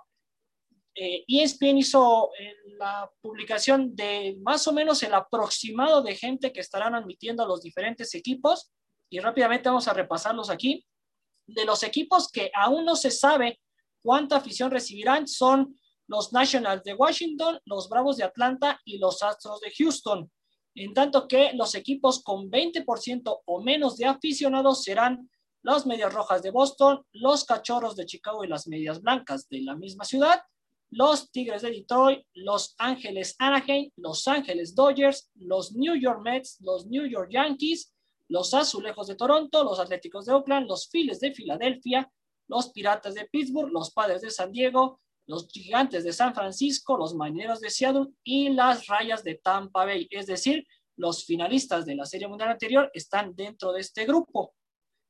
eh, 0.95 1.25
ESPN 1.27 1.77
hizo 1.77 2.31
eh, 2.39 2.55
la 2.77 3.11
publicación 3.21 3.95
de 3.95 4.37
más 4.41 4.65
o 4.67 4.73
menos 4.73 5.03
el 5.03 5.13
aproximado 5.13 6.01
de 6.01 6.15
gente 6.15 6.53
que 6.53 6.61
estarán 6.61 6.95
admitiendo 6.95 7.43
a 7.43 7.47
los 7.47 7.61
diferentes 7.61 8.15
equipos 8.15 8.71
y 9.09 9.19
rápidamente 9.19 9.67
vamos 9.67 9.89
a 9.89 9.93
repasarlos 9.93 10.49
aquí. 10.49 10.85
De 11.47 11.65
los 11.65 11.83
equipos 11.83 12.31
que 12.31 12.49
aún 12.55 12.85
no 12.85 12.95
se 12.95 13.11
sabe 13.11 13.59
cuánta 14.01 14.37
afición 14.37 14.71
recibirán 14.71 15.27
son 15.27 15.77
los 16.07 16.31
Nationals 16.31 16.83
de 16.83 16.93
Washington, 16.93 17.59
los 17.65 17.89
Bravos 17.89 18.15
de 18.17 18.23
Atlanta 18.23 18.79
y 18.85 18.97
los 18.97 19.21
Astros 19.21 19.59
de 19.59 19.73
Houston. 19.77 20.31
En 20.75 20.93
tanto 20.93 21.27
que 21.27 21.51
los 21.53 21.75
equipos 21.75 22.23
con 22.23 22.49
20% 22.49 23.41
o 23.45 23.61
menos 23.61 23.97
de 23.97 24.05
aficionados 24.05 24.83
serán 24.83 25.29
los 25.61 25.85
Medias 25.85 26.13
Rojas 26.13 26.41
de 26.41 26.51
Boston, 26.51 27.03
los 27.11 27.43
Cachorros 27.43 27.95
de 27.95 28.05
Chicago 28.05 28.43
y 28.43 28.47
las 28.47 28.67
Medias 28.67 29.01
Blancas 29.01 29.49
de 29.49 29.61
la 29.61 29.75
misma 29.75 30.05
ciudad, 30.05 30.41
los 30.91 31.31
Tigres 31.31 31.61
de 31.61 31.71
Detroit, 31.71 32.23
los 32.33 32.75
Ángeles 32.77 33.35
Anaheim, 33.39 33.91
los 33.97 34.27
Ángeles 34.27 34.75
Dodgers, 34.75 35.29
los 35.35 35.73
New 35.73 35.95
York 35.95 36.21
Mets, 36.23 36.57
los 36.61 36.87
New 36.87 37.05
York 37.05 37.29
Yankees, 37.31 37.93
los 38.29 38.53
Azulejos 38.53 39.07
de 39.07 39.15
Toronto, 39.15 39.63
los 39.63 39.79
Atléticos 39.79 40.25
de 40.25 40.33
Oakland, 40.33 40.67
los 40.67 40.89
Phillies 40.89 41.19
de 41.19 41.33
Filadelfia, 41.33 42.11
los 42.47 42.69
Piratas 42.69 43.13
de 43.13 43.25
Pittsburgh, 43.25 43.71
los 43.71 43.91
Padres 43.91 44.21
de 44.21 44.29
San 44.29 44.51
Diego, 44.51 44.99
los 45.27 45.47
Gigantes 45.47 46.03
de 46.03 46.13
San 46.13 46.33
Francisco, 46.33 46.97
los 46.97 47.15
Marineros 47.15 47.59
de 47.59 47.69
Seattle 47.69 48.07
y 48.23 48.49
las 48.49 48.87
Rayas 48.87 49.23
de 49.23 49.35
Tampa 49.35 49.85
Bay. 49.85 50.07
Es 50.11 50.27
decir, 50.27 50.65
los 50.97 51.25
finalistas 51.25 51.85
de 51.85 51.95
la 51.95 52.05
Serie 52.05 52.27
Mundial 52.27 52.49
anterior 52.49 52.89
están 52.93 53.35
dentro 53.35 53.73
de 53.73 53.81
este 53.81 54.05
grupo. 54.05 54.53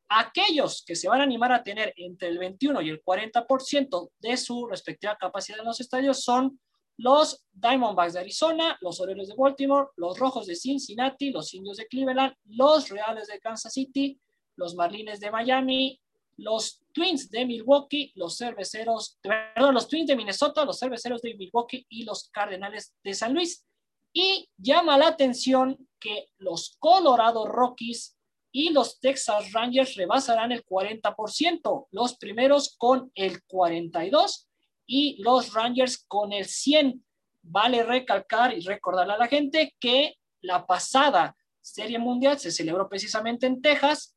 Aquellos 0.10 0.84
que 0.86 0.96
se 0.96 1.10
van 1.10 1.22
a 1.22 1.24
animar 1.24 1.52
a 1.52 1.64
tener 1.64 1.94
entre 1.98 2.28
el 2.30 2.38
21 2.38 2.82
y 2.82 2.90
el 2.90 3.04
40% 3.04 4.12
de 4.20 4.38
su 4.38 4.68
respectiva 4.68 5.18
capacidad 5.20 5.60
en 5.60 5.66
los 5.66 5.80
estadios 5.80 6.24
son 6.24 6.60
los 6.98 7.44
Diamondbacks 7.52 8.14
de 8.14 8.20
Arizona, 8.22 8.78
los 8.82 9.02
Orioles 9.02 9.28
de 9.28 9.36
Baltimore, 9.36 9.90
los 9.98 10.18
Rojos 10.18 10.46
de 10.46 10.56
Cincinnati, 10.56 11.32
los 11.32 11.54
Indios 11.54 11.78
de 11.78 11.88
Cleveland, 11.88 12.34
los 12.46 12.90
Reales 12.90 13.28
de 13.28 13.40
Kansas 13.40 13.74
City, 13.74 14.20
los 14.56 14.76
Marlines 14.76 15.20
de 15.20 15.32
Miami, 15.32 16.00
los 16.38 16.82
Twins 16.94 17.30
de 17.30 17.46
Milwaukee, 17.46 18.12
los 18.16 18.38
Cerveceros, 18.38 19.18
perdón, 19.22 19.74
los 19.74 19.88
Twins 19.88 20.08
de 20.08 20.16
Minnesota, 20.16 20.66
los 20.66 20.80
Cerveceros 20.80 21.22
de 21.22 21.36
Milwaukee 21.36 21.86
y 21.90 22.04
los 22.04 22.30
Cardenales 22.30 22.94
de 23.04 23.14
San 23.14 23.34
Luis. 23.34 23.66
Y 24.14 24.48
llama 24.58 24.98
la 24.98 25.08
atención 25.08 25.90
que 26.00 26.30
los 26.38 26.78
Colorado 26.80 27.46
Rockies 27.46 28.15
y 28.58 28.70
los 28.70 29.02
Texas 29.02 29.52
Rangers 29.52 29.96
rebasarán 29.96 30.54
el 30.54 30.64
40%, 30.64 31.88
los 31.92 32.16
primeros 32.16 32.74
con 32.78 33.12
el 33.14 33.44
42% 33.44 34.46
y 34.88 35.22
los 35.22 35.54
Rangers 35.54 36.06
con 36.08 36.32
el 36.32 36.46
100%. 36.46 37.02
Vale 37.48 37.84
recalcar 37.84 38.58
y 38.58 38.62
recordarle 38.62 39.12
a 39.12 39.18
la 39.18 39.28
gente 39.28 39.76
que 39.78 40.16
la 40.40 40.66
pasada 40.66 41.36
Serie 41.60 42.00
Mundial 42.00 42.40
se 42.40 42.50
celebró 42.50 42.88
precisamente 42.88 43.46
en 43.46 43.62
Texas, 43.62 44.16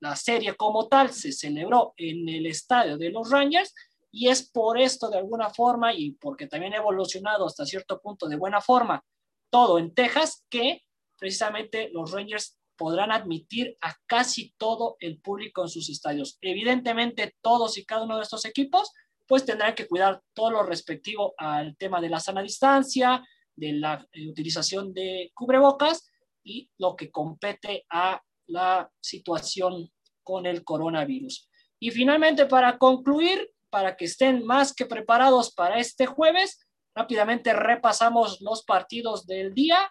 la 0.00 0.16
serie 0.16 0.54
como 0.54 0.88
tal 0.88 1.12
se 1.12 1.30
celebró 1.30 1.92
en 1.98 2.26
el 2.26 2.46
estadio 2.46 2.96
de 2.96 3.10
los 3.10 3.30
Rangers 3.30 3.74
y 4.10 4.28
es 4.28 4.50
por 4.50 4.80
esto 4.80 5.10
de 5.10 5.18
alguna 5.18 5.50
forma 5.50 5.92
y 5.92 6.12
porque 6.12 6.46
también 6.46 6.72
ha 6.72 6.78
evolucionado 6.78 7.44
hasta 7.44 7.66
cierto 7.66 8.00
punto 8.00 8.28
de 8.28 8.36
buena 8.36 8.62
forma 8.62 9.04
todo 9.50 9.78
en 9.78 9.92
Texas 9.92 10.42
que 10.48 10.84
precisamente 11.18 11.90
los 11.92 12.12
Rangers 12.12 12.57
podrán 12.78 13.12
admitir 13.12 13.76
a 13.82 13.94
casi 14.06 14.54
todo 14.56 14.96
el 15.00 15.20
público 15.20 15.62
en 15.62 15.68
sus 15.68 15.90
estadios. 15.90 16.38
Evidentemente, 16.40 17.36
todos 17.42 17.76
y 17.76 17.84
cada 17.84 18.04
uno 18.04 18.16
de 18.16 18.22
estos 18.22 18.44
equipos, 18.46 18.92
pues 19.26 19.44
tendrán 19.44 19.74
que 19.74 19.86
cuidar 19.86 20.22
todo 20.32 20.52
lo 20.52 20.62
respectivo 20.62 21.34
al 21.36 21.76
tema 21.76 22.00
de 22.00 22.08
la 22.08 22.20
sana 22.20 22.40
distancia, 22.40 23.22
de 23.54 23.72
la 23.74 24.06
eh, 24.12 24.28
utilización 24.28 24.94
de 24.94 25.30
cubrebocas 25.34 26.08
y 26.42 26.70
lo 26.78 26.96
que 26.96 27.10
compete 27.10 27.84
a 27.90 28.22
la 28.46 28.90
situación 29.00 29.90
con 30.22 30.46
el 30.46 30.64
coronavirus. 30.64 31.50
Y 31.80 31.90
finalmente, 31.90 32.46
para 32.46 32.78
concluir, 32.78 33.50
para 33.70 33.96
que 33.96 34.06
estén 34.06 34.44
más 34.44 34.72
que 34.72 34.86
preparados 34.86 35.52
para 35.52 35.78
este 35.78 36.06
jueves, 36.06 36.66
rápidamente 36.94 37.52
repasamos 37.52 38.40
los 38.40 38.64
partidos 38.64 39.26
del 39.26 39.52
día. 39.52 39.90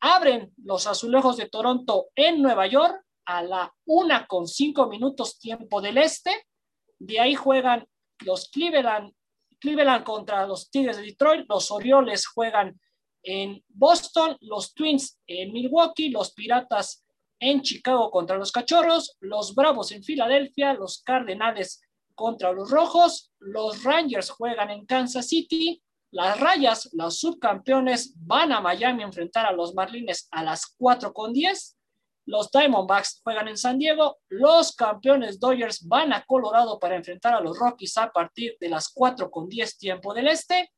Abren 0.00 0.52
los 0.64 0.86
azulejos 0.86 1.36
de 1.36 1.48
Toronto 1.48 2.08
en 2.14 2.40
Nueva 2.42 2.66
York 2.66 3.04
a 3.26 3.42
la 3.42 3.74
una 3.84 4.26
con 4.26 4.48
cinco 4.48 4.88
minutos 4.88 5.38
tiempo 5.38 5.80
del 5.80 5.98
este. 5.98 6.46
De 6.98 7.20
ahí 7.20 7.34
juegan 7.34 7.86
los 8.20 8.48
Cleveland, 8.48 9.12
Cleveland 9.58 10.04
contra 10.04 10.46
los 10.46 10.70
Tigres 10.70 10.96
de 10.96 11.02
Detroit. 11.02 11.46
Los 11.48 11.70
Orioles 11.70 12.26
juegan 12.26 12.80
en 13.22 13.62
Boston, 13.68 14.36
los 14.40 14.74
Twins 14.74 15.18
en 15.26 15.52
Milwaukee, 15.52 16.10
los 16.10 16.32
Piratas 16.32 17.04
en 17.38 17.62
Chicago 17.62 18.10
contra 18.10 18.36
los 18.36 18.52
Cachorros, 18.52 19.16
los 19.20 19.54
Bravos 19.54 19.92
en 19.92 20.02
Filadelfia, 20.02 20.74
los 20.74 21.02
Cardenales 21.02 21.82
contra 22.14 22.52
los 22.52 22.70
Rojos, 22.70 23.32
los 23.38 23.82
Rangers 23.82 24.30
juegan 24.30 24.70
en 24.70 24.84
Kansas 24.84 25.28
City, 25.28 25.82
las 26.10 26.40
Rayas, 26.40 26.90
los 26.92 27.20
subcampeones, 27.20 28.14
van 28.16 28.52
a 28.52 28.60
Miami 28.60 29.02
a 29.02 29.06
enfrentar 29.06 29.46
a 29.46 29.52
los 29.52 29.74
Marlines 29.74 30.28
a 30.30 30.42
las 30.42 30.74
4 30.76 31.12
con 31.12 31.32
10, 31.32 31.76
los 32.26 32.50
Diamondbacks 32.50 33.20
juegan 33.24 33.48
en 33.48 33.56
San 33.56 33.78
Diego, 33.78 34.18
los 34.28 34.74
campeones 34.74 35.40
Dodgers 35.40 35.86
van 35.86 36.12
a 36.12 36.24
Colorado 36.24 36.78
para 36.78 36.96
enfrentar 36.96 37.34
a 37.34 37.40
los 37.40 37.58
Rockies 37.58 37.96
a 37.96 38.10
partir 38.10 38.56
de 38.60 38.68
las 38.68 38.88
4 38.88 39.30
con 39.30 39.48
10 39.48 39.78
tiempo 39.78 40.14
del 40.14 40.28
este, 40.28 40.70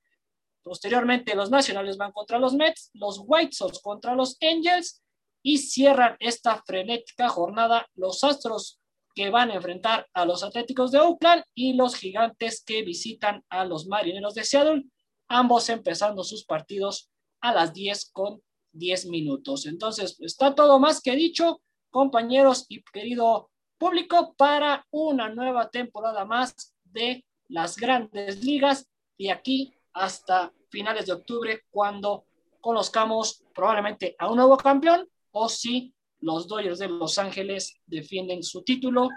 Posteriormente, 0.63 1.35
los 1.35 1.51
Nacionales 1.51 1.97
van 1.97 2.13
contra 2.13 2.39
los 2.39 2.55
Mets, 2.55 2.91
los 2.95 3.21
White 3.25 3.53
Sox 3.53 3.81
contra 3.81 4.15
los 4.15 4.37
Angels 4.41 5.03
y 5.43 5.59
cierran 5.59 6.17
esta 6.21 6.63
frenética 6.65 7.29
jornada 7.29 7.89
los 7.95 8.23
Astros 8.23 8.81
que 9.15 9.29
van 9.29 9.51
a 9.51 9.55
enfrentar 9.55 10.09
a 10.15 10.25
los 10.25 10.45
Atléticos 10.45 10.93
de 10.93 11.01
Oakland 11.01 11.43
y 11.55 11.75
los 11.75 11.97
Gigantes 11.97 12.63
que 12.65 12.83
visitan 12.83 13.45
a 13.51 13.65
los 13.65 13.87
Marineros 13.87 14.35
de 14.35 14.45
Seattle, 14.45 14.85
ambos 15.33 15.69
empezando 15.71 16.23
sus 16.25 16.45
partidos 16.45 17.11
a 17.41 17.53
las 17.53 17.73
10 17.73 18.11
con 18.13 18.43
10 18.73 19.07
minutos. 19.07 19.67
Entonces, 19.67 20.17
está 20.21 20.55
todo 20.55 20.79
más 20.79 21.01
que 21.01 21.17
dicho, 21.17 21.63
compañeros 21.91 22.67
y 22.69 22.83
querido 22.83 23.51
público, 23.79 24.35
para 24.37 24.87
una 24.91 25.29
nueva 25.31 25.71
temporada 25.71 26.25
más 26.25 26.75
de 26.85 27.25
las 27.49 27.77
grandes 27.77 28.45
ligas. 28.45 28.87
Y 29.17 29.31
aquí 29.31 29.75
hasta 29.95 30.53
finales 30.69 31.07
de 31.07 31.13
octubre 31.13 31.63
cuando 31.71 32.27
conozcamos 32.61 33.43
probablemente 33.55 34.15
a 34.19 34.31
un 34.31 34.37
nuevo 34.37 34.57
campeón 34.57 35.09
o 35.33 35.49
si 35.49 35.95
los 36.21 36.47
Dodgers 36.47 36.79
de 36.79 36.89
Los 36.89 37.19
Ángeles 37.19 37.75
defienden 37.87 38.43
su 38.43 38.63
título 38.63 39.09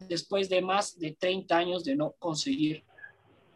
después 0.00 0.48
de 0.48 0.62
más 0.62 0.98
de 0.98 1.12
30 1.12 1.56
años 1.56 1.84
de 1.84 1.96
no 1.96 2.12
conseguir 2.18 2.84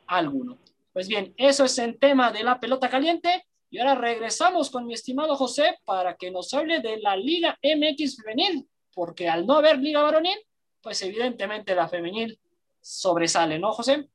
alguno. 0.07 0.59
Pues 0.95 1.09
bien, 1.09 1.35
eso 1.37 1.65
es 1.65 1.77
el 1.81 1.99
tema 1.99 2.31
de 2.31 2.45
la 2.45 2.61
pelota 2.61 2.89
caliente. 2.89 3.45
Y 3.69 3.81
ahora 3.81 3.97
regresamos 3.97 4.71
con 4.71 4.87
mi 4.87 4.95
estimado 4.95 5.35
José 5.35 5.77
para 5.85 6.15
que 6.15 6.31
nos 6.31 6.55
hable 6.55 6.79
de 6.79 6.99
la 6.99 7.17
Liga 7.17 7.59
MX 7.61 8.23
femenil, 8.23 8.69
porque 8.95 9.29
al 9.29 9.45
no 9.45 9.55
haber 9.57 9.79
Liga 9.79 10.03
varonil, 10.03 10.39
pues 10.81 11.03
evidentemente 11.03 11.75
la 11.75 11.89
femenil 11.89 12.39
sobresale, 12.81 13.59
¿no, 13.59 13.73
José? 13.73 14.09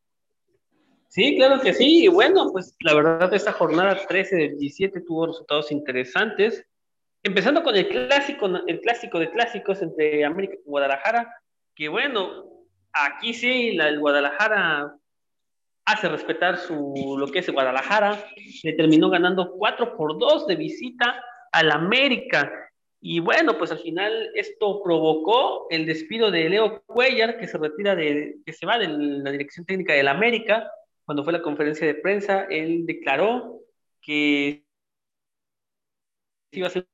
Sí, 1.10 1.36
claro 1.36 1.60
que 1.60 1.74
sí. 1.74 2.06
Y 2.06 2.08
bueno, 2.08 2.50
pues 2.54 2.78
la 2.80 2.94
verdad, 2.94 3.34
esta 3.34 3.52
jornada 3.52 4.08
13 4.08 4.36
del 4.38 4.58
17 4.58 5.02
tuvo 5.02 5.28
resultados 5.28 5.74
interesantes. 5.74 6.66
Empezando 7.24 7.62
con 7.62 7.76
el 7.76 7.90
clásico, 7.90 8.46
el 8.46 8.80
clásico 8.80 9.20
de 9.20 9.30
clásicos 9.32 9.82
entre 9.82 10.24
América 10.24 10.54
y 10.54 10.70
Guadalajara, 10.70 11.30
que 11.76 11.90
bueno, 11.90 12.46
aquí 12.94 13.34
sí, 13.34 13.74
la, 13.74 13.90
el 13.90 14.00
Guadalajara 14.00 14.96
hace 15.92 16.08
respetar 16.08 16.58
su, 16.58 17.16
lo 17.18 17.28
que 17.28 17.40
es 17.40 17.50
Guadalajara, 17.50 18.24
le 18.64 18.74
terminó 18.74 19.10
ganando 19.10 19.52
4 19.52 19.98
por 19.98 20.20
2 20.20 20.48
de 20.48 20.56
visita 20.56 21.24
al 21.52 21.72
América. 21.72 22.52
Y 23.02 23.20
bueno, 23.20 23.58
pues 23.58 23.72
al 23.72 23.80
final 23.80 24.30
esto 24.36 24.84
provocó 24.84 25.68
el 25.70 25.86
despido 25.86 26.30
de 26.32 26.50
Leo 26.50 26.84
Cuellar, 26.86 27.40
que 27.40 27.48
se 27.48 27.58
retira 27.58 27.96
de, 27.96 28.36
que 28.46 28.54
se 28.54 28.66
va 28.66 28.78
de 28.78 28.88
la 28.88 29.32
dirección 29.32 29.66
técnica 29.66 29.94
del 29.94 30.10
América, 30.10 30.70
cuando 31.06 31.24
fue 31.24 31.34
la 31.34 31.42
conferencia 31.42 31.88
de 31.88 31.96
prensa, 31.96 32.46
él 32.52 32.86
declaró 32.86 33.62
que 34.00 34.64
iba 36.52 36.68
a 36.68 36.70
ser 36.70 36.88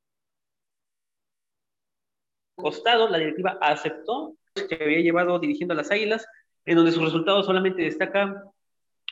costado, 2.55 3.09
la 3.09 3.17
directiva 3.17 3.57
aceptó 3.59 4.35
que 4.69 4.81
había 4.81 5.01
llevado 5.01 5.37
dirigiendo 5.39 5.73
a 5.73 5.77
las 5.77 5.91
Águilas, 5.91 6.25
en 6.63 6.77
donde 6.77 6.93
sus 6.93 7.03
resultados 7.03 7.45
solamente 7.45 7.81
destaca 7.81 8.41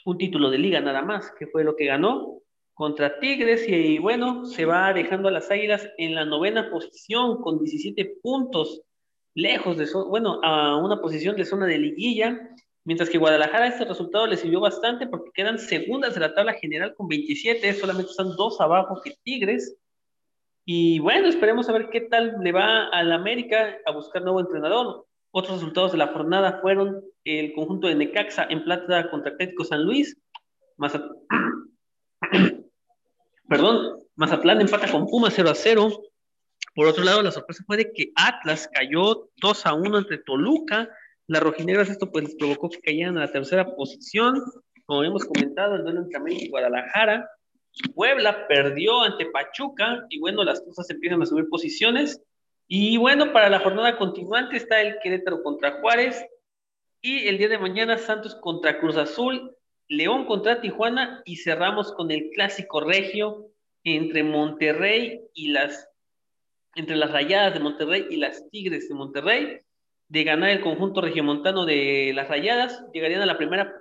un 0.06 0.18
título 0.18 0.50
de 0.50 0.58
liga 0.58 0.82
nada 0.82 1.02
más, 1.02 1.32
que 1.38 1.48
fue 1.48 1.64
lo 1.64 1.76
que 1.76 1.86
ganó 1.86 2.40
contra 2.74 3.20
Tigres 3.20 3.68
y, 3.68 4.00
bueno, 4.00 4.46
se 4.46 4.66
va 4.66 4.94
dejando 4.94 5.28
a 5.28 5.32
las 5.32 5.52
Águilas 5.52 5.90
en 5.98 6.16
la 6.16 6.26
novena 6.26 6.70
posición 6.70 7.42
con 7.42 7.60
17 7.60 8.20
puntos, 8.22 8.82
lejos 9.36 9.78
de, 9.78 9.88
bueno, 10.10 10.40
a 10.44 10.78
una 10.78 11.00
posición 11.00 11.36
de 11.36 11.46
zona 11.46 11.66
de 11.66 11.78
liguilla 11.78 12.54
Mientras 12.86 13.10
que 13.10 13.18
Guadalajara 13.18 13.68
este 13.68 13.86
resultado 13.86 14.28
le 14.28 14.36
sirvió 14.36 14.60
bastante 14.60 15.08
porque 15.08 15.32
quedan 15.34 15.58
segundas 15.58 16.16
de 16.16 16.20
la 16.20 16.34
tabla 16.34 16.54
general 16.54 16.94
con 16.96 17.08
27, 17.08 17.74
solamente 17.74 18.12
están 18.12 18.36
dos 18.36 18.60
abajo 18.60 19.02
que 19.02 19.16
Tigres. 19.24 19.78
Y 20.66 21.00
bueno, 21.00 21.28
esperemos 21.28 21.70
a 21.70 21.74
ver 21.74 21.90
qué 21.90 22.02
tal 22.02 22.36
le 22.42 22.52
va 22.52 22.88
al 22.88 23.14
América 23.14 23.78
a 23.86 23.92
buscar 23.92 24.22
nuevo 24.22 24.42
entrenador. 24.42 25.06
Otros 25.36 25.56
resultados 25.56 25.92
de 25.92 25.98
la 25.98 26.08
jornada 26.08 26.60
fueron 26.62 27.04
el 27.24 27.54
conjunto 27.54 27.88
de 27.88 27.96
Necaxa 27.96 28.46
en 28.50 28.64
plata 28.64 29.10
contra 29.10 29.32
Atlético 29.32 29.64
San 29.64 29.84
Luis. 29.84 30.16
Perdón, 33.50 34.00
Mazatlán 34.16 34.62
empata 34.62 34.92
con 34.92 35.08
Puma 35.08 35.32
0 35.32 35.50
a 35.50 35.56
0. 35.56 36.04
Por 36.76 36.88
otro 36.88 37.04
lado, 37.04 37.22
la 37.22 37.32
sorpresa 37.32 37.64
fue 37.66 37.78
de 37.78 37.92
que 37.92 38.12
Atlas 38.16 38.70
cayó 38.74 39.30
2 39.38 39.66
a 39.66 39.74
1 39.74 39.98
entre 39.98 40.20
Toluca 40.20 40.90
las 41.28 41.42
rojinegras 41.42 41.90
esto 41.90 42.12
pues 42.12 42.26
les 42.26 42.36
provocó 42.36 42.70
que 42.70 42.82
cayeran 42.82 43.18
a 43.18 43.22
la 43.22 43.32
tercera 43.32 43.76
posición. 43.76 44.42
Como 44.86 45.04
hemos 45.04 45.24
comentado, 45.24 45.76
el 45.76 45.84
duelo 45.84 46.02
entre 46.02 46.18
América 46.18 46.44
y 46.46 46.50
Guadalajara. 46.50 47.30
Puebla 47.96 48.48
perdió 48.48 49.02
ante 49.02 49.26
Pachuca 49.28 50.06
y 50.10 50.20
bueno, 50.20 50.44
las 50.44 50.62
cosas 50.62 50.90
empiezan 50.90 51.22
a 51.22 51.26
subir 51.26 51.48
posiciones. 51.50 52.22
Y 52.68 52.98
bueno, 52.98 53.34
para 53.34 53.50
la 53.50 53.60
jornada 53.60 53.98
continuante 53.98 54.58
está 54.58 54.82
el 54.82 55.00
Querétaro 55.00 55.44
contra 55.44 55.80
Juárez. 55.80 56.26
Y 57.02 57.28
el 57.28 57.38
día 57.38 57.50
de 57.50 57.58
mañana 57.58 57.98
Santos 57.98 58.36
contra 58.36 58.80
Cruz 58.80 58.96
Azul, 58.96 59.56
León 59.90 60.26
contra 60.26 60.62
Tijuana 60.62 61.22
y 61.26 61.36
cerramos 61.38 61.92
con 61.94 62.12
el 62.12 62.30
clásico 62.34 62.80
regio 62.80 63.50
entre 63.84 64.24
Monterrey 64.24 65.22
y 65.34 65.50
las 65.50 65.90
entre 66.76 66.96
las 66.96 67.12
Rayadas 67.12 67.54
de 67.54 67.60
Monterrey 67.60 68.08
y 68.10 68.18
las 68.18 68.50
Tigres 68.50 68.90
de 68.90 68.96
Monterrey. 68.96 69.60
De 70.08 70.24
ganar 70.24 70.50
el 70.50 70.62
conjunto 70.62 71.02
regiomontano 71.02 71.66
de 71.66 72.12
las 72.16 72.30
Rayadas, 72.30 72.84
llegarían 72.94 73.22
a 73.22 73.26
la 73.26 73.38
primera, 73.38 73.74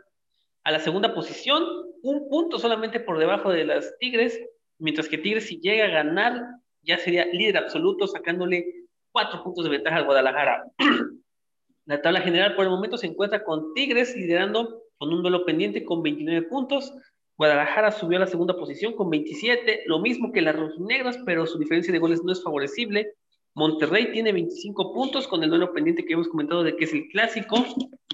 a 0.64 0.70
la 0.70 0.80
segunda 0.80 1.14
posición, 1.14 1.64
un 2.02 2.28
punto 2.28 2.58
solamente 2.58 3.00
por 3.00 3.18
debajo 3.18 3.50
de 3.50 3.64
las 3.64 3.96
Tigres, 3.98 4.40
mientras 4.78 5.08
que 5.08 5.18
Tigres 5.18 5.46
si 5.46 5.60
llega 5.60 5.86
a 5.86 5.90
ganar 5.90 6.42
ya 6.82 6.98
sería 6.98 7.26
líder 7.26 7.56
absoluto, 7.58 8.06
sacándole 8.06 8.86
cuatro 9.12 9.42
puntos 9.42 9.64
de 9.64 9.70
ventaja 9.70 9.96
al 9.96 10.04
Guadalajara. 10.04 10.64
la 11.86 12.02
tabla 12.02 12.20
general 12.20 12.54
por 12.54 12.64
el 12.64 12.70
momento 12.70 12.96
se 12.96 13.06
encuentra 13.06 13.44
con 13.44 13.74
Tigres 13.74 14.16
liderando 14.16 14.82
con 14.98 15.12
un 15.12 15.22
duelo 15.22 15.44
pendiente 15.44 15.84
con 15.84 16.02
29 16.02 16.46
puntos. 16.48 16.92
Guadalajara 17.36 17.90
subió 17.90 18.18
a 18.18 18.20
la 18.20 18.26
segunda 18.26 18.56
posición 18.56 18.94
con 18.94 19.10
27, 19.10 19.82
lo 19.86 19.98
mismo 19.98 20.30
que 20.32 20.42
las 20.42 20.56
Negras, 20.78 21.18
pero 21.26 21.46
su 21.46 21.58
diferencia 21.58 21.92
de 21.92 21.98
goles 21.98 22.22
no 22.22 22.32
es 22.32 22.42
favorecible. 22.42 23.14
Monterrey 23.54 24.12
tiene 24.12 24.32
25 24.32 24.94
puntos 24.94 25.26
con 25.28 25.42
el 25.42 25.50
duelo 25.50 25.72
pendiente 25.72 26.04
que 26.04 26.14
hemos 26.14 26.28
comentado 26.28 26.62
de 26.62 26.76
que 26.76 26.84
es 26.84 26.92
el 26.92 27.08
clásico. 27.08 27.56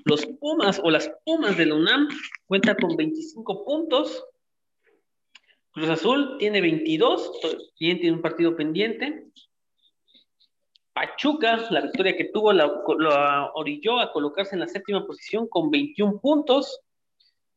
Los 0.05 0.25
Pumas 0.41 0.81
o 0.83 0.91
las 0.91 1.11
Pumas 1.25 1.57
de 1.57 1.67
la 1.67 1.75
UNAM 1.75 2.09
cuentan 2.47 2.77
con 2.81 2.97
25 2.97 3.65
puntos. 3.65 4.25
Cruz 5.79 5.91
Azul 5.91 6.39
tiene 6.39 6.61
22, 6.61 7.31
tiene 7.77 8.11
un 8.11 8.21
partido 8.21 8.57
pendiente. 8.57 9.29
Pachuca, 10.93 11.69
la 11.71 11.83
victoria 11.83 12.17
que 12.17 12.25
tuvo, 12.25 12.53
la, 12.53 13.53
orilló 13.55 14.01
a 14.01 14.13
colocarse 14.13 14.57
en 14.57 14.61
la 14.61 14.67
séptima 14.67 15.07
posición 15.07 15.47
con 15.47 15.71
21 15.71 16.19
puntos. 16.19 16.81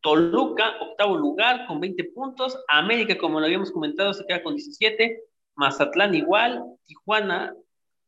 Toluca, 0.01 0.75
octavo 0.81 1.17
lugar 1.17 1.65
con 1.65 1.79
20 1.79 2.03
puntos. 2.13 2.59
América, 2.67 3.17
como 3.17 3.39
lo 3.39 3.47
habíamos 3.47 3.71
comentado, 3.71 4.13
se 4.13 4.23
queda 4.27 4.43
con 4.43 4.55
17. 4.55 5.23
Mazatlán 5.55 6.13
igual. 6.13 6.63
Tijuana 6.85 7.55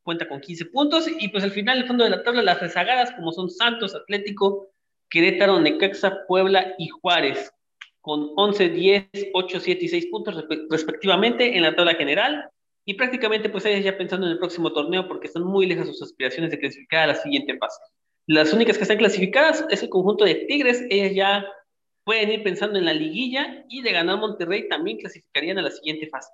cuenta 0.03 0.29
con 0.29 0.41
15 0.41 0.65
puntos. 0.65 1.07
Y 1.07 1.29
pues 1.29 1.43
al 1.43 1.51
final, 1.51 1.79
el 1.79 1.87
fondo 1.87 2.03
de 2.03 2.11
la 2.11 2.21
tabla, 2.21 2.43
las 2.43 2.61
rezagadas, 2.61 3.13
como 3.13 3.31
son 3.31 3.49
Santos, 3.49 3.95
Atlético, 3.95 4.67
Querétaro, 5.09 5.59
Necaxa, 5.59 6.27
Puebla 6.27 6.75
y 6.77 6.89
Juárez, 6.89 7.51
con 8.03 8.33
11, 8.35 8.69
10, 8.69 9.09
8, 9.33 9.59
7 9.61 9.85
y 9.85 9.87
6 9.87 10.07
puntos 10.07 10.45
respectivamente 10.69 11.55
en 11.55 11.63
la 11.63 11.73
tabla 11.73 11.95
general. 11.95 12.49
Y 12.83 12.95
prácticamente, 12.95 13.47
pues 13.47 13.63
ellas 13.63 13.85
ya 13.85 13.97
pensando 13.97 14.25
en 14.25 14.33
el 14.33 14.39
próximo 14.39 14.73
torneo, 14.73 15.07
porque 15.07 15.27
están 15.27 15.43
muy 15.43 15.65
lejos 15.67 15.87
sus 15.87 16.01
aspiraciones 16.01 16.51
de 16.51 16.59
clasificar 16.59 17.03
a 17.03 17.07
la 17.07 17.15
siguiente 17.15 17.57
fase. 17.57 17.79
Las 18.27 18.51
únicas 18.51 18.75
que 18.75 18.83
están 18.83 18.97
clasificadas 18.97 19.65
es 19.69 19.83
el 19.83 19.89
conjunto 19.89 20.25
de 20.25 20.35
Tigres, 20.35 20.83
ellas 20.89 21.15
ya 21.15 21.45
pueden 22.03 22.29
ir 22.29 22.43
pensando 22.43 22.77
en 22.77 22.83
la 22.83 22.93
liguilla 22.93 23.63
y 23.69 23.81
de 23.81 23.93
ganar 23.93 24.17
Monterrey 24.17 24.67
también 24.67 24.97
clasificarían 24.97 25.59
a 25.59 25.61
la 25.61 25.71
siguiente 25.71 26.09
fase. 26.09 26.29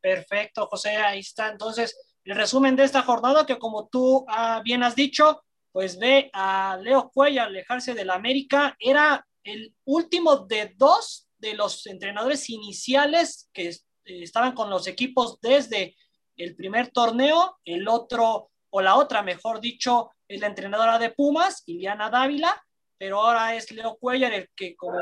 Perfecto, 0.00 0.66
José, 0.66 0.96
ahí 0.96 1.20
está. 1.20 1.48
Entonces, 1.48 1.96
el 2.24 2.34
resumen 2.34 2.74
de 2.74 2.82
esta 2.82 3.02
jornada 3.02 3.46
que 3.46 3.56
como 3.56 3.86
tú 3.86 4.24
ah, 4.26 4.62
bien 4.64 4.82
has 4.82 4.96
dicho, 4.96 5.44
pues 5.70 5.96
ve 5.96 6.28
a 6.32 6.76
Leo 6.82 7.08
Cuellar 7.14 7.46
alejarse 7.46 7.94
del 7.94 8.10
América. 8.10 8.74
Era 8.80 9.24
el 9.44 9.74
último 9.84 10.36
de 10.36 10.72
dos 10.76 11.28
de 11.38 11.54
los 11.54 11.86
entrenadores 11.86 12.48
iniciales 12.50 13.50
que 13.52 13.68
eh, 13.68 13.78
estaban 14.04 14.52
con 14.52 14.70
los 14.70 14.86
equipos 14.86 15.40
desde 15.40 15.96
el 16.36 16.54
primer 16.54 16.90
torneo. 16.90 17.58
El 17.64 17.88
otro, 17.88 18.50
o 18.70 18.80
la 18.80 18.96
otra, 18.96 19.22
mejor 19.22 19.60
dicho, 19.60 20.10
es 20.28 20.40
la 20.40 20.46
entrenadora 20.46 20.98
de 20.98 21.10
Pumas, 21.10 21.62
Iliana 21.66 22.10
Dávila, 22.10 22.62
pero 22.96 23.20
ahora 23.20 23.54
es 23.56 23.70
Leo 23.72 23.96
Cuellar 23.96 24.32
el 24.32 24.48
que, 24.54 24.76
como 24.76 24.98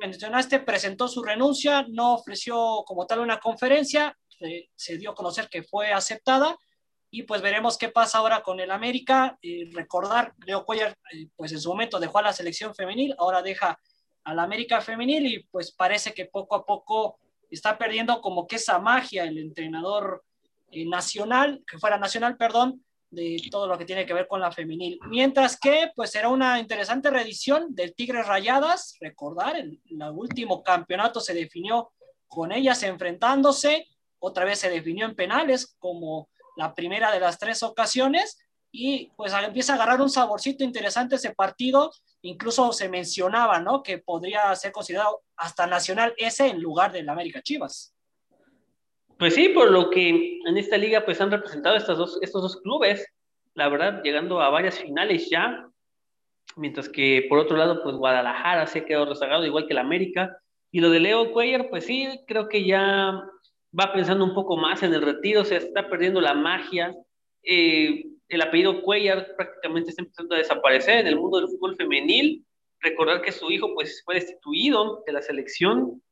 mencionaste, 0.00 0.60
presentó 0.60 1.06
su 1.06 1.22
renuncia, 1.22 1.84
no 1.88 2.14
ofreció 2.14 2.82
como 2.86 3.06
tal 3.06 3.20
una 3.20 3.38
conferencia, 3.38 4.16
se 4.74 4.96
dio 4.96 5.10
a 5.10 5.14
conocer 5.14 5.48
que 5.48 5.62
fue 5.62 5.92
aceptada 5.92 6.56
y 7.14 7.24
pues 7.24 7.42
veremos 7.42 7.76
qué 7.76 7.90
pasa 7.90 8.18
ahora 8.18 8.42
con 8.42 8.58
el 8.58 8.70
América. 8.70 9.38
Eh, 9.42 9.68
recordar, 9.70 10.32
Leo 10.46 10.64
Cuellar, 10.64 10.96
eh, 11.12 11.28
pues 11.36 11.52
en 11.52 11.60
su 11.60 11.68
momento 11.68 12.00
dejó 12.00 12.18
a 12.18 12.22
la 12.22 12.32
selección 12.32 12.74
femenil, 12.74 13.14
ahora 13.18 13.42
deja 13.42 13.78
al 14.24 14.38
América 14.38 14.80
femenil 14.80 15.26
y 15.26 15.42
pues 15.44 15.72
parece 15.72 16.14
que 16.14 16.24
poco 16.24 16.56
a 16.56 16.64
poco 16.64 17.18
está 17.50 17.76
perdiendo 17.76 18.22
como 18.22 18.46
que 18.46 18.56
esa 18.56 18.78
magia 18.78 19.24
el 19.24 19.36
entrenador 19.36 20.24
eh, 20.70 20.86
nacional, 20.86 21.62
que 21.70 21.78
fuera 21.78 21.98
nacional, 21.98 22.38
perdón, 22.38 22.82
de 23.10 23.36
todo 23.50 23.66
lo 23.66 23.76
que 23.76 23.84
tiene 23.84 24.06
que 24.06 24.14
ver 24.14 24.26
con 24.26 24.40
la 24.40 24.50
femenil. 24.50 24.98
Mientras 25.10 25.60
que, 25.60 25.90
pues 25.94 26.12
será 26.12 26.30
una 26.30 26.58
interesante 26.58 27.10
reedición 27.10 27.74
del 27.74 27.94
Tigres 27.94 28.26
Rayadas. 28.26 28.96
Recordar, 29.02 29.56
el, 29.56 29.82
el, 29.84 30.02
último 30.14 30.62
campeonato 30.62 31.20
se 31.20 31.34
definió 31.34 31.92
con 32.26 32.52
ellas 32.52 32.82
enfrentándose, 32.84 33.86
otra 34.18 34.46
vez 34.46 34.60
se 34.60 34.70
definió 34.70 35.04
en 35.04 35.14
penales 35.14 35.76
como 35.78 36.30
la 36.56 36.74
primera 36.74 37.10
de 37.10 37.20
las 37.20 37.38
tres 37.38 37.62
ocasiones 37.62 38.38
y 38.72 39.10
pues 39.16 39.34
empieza 39.34 39.72
a 39.72 39.76
agarrar 39.76 40.00
un 40.00 40.08
saborcito 40.08 40.64
interesante 40.64 41.16
ese 41.16 41.34
partido, 41.34 41.92
incluso 42.22 42.72
se 42.72 42.88
mencionaba, 42.88 43.60
¿no? 43.60 43.82
Que 43.82 43.98
podría 43.98 44.54
ser 44.56 44.72
considerado 44.72 45.20
hasta 45.36 45.66
nacional 45.66 46.14
ese 46.16 46.46
en 46.46 46.60
lugar 46.60 46.90
del 46.90 47.08
América 47.08 47.42
Chivas. 47.42 47.94
Pues 49.18 49.34
sí, 49.34 49.50
por 49.50 49.70
lo 49.70 49.90
que 49.90 50.08
en 50.44 50.56
esta 50.56 50.78
liga 50.78 51.04
pues 51.04 51.20
han 51.20 51.30
representado 51.30 51.76
estos 51.76 51.98
dos, 51.98 52.18
estos 52.22 52.42
dos 52.42 52.56
clubes, 52.62 53.06
la 53.54 53.68
verdad, 53.68 54.02
llegando 54.02 54.40
a 54.40 54.48
varias 54.48 54.78
finales 54.78 55.28
ya, 55.30 55.68
mientras 56.56 56.88
que 56.88 57.26
por 57.28 57.38
otro 57.38 57.56
lado 57.56 57.82
pues 57.82 57.94
Guadalajara 57.94 58.66
se 58.66 58.80
ha 58.80 58.84
quedado 58.84 59.06
rezagado 59.06 59.44
igual 59.44 59.66
que 59.66 59.74
el 59.74 59.78
América, 59.78 60.38
y 60.70 60.80
lo 60.80 60.88
de 60.88 61.00
Leo 61.00 61.32
Cuellar 61.32 61.68
pues 61.68 61.84
sí, 61.84 62.08
creo 62.26 62.48
que 62.48 62.64
ya 62.64 63.22
va 63.78 63.92
pensando 63.92 64.24
un 64.24 64.34
poco 64.34 64.56
más 64.56 64.82
en 64.82 64.94
el 64.94 65.02
retiro, 65.02 65.44
se 65.44 65.56
está 65.56 65.88
perdiendo 65.88 66.20
la 66.20 66.34
magia. 66.34 66.94
Eh, 67.42 68.04
el 68.28 68.42
apellido 68.42 68.82
Cuellar 68.82 69.34
prácticamente 69.36 69.90
está 69.90 70.02
empezando 70.02 70.34
a 70.34 70.38
desaparecer 70.38 71.00
en 71.00 71.06
el 71.06 71.16
mundo 71.16 71.38
del 71.38 71.48
fútbol 71.48 71.76
femenil. 71.76 72.44
Recordar 72.80 73.22
que 73.22 73.32
su 73.32 73.50
hijo 73.50 73.74
pues, 73.74 74.02
fue 74.04 74.16
destituido 74.16 75.02
de 75.06 75.12
la 75.12 75.22
selección. 75.22 76.02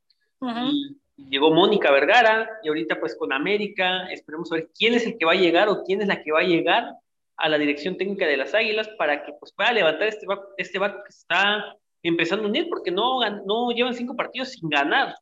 y 1.17 1.29
llegó 1.29 1.53
Mónica 1.53 1.91
Vergara 1.91 2.49
y 2.63 2.69
ahorita 2.69 2.99
pues 2.99 3.15
con 3.15 3.31
América 3.31 4.07
esperemos 4.11 4.49
ver 4.49 4.69
quién 4.75 4.95
es 4.95 5.05
el 5.05 5.17
que 5.17 5.25
va 5.25 5.33
a 5.33 5.35
llegar 5.35 5.69
o 5.69 5.83
quién 5.83 6.01
es 6.01 6.07
la 6.07 6.23
que 6.23 6.31
va 6.31 6.39
a 6.39 6.43
llegar 6.43 6.95
a 7.37 7.49
la 7.49 7.57
dirección 7.57 7.97
técnica 7.97 8.25
de 8.25 8.37
las 8.37 8.53
Águilas 8.53 8.89
para 8.97 9.23
que 9.23 9.33
pues 9.39 9.53
pueda 9.53 9.71
levantar 9.71 10.07
este 10.07 10.25
barco, 10.25 10.49
este 10.57 10.79
barco 10.79 11.03
que 11.03 11.09
está 11.09 11.75
empezando 12.03 12.45
a 12.45 12.49
unir 12.49 12.67
porque 12.69 12.91
no, 12.91 13.19
no 13.45 13.71
llevan 13.71 13.93
cinco 13.93 14.15
partidos 14.15 14.49
sin 14.49 14.69
ganar. 14.69 15.15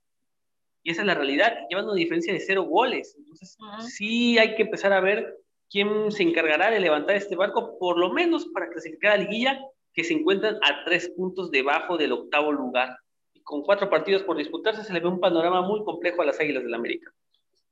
Y 0.90 0.94
esa 0.94 1.02
es 1.02 1.06
la 1.06 1.14
realidad, 1.14 1.56
llevan 1.70 1.86
una 1.86 1.94
diferencia 1.94 2.34
de 2.34 2.40
cero 2.40 2.64
goles. 2.64 3.14
Entonces, 3.16 3.56
sí 3.96 4.40
hay 4.40 4.56
que 4.56 4.64
empezar 4.64 4.92
a 4.92 5.00
ver 5.00 5.38
quién 5.70 6.12
se 6.12 6.24
encargará 6.24 6.72
de 6.72 6.80
levantar 6.80 7.16
este 7.16 7.36
barco, 7.36 7.78
por 7.78 8.00
lo 8.00 8.12
menos 8.12 8.48
para 8.48 8.70
clasificar 8.70 9.12
a 9.12 9.18
la 9.18 9.24
liguilla, 9.26 9.62
que 9.94 10.04
se 10.04 10.16
encuentran 10.16 10.56
a 10.64 10.84
tres 10.86 11.12
puntos 11.16 11.52
debajo 11.52 11.96
del 11.96 12.14
octavo 12.14 12.52
lugar. 12.52 12.98
Y 13.36 13.44
con 13.44 13.62
cuatro 13.62 13.88
partidos 13.88 14.24
por 14.24 14.36
disputarse, 14.36 14.84
se 14.84 14.92
le 14.92 15.00
ve 15.00 15.08
un 15.10 15.20
panorama 15.20 15.62
muy 15.62 15.84
complejo 15.84 16.24
a 16.24 16.26
las 16.26 16.40
Águilas 16.40 16.64
del 16.64 16.72
la 16.72 16.78
América. 16.78 17.12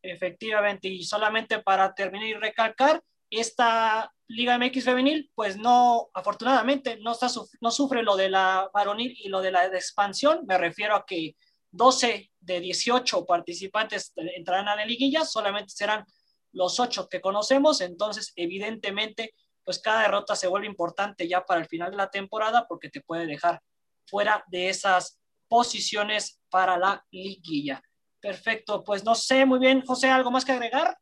Efectivamente, 0.04 0.88
y 0.88 1.02
solamente 1.02 1.58
para 1.58 1.96
terminar 1.96 2.28
y 2.28 2.34
recalcar, 2.36 3.02
esta 3.32 4.14
Liga 4.28 4.60
MX 4.60 4.84
femenil, 4.86 5.32
pues 5.34 5.58
no, 5.58 6.10
afortunadamente, 6.14 7.00
no, 7.02 7.14
está, 7.14 7.30
no 7.62 7.72
sufre 7.72 8.04
lo 8.04 8.16
de 8.16 8.30
la 8.30 8.70
varonil 8.72 9.18
y 9.18 9.30
lo 9.30 9.42
de 9.42 9.50
la 9.50 9.66
expansión. 9.66 10.46
Me 10.46 10.60
refiero 10.60 10.96
a 10.96 11.04
que 11.04 11.36
12 11.78 12.32
de 12.40 12.60
18 12.60 13.26
participantes 13.26 14.12
entrarán 14.16 14.68
a 14.68 14.76
la 14.76 14.86
liguilla, 14.86 15.24
solamente 15.24 15.74
serán 15.74 16.06
los 16.52 16.80
8 16.80 17.08
que 17.10 17.22
conocemos, 17.22 17.82
entonces 17.82 18.34
evidentemente 18.36 19.34
pues 19.64 19.80
cada 19.80 20.02
derrota 20.02 20.36
se 20.36 20.48
vuelve 20.48 20.66
importante 20.66 21.28
ya 21.28 21.46
para 21.46 21.60
el 21.60 21.68
final 21.68 21.92
de 21.92 21.98
la 21.98 22.10
temporada 22.10 22.66
porque 22.68 22.90
te 22.90 23.02
puede 23.02 23.28
dejar 23.28 23.62
fuera 24.06 24.44
de 24.48 24.70
esas 24.70 25.20
posiciones 25.48 26.42
para 26.50 26.78
la 26.78 27.06
liguilla. 27.12 27.82
Perfecto, 28.20 28.84
pues 28.84 29.04
no 29.04 29.14
sé, 29.14 29.46
muy 29.46 29.60
bien, 29.60 29.86
José, 29.86 30.10
¿algo 30.10 30.32
más 30.32 30.46
que 30.46 30.54
agregar? 30.54 30.98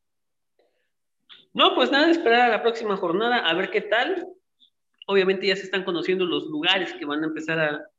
No, 1.54 1.74
pues 1.76 1.92
nada, 1.92 2.10
esperar 2.10 2.42
a 2.42 2.50
la 2.50 2.62
próxima 2.62 2.98
jornada 2.98 3.38
a 3.38 3.54
ver 3.54 3.70
qué 3.70 3.82
tal. 3.82 4.28
Obviamente 5.08 5.48
ya 5.48 5.56
se 5.56 5.64
están 5.64 5.86
conociendo 5.86 6.26
los 6.26 6.46
lugares 6.48 6.92
que 6.94 7.06
van 7.06 7.24
a 7.24 7.28
empezar 7.28 7.60
a, 7.60 7.90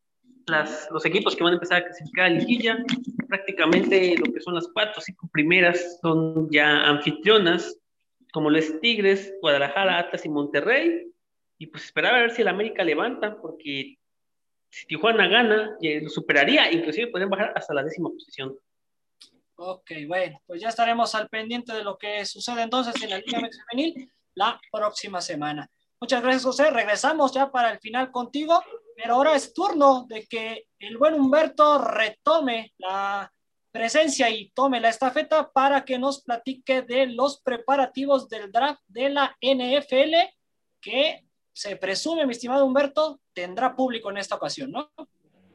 las, 0.47 0.89
los 0.91 1.05
equipos 1.05 1.35
que 1.35 1.43
van 1.43 1.53
a 1.53 1.57
empezar 1.57 1.83
a 1.83 1.85
clasificar 1.85 2.27
a 2.27 2.29
liguilla, 2.31 2.79
prácticamente 3.29 4.17
lo 4.17 4.33
que 4.33 4.41
son 4.41 4.55
las 4.55 4.69
cuatro 4.73 4.95
o 4.99 5.01
cinco 5.01 5.29
primeras 5.33 5.99
son 6.01 6.49
ya 6.51 6.87
anfitrionas, 6.87 7.77
como 8.33 8.51
los 8.51 8.81
Tigres, 8.81 9.35
Guadalajara, 9.41 9.99
Atlas 9.99 10.25
y 10.25 10.29
Monterrey. 10.29 11.13
Y 11.59 11.67
pues 11.69 11.85
esperar 11.85 12.15
a 12.15 12.21
ver 12.21 12.31
si 12.31 12.43
el 12.43 12.49
América 12.49 12.85
levanta, 12.85 13.41
porque 13.41 13.97
si 14.71 14.87
Tijuana 14.87 15.27
gana, 15.27 15.77
lo 15.81 16.09
superaría, 16.11 16.71
inclusive 16.71 17.07
podrían 17.09 17.31
bajar 17.31 17.53
hasta 17.57 17.73
la 17.73 17.83
décima 17.83 18.11
posición. 18.11 18.55
Ok, 19.57 19.91
bueno, 20.07 20.39
pues 20.47 20.61
ya 20.61 20.69
estaremos 20.69 21.15
al 21.15 21.29
pendiente 21.31 21.73
de 21.73 21.83
lo 21.83 21.97
que 21.97 22.27
sucede 22.27 22.61
entonces 22.63 22.95
en 23.03 23.09
la 23.09 23.19
Liga 23.19 23.41
Femenil 23.71 24.11
la 24.35 24.61
próxima 24.71 25.23
semana. 25.23 25.71
Muchas 26.01 26.23
gracias, 26.23 26.45
José. 26.45 26.71
Regresamos 26.71 27.33
ya 27.33 27.51
para 27.51 27.71
el 27.71 27.79
final 27.79 28.11
contigo, 28.11 28.63
pero 28.97 29.15
ahora 29.15 29.35
es 29.35 29.55
turno 29.55 30.05
de 30.09 30.27
que 30.27 30.67
el 30.79 30.99
buen 30.99 31.15
Humberto 31.15 31.79
retome 31.79 32.75
la 32.79 33.33
presencia 33.71 34.31
y 34.31 34.51
tome 34.51 34.81
la 34.81 34.89
estafeta 34.89 35.51
para 35.51 35.85
que 35.85 35.99
nos 35.99 36.23
platique 36.23 36.83
de 36.83 37.07
los 37.07 37.41
preparativos 37.41 38.29
del 38.29 38.51
draft 38.53 38.83
de 38.89 39.11
la 39.11 39.37
NFL, 39.41 40.15
que 40.81 41.27
se 41.53 41.77
presume, 41.77 42.27
mi 42.27 42.33
estimado 42.33 42.65
Humberto, 42.65 43.21
tendrá 43.33 43.75
público 43.75 44.11
en 44.11 44.19
esta 44.19 44.35
ocasión, 44.35 44.73
¿no? 44.73 44.91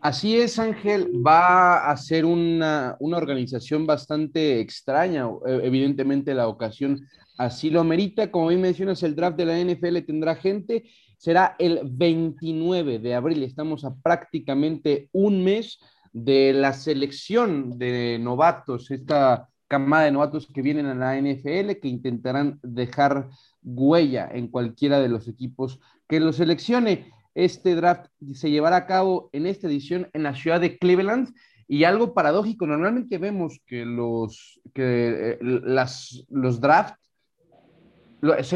Así 0.02 0.36
es, 0.36 0.58
Ángel, 0.58 1.12
va 1.26 1.92
a 1.92 1.96
ser 1.96 2.26
una, 2.26 2.98
una 3.00 3.18
organización 3.18 3.86
bastante 3.86 4.60
extraña, 4.60 5.30
evidentemente 5.46 6.34
la 6.34 6.48
ocasión 6.48 7.08
así 7.38 7.70
lo 7.70 7.84
merita. 7.84 8.32
Como 8.32 8.48
bien 8.48 8.62
mencionas, 8.62 9.04
el 9.04 9.16
draft 9.16 9.38
de 9.38 9.46
la 9.46 9.60
NFL 9.60 10.00
tendrá 10.00 10.36
gente. 10.36 10.86
Será 11.18 11.56
el 11.60 11.82
29 11.84 12.98
de 12.98 13.14
abril. 13.14 13.44
Estamos 13.44 13.86
a 13.86 13.94
prácticamente 13.94 15.08
un 15.12 15.44
mes 15.44 15.80
de 16.14 16.54
la 16.54 16.74
selección 16.74 17.78
de 17.78 18.18
novatos, 18.20 18.90
esta 18.90 19.50
camada 19.68 20.06
de 20.06 20.12
novatos 20.12 20.48
que 20.48 20.64
vienen 20.64 20.88
a 20.88 20.96
la 20.96 21.16
NFL, 21.16 21.80
que 21.80 21.88
intentarán 21.88 22.60
dejar 22.64 23.30
huella 23.64 24.30
en 24.34 24.48
cualquiera 24.48 25.00
de 25.00 25.10
los 25.10 25.28
equipos 25.28 25.80
que 26.10 26.20
los 26.20 26.38
seleccione. 26.38 27.14
Este 27.34 27.76
draft 27.76 28.08
se 28.34 28.50
llevará 28.50 28.78
a 28.78 28.86
cabo 28.86 29.30
en 29.32 29.46
esta 29.46 29.68
edición 29.68 30.10
en 30.14 30.24
la 30.24 30.36
ciudad 30.36 30.60
de 30.60 30.78
Cleveland. 30.78 31.34
Y 31.68 31.86
algo 31.86 32.14
paradójico, 32.14 32.68
normalmente 32.68 33.18
vemos 33.18 33.62
que 33.66 33.86
los, 33.86 34.60
que, 34.74 35.32
eh, 35.32 35.38
las, 35.42 36.26
los 36.30 36.60
drafts 36.60 36.98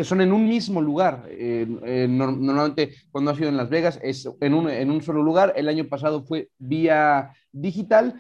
son 0.04 0.22
en 0.22 0.32
un 0.32 0.48
mismo 0.48 0.82
lugar. 0.82 1.28
normalmente 2.10 2.94
cuando 3.12 3.32
ha 3.32 3.36
sido 3.36 3.50
en 3.50 3.58
Las 3.58 3.70
Vegas 3.70 4.00
es 4.04 4.30
en 4.40 4.54
un, 4.54 4.70
en 4.70 4.92
un 4.92 5.02
solo 5.02 5.24
lugar. 5.24 5.54
El 5.56 5.70
año 5.70 5.86
pasado 5.88 6.24
fue 6.24 6.50
vía 6.58 7.32
digital. 7.52 8.20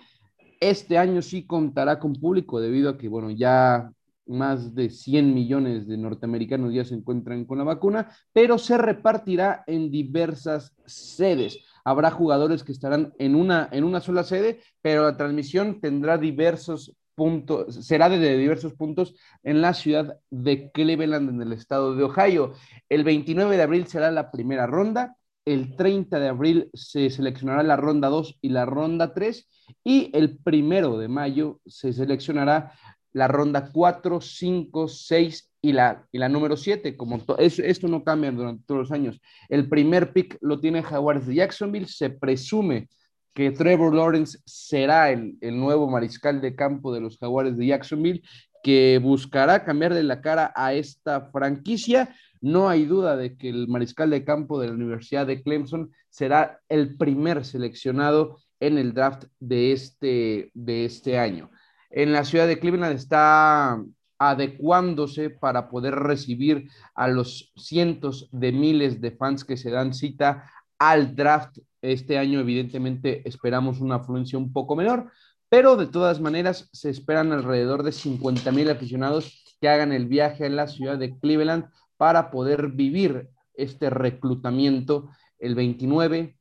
Este 0.59 0.97
año 0.97 1.21
sí 1.21 1.45
contará 1.45 1.99
con 1.99 2.13
público 2.13 2.59
debido 2.59 2.89
a 2.89 2.97
que, 2.97 3.07
bueno, 3.07 3.29
ya 3.29 3.91
más 4.27 4.75
de 4.75 4.89
100 4.89 5.33
millones 5.33 5.87
de 5.87 5.97
norteamericanos 5.97 6.73
ya 6.73 6.85
se 6.85 6.95
encuentran 6.95 7.45
con 7.45 7.57
la 7.57 7.63
vacuna, 7.63 8.09
pero 8.33 8.57
se 8.57 8.77
repartirá 8.77 9.63
en 9.67 9.91
diversas 9.91 10.73
sedes. 10.85 11.59
Habrá 11.83 12.11
jugadores 12.11 12.63
que 12.63 12.71
estarán 12.71 13.13
en 13.19 13.35
una, 13.35 13.69
en 13.71 13.83
una 13.83 14.01
sola 14.01 14.23
sede, 14.23 14.61
pero 14.81 15.03
la 15.03 15.17
transmisión 15.17 15.79
tendrá 15.79 16.17
diversos 16.17 16.95
puntos, 17.15 17.85
será 17.85 18.09
desde 18.09 18.37
diversos 18.37 18.73
puntos 18.73 19.15
en 19.43 19.61
la 19.61 19.73
ciudad 19.73 20.19
de 20.29 20.71
Cleveland, 20.71 21.29
en 21.29 21.41
el 21.41 21.53
estado 21.53 21.95
de 21.95 22.03
Ohio. 22.03 22.53
El 22.89 23.03
29 23.03 23.55
de 23.55 23.63
abril 23.63 23.87
será 23.87 24.11
la 24.11 24.31
primera 24.31 24.67
ronda. 24.67 25.15
el 25.47 25.75
30 25.75 26.19
de 26.19 26.27
abril 26.27 26.71
se 26.73 27.11
seleccionará 27.11 27.61
la 27.61 27.75
ronda 27.75 28.09
2 28.09 28.39
y 28.41 28.49
la 28.49 28.65
ronda 28.65 29.13
3 29.13 29.47
y 29.83 30.09
el 30.17 30.39
primero 30.39 30.97
de 30.97 31.07
mayo 31.07 31.59
se 31.67 31.93
seleccionará 31.93 32.71
la 33.15 33.29
ronda 33.29 33.69
4, 33.71 34.19
5, 34.19 34.89
6 34.89 35.51
y 35.61 35.71
la, 35.71 36.05
y 36.11 36.17
la 36.17 36.27
número 36.27 36.57
7. 36.57 36.97
Como 36.97 37.23
esto 37.37 37.87
no 37.87 38.03
cambia 38.03 38.29
durante 38.29 38.65
todos 38.65 38.81
los 38.81 38.91
años. 38.91 39.21
El 39.47 39.69
primer 39.69 40.11
pick 40.11 40.37
lo 40.41 40.59
tiene 40.59 40.83
Jaguars 40.83 41.25
de 41.25 41.35
Jacksonville. 41.35 41.87
Se 41.87 42.09
presume 42.09 42.89
que 43.33 43.51
Trevor 43.51 43.95
Lawrence 43.95 44.37
será 44.45 45.11
el, 45.11 45.37
el 45.39 45.57
nuevo 45.57 45.89
mariscal 45.89 46.41
de 46.41 46.55
campo 46.55 46.93
de 46.93 46.99
los 46.99 47.17
Jaguares 47.17 47.55
de 47.55 47.67
Jacksonville, 47.67 48.21
que 48.61 48.99
buscará 49.01 49.63
cambiarle 49.63 50.03
la 50.03 50.19
cara 50.19 50.51
a 50.53 50.73
esta 50.73 51.29
franquicia. 51.31 52.13
No 52.41 52.67
hay 52.67 52.83
duda 52.83 53.15
de 53.15 53.37
que 53.37 53.47
el 53.47 53.69
mariscal 53.69 54.09
de 54.09 54.25
campo 54.25 54.59
de 54.59 54.67
la 54.67 54.73
Universidad 54.73 55.25
de 55.25 55.41
Clemson 55.41 55.89
será 56.09 56.59
el 56.67 56.97
primer 56.97 57.45
seleccionado 57.45 58.39
en 58.59 58.77
el 58.77 58.93
draft 58.93 59.23
de 59.39 59.71
este, 59.71 60.51
de 60.53 60.83
este 60.83 61.17
año. 61.17 61.49
En 61.95 62.11
la 62.11 62.25
ciudad 62.25 62.45
de 62.45 62.59
Cleveland 62.59 62.93
está 62.93 63.81
adecuándose 64.19 65.29
para 65.29 65.69
poder 65.69 65.95
recibir 65.95 66.69
a 66.93 67.07
los 67.07 67.53
cientos 67.55 68.27
de 68.33 68.51
miles 68.51 68.99
de 68.99 69.11
fans 69.11 69.45
que 69.45 69.55
se 69.55 69.71
dan 69.71 69.93
cita 69.93 70.51
al 70.77 71.15
draft. 71.15 71.57
Este 71.81 72.17
año, 72.17 72.41
evidentemente, 72.41 73.25
esperamos 73.25 73.79
una 73.79 73.95
afluencia 73.95 74.37
un 74.37 74.51
poco 74.51 74.75
menor, 74.75 75.09
pero 75.47 75.77
de 75.77 75.87
todas 75.87 76.19
maneras 76.19 76.67
se 76.73 76.89
esperan 76.89 77.31
alrededor 77.31 77.81
de 77.81 77.93
50 77.93 78.51
mil 78.51 78.69
aficionados 78.69 79.55
que 79.61 79.69
hagan 79.69 79.93
el 79.93 80.07
viaje 80.07 80.47
a 80.47 80.49
la 80.49 80.67
ciudad 80.67 80.97
de 80.97 81.17
Cleveland 81.17 81.69
para 81.95 82.29
poder 82.29 82.71
vivir 82.71 83.29
este 83.53 83.89
reclutamiento 83.89 85.07
el 85.39 85.55
29, 85.55 86.35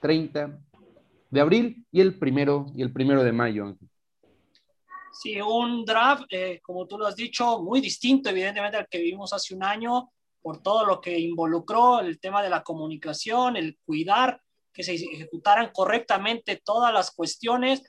30 0.00 0.60
de 1.30 1.40
abril 1.40 1.84
y 1.90 2.00
el 2.00 2.16
primero 2.16 2.66
y 2.76 2.82
el 2.82 2.92
primero 2.92 3.24
de 3.24 3.32
mayo. 3.32 3.76
Sí, 5.20 5.40
un 5.40 5.84
draft, 5.84 6.24
eh, 6.30 6.60
como 6.62 6.86
tú 6.86 6.98
lo 6.98 7.06
has 7.06 7.16
dicho, 7.16 7.62
muy 7.62 7.80
distinto, 7.80 8.30
evidentemente, 8.30 8.76
al 8.76 8.88
que 8.88 8.98
vivimos 8.98 9.32
hace 9.32 9.54
un 9.54 9.62
año, 9.62 10.10
por 10.42 10.62
todo 10.62 10.84
lo 10.84 11.00
que 11.00 11.18
involucró 11.18 12.00
el 12.00 12.20
tema 12.20 12.42
de 12.42 12.50
la 12.50 12.62
comunicación, 12.62 13.56
el 13.56 13.78
cuidar 13.84 14.40
que 14.72 14.82
se 14.82 14.94
ejecutaran 14.94 15.70
correctamente 15.72 16.60
todas 16.62 16.92
las 16.92 17.12
cuestiones. 17.12 17.82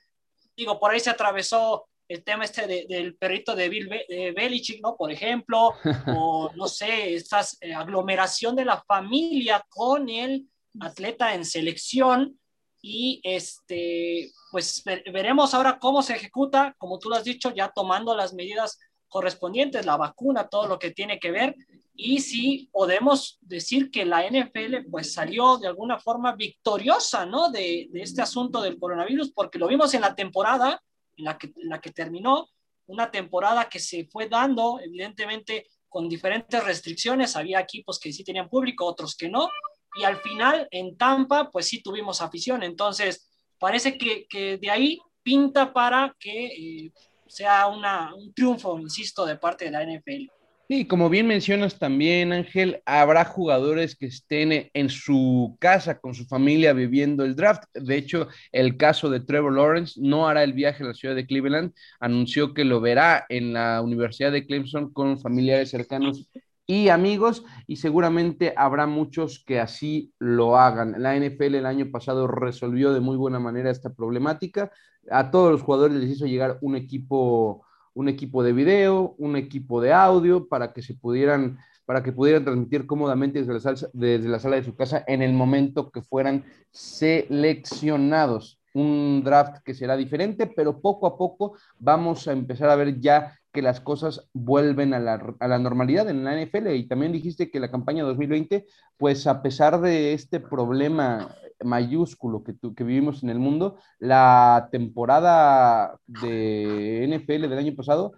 Digo, 0.56 0.80
por 0.80 0.92
ahí 0.92 1.00
se 1.00 1.10
atravesó 1.10 1.88
el 2.08 2.24
tema 2.24 2.46
este 2.46 2.86
del 2.88 3.18
perrito 3.18 3.56
de 3.56 3.68
Bill 3.68 3.90
Belichick, 4.36 4.82
¿no? 4.82 4.96
Por 4.96 5.12
ejemplo, 5.12 5.74
o 6.16 6.52
no 6.56 6.68
sé, 6.68 7.16
esta 7.16 7.42
eh, 7.60 7.74
aglomeración 7.74 8.56
de 8.56 8.66
la 8.66 8.82
familia 8.84 9.66
con 9.68 10.08
el 10.08 10.48
atleta 10.80 11.34
en 11.34 11.44
selección 11.44 12.40
y 12.88 13.20
este, 13.24 14.32
pues 14.52 14.84
veremos 15.12 15.56
ahora 15.56 15.80
cómo 15.80 16.04
se 16.04 16.14
ejecuta, 16.14 16.76
como 16.78 17.00
tú 17.00 17.10
lo 17.10 17.16
has 17.16 17.24
dicho, 17.24 17.52
ya 17.52 17.72
tomando 17.74 18.16
las 18.16 18.36
medidas 18.36 18.78
correspondientes, 19.08 19.88
la 19.88 19.98
vacuna, 19.98 20.50
todo 20.50 20.68
lo 20.68 20.78
que 20.78 20.92
tiene 20.92 21.18
que 21.18 21.32
ver, 21.32 21.56
y 21.96 22.20
si 22.20 22.70
podemos 22.72 23.40
decir 23.42 23.90
que 23.90 24.06
la 24.06 24.30
NFL 24.30 24.88
pues 24.92 25.16
salió 25.16 25.58
de 25.58 25.66
alguna 25.66 25.98
forma 25.98 26.36
victoriosa, 26.36 27.26
¿no? 27.26 27.50
De, 27.50 27.88
de 27.90 28.02
este 28.04 28.22
asunto 28.22 28.62
del 28.62 28.78
coronavirus, 28.78 29.32
porque 29.32 29.58
lo 29.58 29.68
vimos 29.68 29.92
en 29.96 30.02
la 30.02 30.14
temporada 30.14 30.80
la, 31.18 31.40
que, 31.40 31.48
en 31.56 31.70
la 31.70 31.82
que 31.82 31.90
terminó, 31.90 32.50
una 32.86 33.10
temporada 33.10 33.68
que 33.68 33.80
se 33.80 34.06
fue 34.06 34.30
dando, 34.30 34.80
evidentemente, 34.80 35.66
con 35.90 36.08
diferentes 36.08 36.64
restricciones, 36.64 37.36
había 37.36 37.62
equipos 37.62 38.00
que 38.00 38.14
sí 38.14 38.24
tenían 38.24 38.48
público, 38.48 38.86
otros 38.86 39.16
que 39.16 39.28
no, 39.28 39.50
y 39.96 40.04
al 40.04 40.18
final 40.18 40.68
en 40.72 40.98
Tampa, 40.98 41.50
pues 41.52 41.68
sí 41.68 41.82
tuvimos 41.82 42.22
afición. 42.22 42.64
Entonces, 42.64 43.30
parece 43.60 43.98
que, 43.98 44.58
de 44.58 44.70
ahí 44.70 45.00
pinta 45.24 45.74
para 45.74 46.16
que 46.20 46.46
eh, 46.46 46.92
sea 47.28 47.68
una, 47.68 48.14
un 48.14 48.34
triunfo, 48.34 48.80
insisto, 48.80 49.26
de 49.26 49.38
parte 49.38 49.66
de 49.66 49.72
la 49.72 49.84
NFL. 49.84 50.30
Sí, 50.68 50.88
como 50.88 51.12
bien 51.12 51.28
mencionas 51.28 51.78
también, 51.78 52.34
Ángel, 52.34 52.82
habrá 52.88 53.24
jugadores 53.24 53.96
que 53.96 54.08
estén 54.08 54.72
en 54.74 54.90
su 54.90 55.56
casa 55.60 56.00
con 56.00 56.16
su 56.16 56.26
familia 56.26 56.74
viviendo 56.74 57.24
el 57.24 57.36
draft. 57.36 57.66
De 57.76 57.96
hecho, 57.96 58.30
el 58.52 58.76
caso 58.76 59.12
de 59.12 59.20
Trevor 59.20 59.54
Lawrence 59.54 60.00
no 60.02 60.28
hará 60.28 60.44
el 60.44 60.54
viaje 60.54 60.84
a 60.84 60.88
la 60.88 60.96
ciudad 60.96 61.14
de 61.14 61.28
Cleveland, 61.28 61.72
anunció 62.00 62.56
que 62.56 62.66
lo 62.66 62.82
verá 62.82 63.28
en 63.30 63.54
la 63.54 63.80
Universidad 63.84 64.32
de 64.32 64.48
Clemson 64.48 64.92
con 64.92 65.20
familiares 65.20 65.70
cercanos 65.70 66.28
y 66.68 66.90
amigos, 66.90 67.46
y 67.68 67.76
seguramente 67.76 68.54
habrá 68.58 68.88
muchos 68.88 69.44
que 69.46 69.60
así 69.60 70.14
lo 70.20 70.58
hagan. 70.58 70.96
La 70.98 71.16
NFL 71.16 71.56
el 71.56 71.66
año 71.66 71.92
pasado 71.92 72.28
resolvió 72.28 72.92
de 72.92 73.02
muy 73.02 73.18
buena 73.18 73.40
manera 73.40 73.70
esta 73.70 73.94
problemática. 73.94 74.72
A 75.12 75.30
todos 75.30 75.52
los 75.52 75.62
jugadores 75.62 75.98
les 75.98 76.10
hizo 76.10 76.26
llegar 76.26 76.58
un 76.62 76.76
equipo, 76.76 77.66
un 77.94 78.10
equipo 78.10 78.44
de 78.44 78.54
video, 78.54 79.16
un 79.20 79.36
equipo 79.36 79.80
de 79.80 79.94
audio 79.94 80.48
para 80.48 80.74
que 80.74 80.82
se 80.82 80.96
pudieran 80.96 81.60
para 81.86 82.02
que 82.02 82.12
pudieran 82.12 82.44
transmitir 82.44 82.88
cómodamente 82.88 83.44
desde 83.44 83.54
la, 83.54 83.90
desde 83.94 84.28
la 84.28 84.40
sala 84.40 84.56
de 84.56 84.64
su 84.64 84.76
casa 84.76 85.04
en 85.08 85.22
el 85.22 85.34
momento 85.34 85.92
que 85.92 86.02
fueran 86.02 86.44
seleccionados. 86.72 88.60
Un 88.74 89.22
draft 89.24 89.62
que 89.64 89.74
será 89.74 89.96
diferente, 89.96 90.48
pero 90.48 90.82
poco 90.82 91.08
a 91.08 91.16
poco 91.18 91.56
vamos 91.78 92.28
a 92.28 92.34
empezar 92.34 92.70
a 92.70 92.76
ver 92.76 93.00
ya 93.00 93.40
que 93.56 93.62
las 93.62 93.80
cosas 93.80 94.28
vuelven 94.34 94.94
a 94.94 95.00
la, 95.00 95.36
a 95.40 95.48
la, 95.48 95.58
normalidad 95.58 96.10
en 96.10 96.26
la 96.26 96.36
NFL. 96.36 96.76
Y 96.76 96.90
también 96.90 97.14
dijiste 97.14 97.50
que 97.50 97.62
la 97.62 97.72
campaña 97.72 98.04
2020, 98.04 98.66
pues 98.98 99.28
a 99.28 99.42
pesar 99.42 99.80
de 99.80 100.12
este 100.12 100.42
problema 100.42 101.34
mayúsculo 101.64 102.44
que, 102.44 102.54
que 102.76 102.84
vivimos 102.84 103.24
en 103.24 103.30
el 103.30 103.40
mundo, 103.40 103.78
la 103.98 104.68
temporada 104.74 105.98
de 106.06 107.08
NFL 107.08 107.48
del 107.48 107.58
año 107.58 107.76
pasado, 107.76 108.12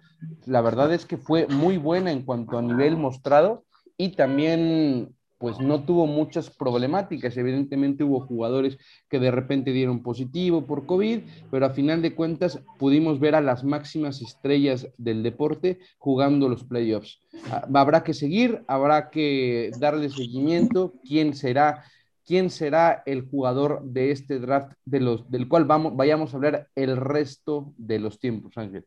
la 0.44 0.60
verdad 0.60 0.92
es 0.92 1.06
que 1.06 1.18
fue 1.18 1.46
muy 1.46 1.78
buena 1.78 2.10
en 2.10 2.24
cuanto 2.24 2.58
a 2.58 2.62
nivel 2.62 2.96
mostrado 2.96 3.64
y 3.96 4.16
también 4.16 5.14
pues 5.38 5.60
no 5.60 5.84
tuvo 5.84 6.06
muchas 6.06 6.50
problemáticas. 6.50 7.36
Evidentemente 7.36 8.04
hubo 8.04 8.20
jugadores 8.20 8.78
que 9.08 9.18
de 9.18 9.30
repente 9.30 9.72
dieron 9.72 10.02
positivo 10.02 10.66
por 10.66 10.86
COVID, 10.86 11.20
pero 11.50 11.66
a 11.66 11.70
final 11.70 12.02
de 12.02 12.14
cuentas 12.14 12.60
pudimos 12.78 13.20
ver 13.20 13.34
a 13.34 13.40
las 13.40 13.64
máximas 13.64 14.20
estrellas 14.20 14.88
del 14.98 15.22
deporte 15.22 15.78
jugando 15.98 16.48
los 16.48 16.64
playoffs. 16.64 17.20
Ah, 17.50 17.66
habrá 17.72 18.02
que 18.02 18.14
seguir, 18.14 18.62
habrá 18.66 19.10
que 19.10 19.70
darle 19.78 20.10
seguimiento, 20.10 20.94
quién 21.04 21.34
será 21.34 21.84
quién 22.28 22.50
será 22.50 23.02
el 23.06 23.22
jugador 23.22 23.82
de 23.84 24.10
este 24.10 24.38
draft 24.38 24.74
del 24.84 25.48
cual 25.48 25.64
vamos, 25.64 25.96
vayamos 25.96 26.34
a 26.34 26.36
hablar 26.36 26.68
el 26.74 26.98
resto 26.98 27.72
de 27.78 27.98
los 27.98 28.18
tiempos, 28.18 28.58
Ángel. 28.58 28.84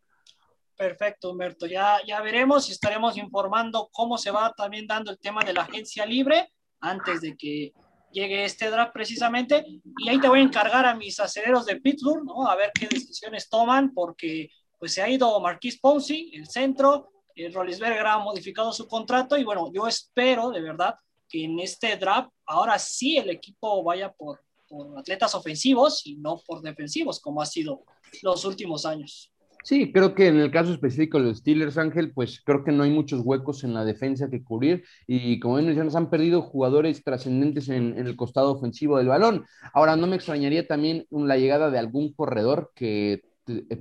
Perfecto, 0.81 1.29
Humberto. 1.29 1.67
Ya, 1.67 1.99
ya 2.07 2.19
veremos 2.21 2.67
y 2.67 2.71
estaremos 2.71 3.15
informando 3.15 3.87
cómo 3.93 4.17
se 4.17 4.31
va 4.31 4.51
también 4.57 4.87
dando 4.87 5.11
el 5.11 5.19
tema 5.19 5.43
de 5.43 5.53
la 5.53 5.61
agencia 5.61 6.07
libre 6.07 6.51
antes 6.79 7.21
de 7.21 7.37
que 7.37 7.71
llegue 8.11 8.45
este 8.45 8.67
draft 8.71 8.91
precisamente. 8.91 9.63
Y 9.99 10.09
ahí 10.09 10.19
te 10.19 10.27
voy 10.27 10.39
a 10.39 10.41
encargar 10.41 10.87
a 10.87 10.95
mis 10.95 11.19
aceleros 11.19 11.67
de 11.67 11.79
Pittsburgh, 11.79 12.25
¿no? 12.25 12.47
A 12.49 12.55
ver 12.55 12.71
qué 12.73 12.87
decisiones 12.87 13.47
toman, 13.47 13.93
porque 13.93 14.49
pues 14.79 14.95
se 14.95 15.03
ha 15.03 15.07
ido 15.07 15.39
Marquis 15.39 15.79
Ponzi, 15.79 16.31
el 16.33 16.47
centro, 16.47 17.11
el 17.35 17.53
Rollisberger 17.53 18.07
ha 18.07 18.17
modificado 18.17 18.73
su 18.73 18.87
contrato 18.87 19.37
y 19.37 19.43
bueno, 19.43 19.71
yo 19.71 19.87
espero 19.87 20.49
de 20.49 20.61
verdad 20.61 20.95
que 21.29 21.43
en 21.43 21.59
este 21.59 21.95
draft 21.95 22.31
ahora 22.47 22.79
sí 22.79 23.17
el 23.17 23.29
equipo 23.29 23.83
vaya 23.83 24.11
por, 24.11 24.41
por 24.67 24.97
atletas 24.97 25.35
ofensivos 25.35 26.07
y 26.07 26.15
no 26.15 26.41
por 26.43 26.63
defensivos, 26.63 27.19
como 27.19 27.39
ha 27.39 27.45
sido 27.45 27.83
los 28.23 28.45
últimos 28.45 28.87
años. 28.87 29.30
Sí, 29.63 29.91
creo 29.91 30.15
que 30.15 30.27
en 30.27 30.39
el 30.39 30.51
caso 30.51 30.73
específico 30.73 31.19
de 31.19 31.25
los 31.25 31.37
Steelers, 31.37 31.77
Ángel, 31.77 32.11
pues 32.13 32.41
creo 32.43 32.63
que 32.63 32.71
no 32.71 32.83
hay 32.83 32.89
muchos 32.89 33.21
huecos 33.23 33.63
en 33.63 33.73
la 33.73 33.85
defensa 33.85 34.29
que 34.29 34.43
cubrir 34.43 34.83
y 35.05 35.39
como 35.39 35.55
bien 35.55 35.67
mencionas, 35.67 35.95
han 35.95 36.09
perdido 36.09 36.41
jugadores 36.41 37.03
trascendentes 37.03 37.69
en, 37.69 37.97
en, 37.97 38.07
el 38.07 38.15
costado 38.15 38.51
ofensivo 38.51 38.97
del 38.97 39.07
balón. 39.07 39.45
Ahora, 39.73 39.95
no 39.95 40.07
me 40.07 40.15
extrañaría 40.15 40.67
también 40.67 41.05
la 41.11 41.37
llegada 41.37 41.69
de 41.69 41.77
algún 41.79 42.11
corredor 42.13 42.71
que 42.75 43.21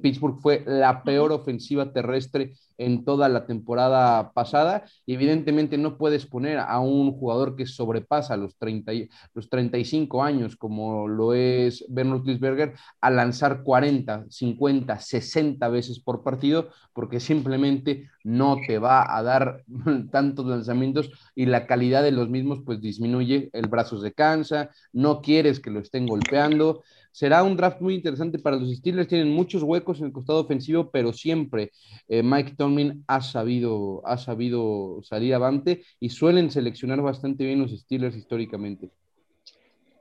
Pittsburgh 0.03 0.41
fue 0.41 0.63
la 0.67 1.03
peor 1.03 1.33
ofensiva 1.33 1.93
terrestre 1.93 2.53
en 2.79 3.05
toda 3.05 3.29
la 3.29 3.47
temporada 3.47 4.33
pasada 4.33 4.85
y 5.05 5.15
evidentemente 5.15 5.77
no 5.77 5.99
puedes 5.99 6.25
poner 6.27 6.59
a 6.59 6.81
un 6.81 7.13
jugador 7.13 7.55
que 7.55 7.67
sobrepasa 7.67 8.37
los, 8.39 8.57
30, 8.57 8.93
los 9.35 9.51
35 9.51 10.23
años 10.23 10.57
como 10.57 11.07
lo 11.07 11.35
es 11.35 11.85
Ben 11.89 12.11
Roethlisberger 12.11 12.75
a 13.01 13.11
lanzar 13.11 13.63
40, 13.63 14.25
50, 14.31 14.99
60 14.99 15.69
veces 15.69 16.01
por 16.01 16.23
partido 16.23 16.71
porque 16.95 17.21
simplemente 17.21 18.09
no 18.25 18.57
te 18.67 18.79
va 18.79 19.17
a 19.17 19.23
dar 19.23 19.63
tantos 20.11 20.47
lanzamientos 20.47 21.11
y 21.35 21.47
la 21.47 21.67
calidad 21.67 22.03
de 22.03 22.13
los 22.13 22.29
mismos 22.29 22.61
pues 22.65 22.81
disminuye, 22.81 23.51
el 23.53 23.69
brazo 23.69 24.01
se 24.01 24.13
cansa, 24.13 24.71
no 24.93 25.21
quieres 25.21 25.61
que 25.61 25.71
lo 25.71 25.81
estén 25.81 26.07
golpeando. 26.07 26.83
Será 27.13 27.43
un 27.43 27.57
draft 27.57 27.81
muy 27.81 27.95
interesante 27.95 28.39
para 28.39 28.57
los 28.57 28.71
Steelers, 28.71 29.09
tienen 29.09 29.31
muchos 29.31 29.63
huecos 29.63 30.01
en 30.01 30.07
el 30.07 30.13
costado 30.13 30.41
ofensivo, 30.41 30.91
pero 30.91 31.13
siempre 31.13 31.73
eh, 32.09 32.23
Mike 32.23 32.55
Tomlin 32.57 33.05
ha 33.07 33.21
sabido, 33.21 34.03
ha 34.05 34.17
sabido 34.17 35.01
salir 35.03 35.35
avante 35.35 35.83
y 35.99 36.11
suelen 36.11 36.51
seleccionar 36.51 37.03
bastante 37.03 37.45
bien 37.45 37.61
los 37.61 37.73
Steelers 37.73 38.17
históricamente. 38.17 38.91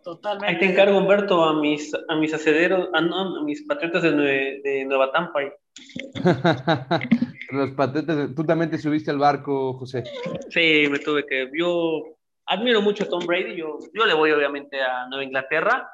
Totalmente. 0.03 0.47
Ahí 0.47 0.59
te 0.59 0.65
encargo, 0.65 0.97
Humberto, 0.97 1.43
a 1.43 1.59
mis, 1.59 1.93
a 2.07 2.15
mis 2.15 2.33
acederos, 2.33 2.89
a, 2.93 3.43
mis 3.43 3.63
patriotas 3.63 4.03
de, 4.03 4.61
de 4.63 4.85
Nueva 4.85 5.11
Tampa. 5.11 5.41
Los 7.51 7.71
patriotas, 7.71 8.33
tú 8.35 8.43
también 8.43 8.69
te 8.69 8.77
subiste 8.77 9.11
al 9.11 9.17
barco, 9.17 9.73
José. 9.73 10.03
Sí, 10.49 10.85
me 10.89 10.99
tuve 10.99 11.25
que. 11.25 11.49
Yo 11.57 12.03
admiro 12.45 12.81
mucho 12.81 13.03
a 13.03 13.09
Tom 13.09 13.25
Brady, 13.25 13.55
yo, 13.55 13.79
yo 13.93 14.05
le 14.05 14.13
voy 14.13 14.31
obviamente 14.31 14.81
a 14.81 15.07
Nueva 15.07 15.23
Inglaterra, 15.23 15.89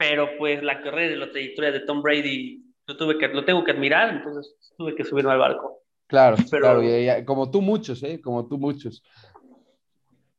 pero 0.00 0.30
pues 0.38 0.62
la 0.62 0.80
carrera 0.80 1.14
y 1.14 1.18
la 1.18 1.30
trayectoria 1.30 1.72
de 1.72 1.80
Tom 1.80 2.00
Brady, 2.00 2.64
yo 2.88 2.96
tuve 2.96 3.18
que, 3.18 3.28
lo 3.28 3.44
tengo 3.44 3.62
que 3.62 3.72
admirar, 3.72 4.08
entonces 4.08 4.56
tuve 4.78 4.94
que 4.94 5.04
subirme 5.04 5.30
al 5.30 5.38
barco. 5.38 5.82
Claro, 6.06 6.38
claro, 6.48 6.82
como 7.26 7.50
tú 7.50 7.60
muchos, 7.60 8.02
¿eh? 8.02 8.18
Como 8.18 8.48
tú 8.48 8.56
muchos. 8.56 9.02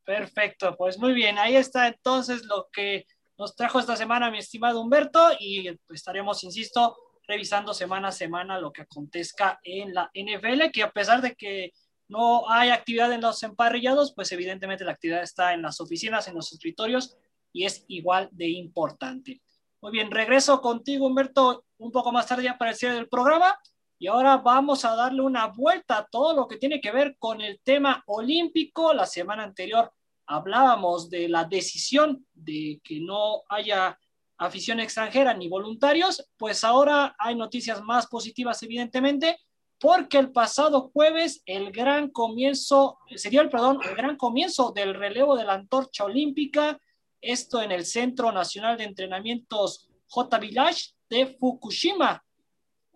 Perfecto, 0.03 0.75
pues 0.75 0.97
muy 0.97 1.13
bien, 1.13 1.37
ahí 1.37 1.55
está 1.55 1.87
entonces 1.87 2.43
lo 2.45 2.69
que 2.73 3.05
nos 3.37 3.55
trajo 3.55 3.79
esta 3.79 3.95
semana 3.95 4.31
mi 4.31 4.39
estimado 4.39 4.81
Humberto 4.81 5.29
y 5.39 5.69
estaremos, 5.89 6.43
insisto, 6.43 6.97
revisando 7.27 7.75
semana 7.75 8.07
a 8.07 8.11
semana 8.11 8.59
lo 8.59 8.71
que 8.73 8.81
acontezca 8.81 9.59
en 9.63 9.93
la 9.93 10.09
NFL, 10.15 10.71
que 10.73 10.81
a 10.81 10.91
pesar 10.91 11.21
de 11.21 11.35
que 11.35 11.71
no 12.07 12.49
hay 12.49 12.71
actividad 12.71 13.13
en 13.13 13.21
los 13.21 13.43
emparrillados, 13.43 14.15
pues 14.15 14.31
evidentemente 14.31 14.85
la 14.85 14.93
actividad 14.93 15.21
está 15.21 15.53
en 15.53 15.61
las 15.61 15.79
oficinas, 15.79 16.27
en 16.27 16.33
los 16.33 16.51
escritorios 16.51 17.15
y 17.53 17.65
es 17.65 17.85
igual 17.87 18.27
de 18.31 18.49
importante. 18.49 19.39
Muy 19.81 19.91
bien, 19.91 20.11
regreso 20.11 20.61
contigo, 20.61 21.07
Humberto, 21.07 21.65
un 21.79 21.91
poco 21.91 22.11
más 22.11 22.27
tarde 22.27 22.43
ya 22.43 22.55
para 22.55 22.69
el 22.69 22.77
cierre 22.77 22.95
del 22.95 23.09
programa. 23.09 23.57
Y 23.97 24.05
ahora 24.05 24.37
vamos 24.37 24.85
a 24.85 24.95
darle 24.95 25.21
una 25.21 25.47
vuelta 25.47 25.97
a 25.97 26.05
todo 26.05 26.35
lo 26.35 26.47
que 26.47 26.57
tiene 26.57 26.79
que 26.79 26.91
ver 26.91 27.15
con 27.17 27.41
el 27.41 27.59
tema 27.63 28.03
olímpico. 28.05 28.93
La 28.93 29.07
semana 29.07 29.43
anterior 29.43 29.91
hablábamos 30.27 31.09
de 31.09 31.27
la 31.29 31.45
decisión 31.45 32.27
de 32.33 32.79
que 32.83 32.99
no 32.99 33.41
haya 33.49 33.97
afición 34.37 34.79
extranjera 34.79 35.33
ni 35.33 35.49
voluntarios, 35.49 36.29
pues 36.37 36.63
ahora 36.63 37.15
hay 37.17 37.35
noticias 37.35 37.81
más 37.81 38.05
positivas, 38.07 38.61
evidentemente, 38.63 39.39
porque 39.79 40.17
el 40.17 40.31
pasado 40.31 40.91
jueves 40.93 41.41
el 41.45 41.71
gran 41.71 42.09
comienzo, 42.09 42.99
sería 43.15 43.41
el 43.41 43.49
perdón, 43.49 43.79
el 43.87 43.95
gran 43.95 44.15
comienzo 44.15 44.71
del 44.71 44.93
relevo 44.93 45.35
de 45.35 45.45
la 45.45 45.53
antorcha 45.53 46.05
olímpica, 46.05 46.79
esto 47.21 47.61
en 47.61 47.71
el 47.71 47.85
Centro 47.85 48.31
Nacional 48.31 48.77
de 48.77 48.85
Entrenamientos 48.85 49.89
J 50.07 50.37
Village 50.39 50.91
de 51.09 51.37
Fukushima, 51.39 52.23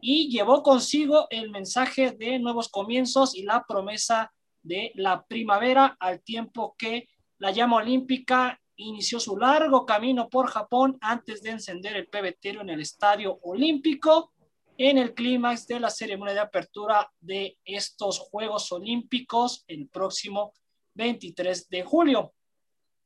y 0.07 0.29
llevó 0.29 0.61
consigo 0.61 1.25
el 1.31 1.49
mensaje 1.49 2.11
de 2.11 2.37
nuevos 2.37 2.69
comienzos 2.69 3.35
y 3.35 3.41
la 3.41 3.65
promesa 3.67 4.31
de 4.61 4.91
la 4.95 5.25
primavera 5.25 5.97
al 5.99 6.21
tiempo 6.21 6.75
que 6.77 7.07
la 7.39 7.51
llama 7.51 7.77
olímpica 7.77 8.61
inició 8.75 9.19
su 9.19 9.35
largo 9.37 9.85
camino 9.85 10.29
por 10.29 10.47
Japón 10.47 10.97
antes 11.01 11.41
de 11.41 11.51
encender 11.51 11.95
el 11.95 12.07
pebetero 12.07 12.61
en 12.61 12.69
el 12.69 12.81
Estadio 12.81 13.39
Olímpico 13.41 14.33
en 14.77 14.97
el 14.97 15.13
clímax 15.13 15.65
de 15.67 15.79
la 15.79 15.89
ceremonia 15.89 16.33
de 16.33 16.39
apertura 16.41 17.09
de 17.19 17.57
estos 17.63 18.19
Juegos 18.19 18.71
Olímpicos 18.71 19.63
el 19.67 19.87
próximo 19.87 20.53
23 20.95 21.69
de 21.69 21.83
julio. 21.83 22.33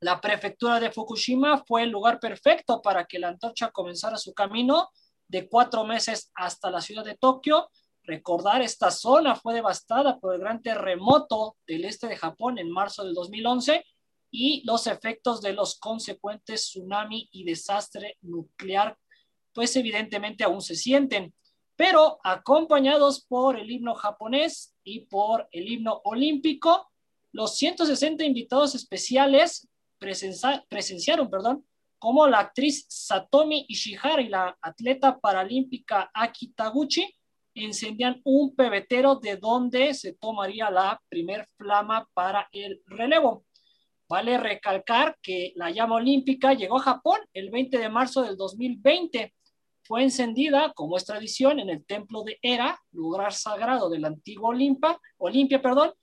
La 0.02 0.22
prefectura 0.22 0.80
de 0.80 0.92
Fukushima 0.92 1.62
fue 1.66 1.84
el 1.84 1.90
lugar 1.90 2.22
perfecto 2.22 2.82
para 2.82 3.06
que 3.06 3.20
la 3.20 3.28
antorcha 3.28 3.70
comenzara 3.70 4.18
su 4.18 4.34
camino 4.34 4.90
de 5.28 5.50
cuatro 5.50 5.84
meses 5.84 6.32
hasta 6.36 6.72
la 6.72 6.80
ciudad 6.80 7.04
de 7.04 7.18
Tokio. 7.18 7.70
Recordar, 8.04 8.62
esta 8.62 8.92
zona 8.92 9.36
fue 9.36 9.56
devastada 9.56 10.18
por 10.18 10.34
el 10.34 10.40
gran 10.40 10.62
terremoto 10.62 11.58
del 11.68 11.84
este 11.84 12.08
de 12.08 12.16
Japón 12.16 12.60
en 12.60 12.72
marzo 12.72 13.04
del 13.04 13.14
2011 13.14 13.84
y 14.32 14.64
los 14.66 14.88
efectos 14.88 15.42
de 15.42 15.52
los 15.52 15.78
consecuentes 15.80 16.62
tsunami 16.62 17.28
y 17.34 17.44
desastre 17.44 18.18
nuclear, 18.22 18.98
pues 19.54 19.76
evidentemente 19.76 20.46
aún 20.46 20.62
se 20.62 20.76
sienten, 20.76 21.34
pero 21.76 22.20
acompañados 22.24 23.26
por 23.26 23.60
el 23.60 23.70
himno 23.70 23.96
japonés 23.96 24.76
y 24.82 25.02
por 25.08 25.50
el 25.52 25.70
himno 25.70 26.00
olímpico, 26.06 26.90
los 27.34 27.58
160 27.58 28.24
invitados 28.24 28.76
especiales 28.76 29.68
presenciaron, 30.00 31.30
perdón, 31.30 31.66
como 32.00 32.28
la 32.28 32.40
actriz 32.40 32.86
Satomi 32.88 33.66
Ishihara 33.68 34.22
y 34.22 34.30
la 34.30 34.58
atleta 34.62 35.20
paralímpica 35.20 36.10
Aki 36.14 36.54
Taguchi 36.54 37.14
encendían 37.54 38.22
un 38.24 38.56
pebetero 38.56 39.16
de 39.16 39.36
donde 39.36 39.94
se 39.94 40.14
tomaría 40.14 40.70
la 40.72 41.02
primer 41.10 41.46
flama 41.58 42.08
para 42.14 42.48
el 42.52 42.82
relevo. 42.86 43.46
Vale 44.08 44.38
recalcar 44.38 45.18
que 45.22 45.52
la 45.56 45.70
llama 45.70 45.96
olímpica 45.96 46.54
llegó 46.54 46.78
a 46.78 46.84
Japón 46.84 47.20
el 47.34 47.50
20 47.52 47.78
de 47.78 47.90
marzo 47.90 48.24
del 48.24 48.38
2020. 48.38 49.34
Fue 49.84 50.04
encendida, 50.04 50.72
como 50.74 50.98
es 50.98 51.06
tradición, 51.06 51.60
en 51.60 51.70
el 51.70 51.86
templo 51.86 52.24
de 52.24 52.38
Hera, 52.42 52.80
lugar 52.92 53.34
sagrado 53.34 53.90
de 53.90 54.00
la 54.00 54.08
antigua 54.08 54.50
Olimpa, 54.50 55.00
Olimpia, 55.18 55.62
perdón, 55.62 55.94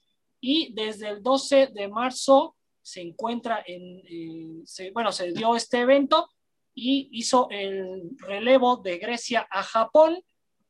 y 0.41 0.73
desde 0.75 1.09
el 1.09 1.23
12 1.23 1.69
de 1.69 1.89
marzo 1.89 2.56
se 2.87 3.01
encuentra 3.01 3.65
en, 3.67 4.01
eh, 4.09 4.93
bueno, 4.93 5.11
se 5.11 5.33
dio 5.33 5.57
este 5.57 5.81
evento 5.81 6.31
y 6.73 7.09
hizo 7.11 7.49
el 7.51 8.17
relevo 8.19 8.77
de 8.77 8.99
Grecia 8.99 9.45
a 9.51 9.65
Japón, 9.65 10.23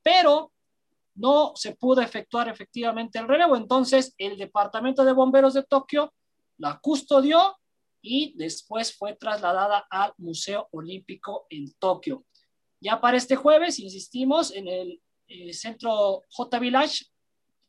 pero 0.03 0.51
no 1.14 1.53
se 1.57 1.77
pudo 1.77 2.01
efectuar 2.01 2.49
efectivamente 2.49 3.19
el 3.19 3.29
relevo. 3.29 3.55
Entonces, 3.55 4.14
el 4.17 4.39
Departamento 4.39 5.05
de 5.05 5.12
Bomberos 5.12 5.53
de 5.53 5.64
Tokio 5.64 6.14
la 6.57 6.79
custodió 6.79 7.55
y 8.01 8.33
después 8.39 8.97
fue 8.97 9.14
trasladada 9.14 9.87
al 9.91 10.14
Museo 10.17 10.69
Olímpico 10.71 11.47
en 11.51 11.71
Tokio. 11.75 12.25
Ya 12.81 12.99
para 12.99 13.19
este 13.19 13.37
jueves, 13.37 13.79
insistimos, 13.79 14.55
en 14.55 14.69
el 14.69 15.03
eh, 15.29 15.53
Centro 15.53 16.23
J 16.31 16.59
Village, 16.61 17.05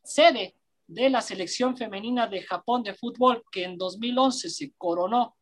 sede 0.02 0.57
de 0.88 1.10
la 1.10 1.20
selección 1.20 1.76
femenina 1.76 2.26
de 2.26 2.42
Japón 2.42 2.82
de 2.82 2.94
fútbol 2.94 3.44
que 3.52 3.64
en 3.64 3.76
2011 3.76 4.48
se 4.48 4.72
coronó 4.76 5.36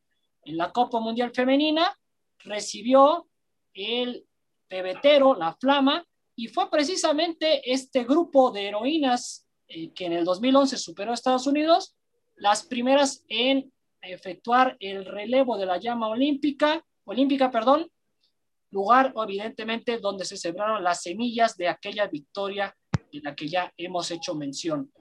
en 0.44 0.56
la 0.56 0.72
Copa 0.72 1.00
Mundial 1.00 1.32
Femenina, 1.32 1.96
recibió 2.40 3.28
el 3.72 4.26
pebetero, 4.68 5.34
la 5.34 5.54
flama, 5.54 6.04
y 6.34 6.48
fue 6.48 6.68
precisamente 6.68 7.72
este 7.72 8.04
grupo 8.04 8.50
de 8.50 8.68
heroínas 8.68 9.46
eh, 9.68 9.92
que 9.92 10.06
en 10.06 10.12
el 10.12 10.24
2011 10.24 10.76
superó 10.76 11.12
a 11.12 11.14
Estados 11.14 11.46
Unidos, 11.46 11.96
las 12.36 12.66
primeras 12.66 13.24
en 13.28 13.72
efectuar 14.02 14.76
el 14.80 15.04
relevo 15.04 15.56
de 15.56 15.66
la 15.66 15.78
llama 15.78 16.08
olímpica, 16.08 16.84
olímpica, 17.04 17.50
perdón, 17.50 17.90
lugar 18.70 19.14
evidentemente 19.16 19.98
donde 19.98 20.24
se 20.24 20.36
sembraron 20.36 20.82
las 20.82 21.02
semillas 21.02 21.56
de 21.56 21.68
aquella 21.68 22.08
victoria 22.08 22.76
de 23.12 23.20
la 23.20 23.34
que 23.34 23.48
ya 23.48 23.72
hemos 23.76 24.10
hecho 24.10 24.34
mención. 24.34 24.92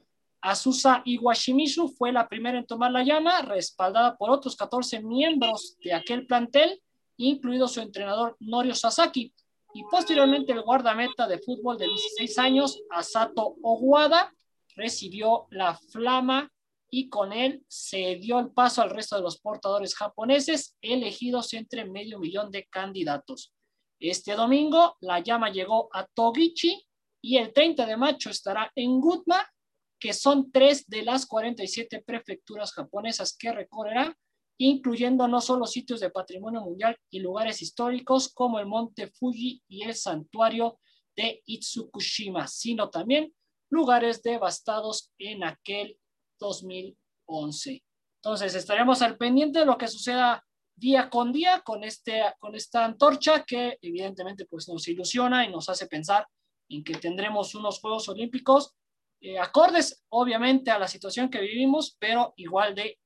Asusa 0.45 1.01
Iwashimizu 1.05 1.87
fue 1.87 2.11
la 2.11 2.29
primera 2.29 2.59
en 2.59 2.67
tomar 2.67 2.91
la 2.91 3.03
llama, 3.03 3.41
respaldada 3.41 4.15
por 4.15 4.29
otros 4.29 4.55
14 4.55 5.01
miembros 5.01 5.75
de 5.83 5.91
aquel 5.91 6.27
plantel, 6.27 6.83
incluido 7.17 7.67
su 7.67 7.81
entrenador 7.81 8.37
Norio 8.39 8.75
Sasaki, 8.75 9.33
y 9.73 9.83
posteriormente 9.89 10.51
el 10.51 10.61
guardameta 10.61 11.27
de 11.27 11.39
fútbol 11.39 11.79
de 11.79 11.87
16 11.87 12.37
años, 12.37 12.79
Asato 12.91 13.55
Oguada, 13.63 14.31
recibió 14.75 15.47
la 15.49 15.79
flama 15.91 16.51
y 16.91 17.09
con 17.09 17.33
él 17.33 17.65
se 17.67 18.17
dio 18.17 18.37
el 18.37 18.51
paso 18.51 18.83
al 18.83 18.91
resto 18.91 19.15
de 19.15 19.23
los 19.23 19.39
portadores 19.39 19.95
japoneses 19.95 20.75
elegidos 20.79 21.55
entre 21.55 21.85
medio 21.85 22.19
millón 22.19 22.51
de 22.51 22.67
candidatos. 22.67 23.51
Este 23.99 24.35
domingo 24.35 24.95
la 25.01 25.21
llama 25.21 25.49
llegó 25.49 25.89
a 25.91 26.05
Togichi 26.05 26.85
y 27.19 27.37
el 27.37 27.51
30 27.51 27.87
de 27.87 27.97
mayo 27.97 28.29
estará 28.29 28.71
en 28.75 29.01
Gutma 29.01 29.43
que 29.99 30.13
son 30.13 30.51
tres 30.51 30.85
de 30.87 31.03
las 31.03 31.25
47 31.25 32.03
prefecturas 32.05 32.73
japonesas 32.73 33.35
que 33.37 33.51
recorrerá, 33.51 34.17
incluyendo 34.57 35.27
no 35.27 35.41
solo 35.41 35.65
sitios 35.65 35.99
de 35.99 36.09
patrimonio 36.09 36.61
mundial 36.61 36.97
y 37.09 37.19
lugares 37.19 37.61
históricos 37.61 38.33
como 38.33 38.59
el 38.59 38.65
monte 38.65 39.07
Fuji 39.07 39.61
y 39.67 39.83
el 39.83 39.95
santuario 39.95 40.79
de 41.15 41.41
Itsukushima, 41.45 42.47
sino 42.47 42.89
también 42.89 43.33
lugares 43.69 44.21
devastados 44.21 45.11
en 45.17 45.43
aquel 45.43 45.97
2011. 46.39 47.83
Entonces, 48.23 48.55
estaremos 48.55 49.01
al 49.01 49.17
pendiente 49.17 49.59
de 49.59 49.65
lo 49.65 49.77
que 49.77 49.87
suceda 49.87 50.43
día 50.75 51.09
con 51.09 51.31
día 51.31 51.61
con, 51.61 51.83
este, 51.83 52.21
con 52.39 52.55
esta 52.55 52.83
antorcha 52.83 53.43
que 53.45 53.77
evidentemente 53.81 54.45
pues 54.45 54.67
nos 54.67 54.87
ilusiona 54.87 55.45
y 55.45 55.51
nos 55.51 55.69
hace 55.69 55.87
pensar 55.87 56.27
en 56.69 56.83
que 56.83 56.95
tendremos 56.95 57.55
unos 57.55 57.79
Juegos 57.79 58.09
Olímpicos 58.09 58.73
eh, 59.27 59.39
acordes 59.39 60.05
obviamente 60.09 60.69
a 60.69 60.77
la 60.77 60.87
situación 60.87 61.31
que 61.31 61.41
vivimos, 61.41 61.97
pero 61.97 62.35
igual 62.37 62.75
de 62.75 62.99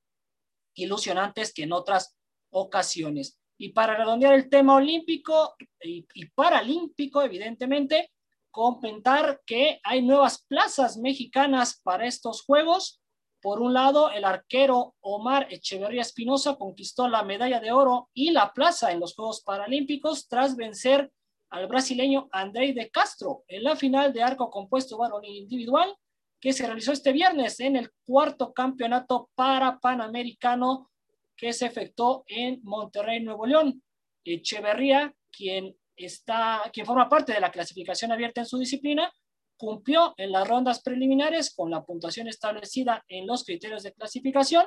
ilusionantes 0.76 1.53
que 1.53 1.63
en 1.63 1.72
otras 1.72 2.17
ocasiones. 2.51 3.39
Y 3.57 3.70
para 3.70 3.95
redondear 3.95 4.34
el 4.34 4.49
tema 4.49 4.76
olímpico 4.76 5.55
y, 5.82 6.26
paralímpico, 6.36 7.22
evidentemente, 7.22 8.11
comentar 8.51 9.39
que 9.45 9.80
hay 9.82 10.01
nuevas 10.01 10.43
plazas 10.43 10.97
mexicanas 10.97 11.80
para 11.82 12.05
estos 12.05 12.41
Juegos. 12.41 12.99
Por 13.41 13.61
un 13.61 13.74
lado, 13.74 14.09
el 14.11 14.26
arquero 14.26 14.95
Omar 14.99 15.47
Echeverría 15.49 16.01
Espinosa 16.01 16.57
conquistó 16.57 17.07
la 17.07 17.24
medalla 17.24 17.61
de 17.61 17.72
oro 17.72 18.09
y 18.13 18.32
la 18.32 18.51
plaza 18.51 18.91
en 18.91 18.99
los 18.99 19.15
Juegos 19.15 19.41
Paralímpicos 19.41 20.28
tras 20.28 20.57
vencer 20.57 21.13
al 21.49 21.67
brasileño 21.67 22.28
Andrei 22.34 22.74
de 22.74 22.89
Castro 22.89 23.45
en 23.47 23.63
la 23.63 23.78
final 23.78 24.11
de 24.11 24.22
arco 24.22 24.49
compuesto 24.49 24.97
varonil 24.97 25.38
individual 25.38 25.95
que 26.40 26.54
se 26.54 26.66
realizó 26.66 26.92
este 26.92 27.12
viernes 27.12 27.60
en 27.60 27.76
el 27.76 27.92
cuarto 28.06 28.54
campeonato 28.54 29.30
para 29.36 29.80
Panamericano 29.80 30.90
que 31.36 31.54
se 31.54 31.66
efectuó 31.66 32.24
en 32.28 32.60
Monterrey, 32.64 33.22
Nuevo 33.22 33.46
León. 33.46 33.82
Echeverría, 34.24 35.14
quien 35.32 35.76
está, 35.96 36.62
quien 36.72 36.86
forma 36.86 37.10
parte 37.10 37.34
de 37.34 37.40
la 37.40 37.52
clasificación 37.52 38.12
abierta 38.12 38.42
en 38.42 38.48
su 38.48 38.58
disciplina, 38.58 39.12
cumplió 39.58 40.14
en 40.18 40.32
las 40.32 40.48
rondas 40.48 40.82
preliminares 40.82 41.54
con 41.54 41.70
la 41.70 41.84
puntuación 41.84 42.28
establecida 42.28 43.04
en 43.08 43.28
los 43.28 43.44
criterios 43.44 43.84
de 43.84 43.94
clasificación, 43.94 44.66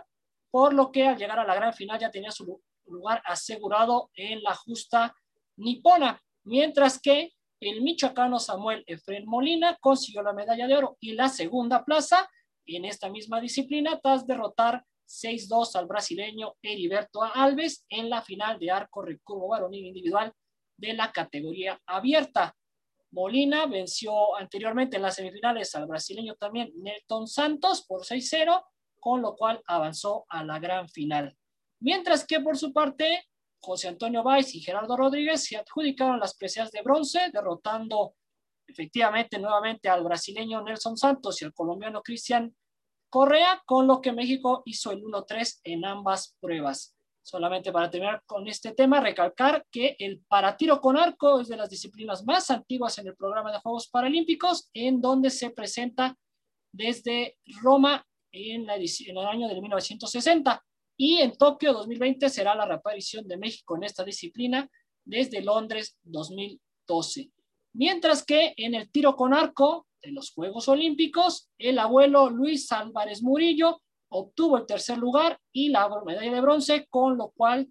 por 0.50 0.74
lo 0.74 0.92
que 0.92 1.06
al 1.06 1.16
llegar 1.16 1.38
a 1.38 1.46
la 1.46 1.54
gran 1.54 1.72
final 1.72 1.98
ya 1.98 2.10
tenía 2.10 2.30
su 2.30 2.60
lugar 2.86 3.22
asegurado 3.24 4.10
en 4.14 4.42
la 4.42 4.54
justa 4.54 5.14
nipona, 5.56 6.22
mientras 6.44 7.00
que 7.00 7.32
el 7.62 7.80
michoacano 7.80 8.40
Samuel 8.40 8.82
Efren 8.86 9.24
Molina 9.24 9.78
consiguió 9.80 10.22
la 10.22 10.32
medalla 10.32 10.66
de 10.66 10.76
oro 10.76 10.96
y 11.00 11.12
la 11.12 11.28
segunda 11.28 11.84
plaza 11.84 12.28
en 12.66 12.84
esta 12.84 13.08
misma 13.08 13.40
disciplina 13.40 14.00
tras 14.02 14.26
derrotar 14.26 14.84
6-2 15.08 15.76
al 15.76 15.86
brasileño 15.86 16.54
Heriberto 16.60 17.22
Alves 17.22 17.86
en 17.88 18.10
la 18.10 18.22
final 18.22 18.58
de 18.58 18.70
arco 18.70 19.02
recurvo 19.02 19.48
varonil 19.48 19.86
individual 19.86 20.32
de 20.76 20.94
la 20.94 21.12
categoría 21.12 21.80
abierta. 21.86 22.56
Molina 23.12 23.66
venció 23.66 24.36
anteriormente 24.36 24.96
en 24.96 25.02
las 25.02 25.16
semifinales 25.16 25.74
al 25.76 25.86
brasileño 25.86 26.34
también 26.34 26.72
Nelton 26.76 27.28
Santos 27.28 27.84
por 27.86 28.04
6-0, 28.04 28.64
con 28.98 29.22
lo 29.22 29.36
cual 29.36 29.62
avanzó 29.66 30.24
a 30.28 30.42
la 30.42 30.58
gran 30.58 30.88
final. 30.88 31.36
Mientras 31.80 32.26
que 32.26 32.40
por 32.40 32.56
su 32.56 32.72
parte, 32.72 33.24
José 33.62 33.88
Antonio 33.88 34.24
Valls 34.24 34.54
y 34.54 34.60
Gerardo 34.60 34.96
Rodríguez 34.96 35.44
se 35.44 35.56
adjudicaron 35.56 36.18
las 36.18 36.36
preseas 36.36 36.72
de 36.72 36.82
bronce, 36.82 37.30
derrotando 37.32 38.14
efectivamente 38.66 39.38
nuevamente 39.38 39.88
al 39.88 40.02
brasileño 40.02 40.62
Nelson 40.62 40.96
Santos 40.96 41.40
y 41.40 41.44
al 41.44 41.54
colombiano 41.54 42.02
Cristian 42.02 42.54
Correa, 43.08 43.62
con 43.64 43.86
lo 43.86 44.00
que 44.00 44.10
México 44.10 44.62
hizo 44.64 44.90
el 44.90 45.02
1-3 45.02 45.60
en 45.64 45.84
ambas 45.84 46.36
pruebas. 46.40 46.96
Solamente 47.22 47.70
para 47.70 47.88
terminar 47.88 48.22
con 48.26 48.48
este 48.48 48.72
tema, 48.72 49.00
recalcar 49.00 49.64
que 49.70 49.94
el 49.98 50.20
para 50.26 50.56
tiro 50.56 50.80
con 50.80 50.96
arco 50.96 51.40
es 51.40 51.46
de 51.46 51.56
las 51.56 51.70
disciplinas 51.70 52.24
más 52.24 52.50
antiguas 52.50 52.98
en 52.98 53.06
el 53.06 53.14
programa 53.14 53.52
de 53.52 53.60
Juegos 53.60 53.88
Paralímpicos, 53.88 54.70
en 54.74 55.00
donde 55.00 55.30
se 55.30 55.50
presenta 55.50 56.16
desde 56.72 57.38
Roma 57.62 58.04
en, 58.32 58.66
la 58.66 58.74
en 58.74 59.16
el 59.16 59.26
año 59.26 59.46
de 59.46 59.60
1960 59.60 60.64
y 61.04 61.18
en 61.18 61.36
Tokio 61.36 61.72
2020 61.72 62.30
será 62.30 62.54
la 62.54 62.64
reaparición 62.64 63.26
de 63.26 63.36
México 63.36 63.74
en 63.74 63.82
esta 63.82 64.04
disciplina 64.04 64.70
desde 65.04 65.42
Londres 65.42 65.98
2012. 66.04 67.28
Mientras 67.72 68.24
que 68.24 68.54
en 68.56 68.76
el 68.76 68.88
tiro 68.88 69.16
con 69.16 69.34
arco 69.34 69.88
de 70.00 70.12
los 70.12 70.30
Juegos 70.30 70.68
Olímpicos, 70.68 71.50
el 71.58 71.80
abuelo 71.80 72.30
Luis 72.30 72.70
Álvarez 72.70 73.20
Murillo 73.20 73.82
obtuvo 74.10 74.58
el 74.58 74.64
tercer 74.64 74.96
lugar 74.96 75.40
y 75.50 75.70
la 75.70 75.90
medalla 76.06 76.34
de 76.34 76.40
bronce, 76.40 76.86
con 76.88 77.16
lo 77.16 77.30
cual 77.30 77.66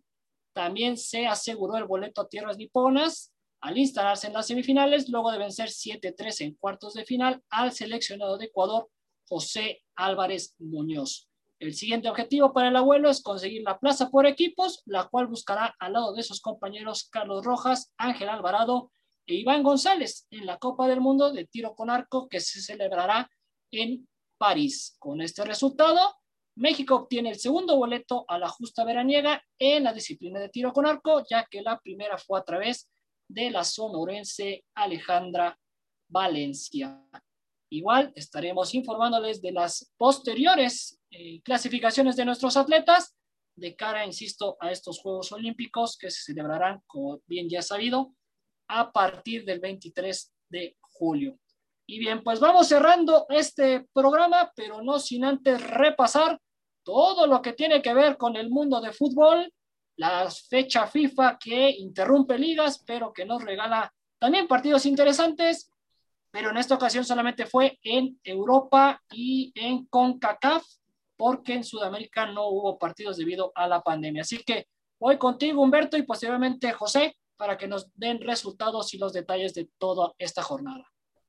también 0.51 0.97
se 0.97 1.25
aseguró 1.25 1.77
el 1.77 1.85
boleto 1.85 2.19
a 2.19 2.27
tierras 2.27 2.57
niponas 2.57 3.31
al 3.61 3.77
instalarse 3.77 4.27
en 4.27 4.33
las 4.33 4.47
semifinales, 4.47 5.07
luego 5.07 5.31
de 5.31 5.37
vencer 5.37 5.69
7-3 5.69 6.41
en 6.41 6.55
cuartos 6.55 6.95
de 6.95 7.05
final 7.05 7.41
al 7.49 7.71
seleccionado 7.71 8.37
de 8.37 8.47
Ecuador, 8.47 8.89
José 9.25 9.83
Álvarez 9.95 10.53
Muñoz. 10.59 11.30
El 11.61 11.75
siguiente 11.75 12.09
objetivo 12.09 12.53
para 12.53 12.69
el 12.69 12.75
abuelo 12.75 13.07
es 13.07 13.21
conseguir 13.21 13.61
la 13.61 13.77
plaza 13.77 14.09
por 14.09 14.25
equipos, 14.25 14.81
la 14.85 15.07
cual 15.09 15.27
buscará 15.27 15.75
al 15.77 15.93
lado 15.93 16.15
de 16.15 16.23
sus 16.23 16.41
compañeros 16.41 17.07
Carlos 17.11 17.45
Rojas, 17.45 17.93
Ángel 17.97 18.29
Alvarado 18.29 18.91
e 19.27 19.35
Iván 19.35 19.61
González 19.61 20.25
en 20.31 20.47
la 20.47 20.57
Copa 20.57 20.87
del 20.87 21.01
Mundo 21.01 21.31
de 21.31 21.45
tiro 21.45 21.75
con 21.75 21.91
arco 21.91 22.27
que 22.27 22.39
se 22.39 22.61
celebrará 22.61 23.29
en 23.69 24.07
París. 24.39 24.95
Con 24.97 25.21
este 25.21 25.45
resultado, 25.45 26.15
México 26.55 26.95
obtiene 26.95 27.29
el 27.29 27.37
segundo 27.37 27.77
boleto 27.77 28.25
a 28.27 28.39
la 28.39 28.49
justa 28.49 28.83
veraniega 28.83 29.43
en 29.59 29.83
la 29.83 29.93
disciplina 29.93 30.39
de 30.39 30.49
tiro 30.49 30.73
con 30.73 30.87
arco, 30.87 31.23
ya 31.29 31.45
que 31.45 31.61
la 31.61 31.79
primera 31.79 32.17
fue 32.17 32.39
a 32.39 32.43
través 32.43 32.89
de 33.27 33.51
la 33.51 33.63
sonorense 33.63 34.65
Alejandra 34.73 35.55
Valencia. 36.09 37.05
Igual 37.73 38.11
estaremos 38.15 38.75
informándoles 38.75 39.41
de 39.41 39.53
las 39.53 39.93
posteriores 39.97 40.99
eh, 41.09 41.41
clasificaciones 41.41 42.17
de 42.17 42.25
nuestros 42.25 42.57
atletas 42.57 43.15
de 43.55 43.75
cara, 43.77 44.05
insisto, 44.05 44.57
a 44.59 44.71
estos 44.71 44.99
Juegos 44.99 45.31
Olímpicos 45.31 45.97
que 45.97 46.11
se 46.11 46.21
celebrarán, 46.21 46.81
como 46.85 47.21
bien 47.27 47.47
ya 47.47 47.61
sabido, 47.61 48.13
a 48.67 48.91
partir 48.91 49.45
del 49.45 49.61
23 49.61 50.33
de 50.49 50.77
julio. 50.81 51.39
Y 51.87 51.99
bien, 51.99 52.23
pues 52.23 52.41
vamos 52.41 52.67
cerrando 52.67 53.25
este 53.29 53.87
programa, 53.93 54.51
pero 54.53 54.81
no 54.81 54.99
sin 54.99 55.23
antes 55.23 55.65
repasar 55.65 56.39
todo 56.83 57.25
lo 57.25 57.41
que 57.41 57.53
tiene 57.53 57.81
que 57.81 57.93
ver 57.93 58.17
con 58.17 58.35
el 58.35 58.49
mundo 58.49 58.81
de 58.81 58.91
fútbol, 58.91 59.49
la 59.97 60.29
fecha 60.29 60.87
FIFA 60.87 61.37
que 61.37 61.69
interrumpe 61.69 62.37
ligas, 62.37 62.83
pero 62.85 63.13
que 63.13 63.25
nos 63.25 63.41
regala 63.43 63.93
también 64.19 64.47
partidos 64.47 64.85
interesantes, 64.85 65.71
pero 66.31 66.49
en 66.49 66.57
esta 66.57 66.75
ocasión 66.75 67.03
solamente 67.03 67.45
fue 67.45 67.77
en 67.83 68.19
Europa 68.23 69.01
y 69.11 69.51
en 69.55 69.85
CONCACAF, 69.85 70.63
porque 71.17 71.53
en 71.53 71.63
Sudamérica 71.63 72.25
no 72.25 72.47
hubo 72.47 72.79
partidos 72.79 73.17
debido 73.17 73.51
a 73.53 73.67
la 73.67 73.81
pandemia. 73.81 74.21
Así 74.21 74.39
que 74.43 74.67
voy 74.99 75.17
contigo, 75.17 75.61
Humberto, 75.61 75.97
y 75.97 76.03
posteriormente 76.03 76.71
José, 76.71 77.15
para 77.35 77.57
que 77.57 77.67
nos 77.67 77.91
den 77.95 78.21
resultados 78.21 78.93
y 78.93 78.97
los 78.97 79.13
detalles 79.13 79.53
de 79.53 79.69
toda 79.77 80.13
esta 80.17 80.41
jornada. 80.41 80.85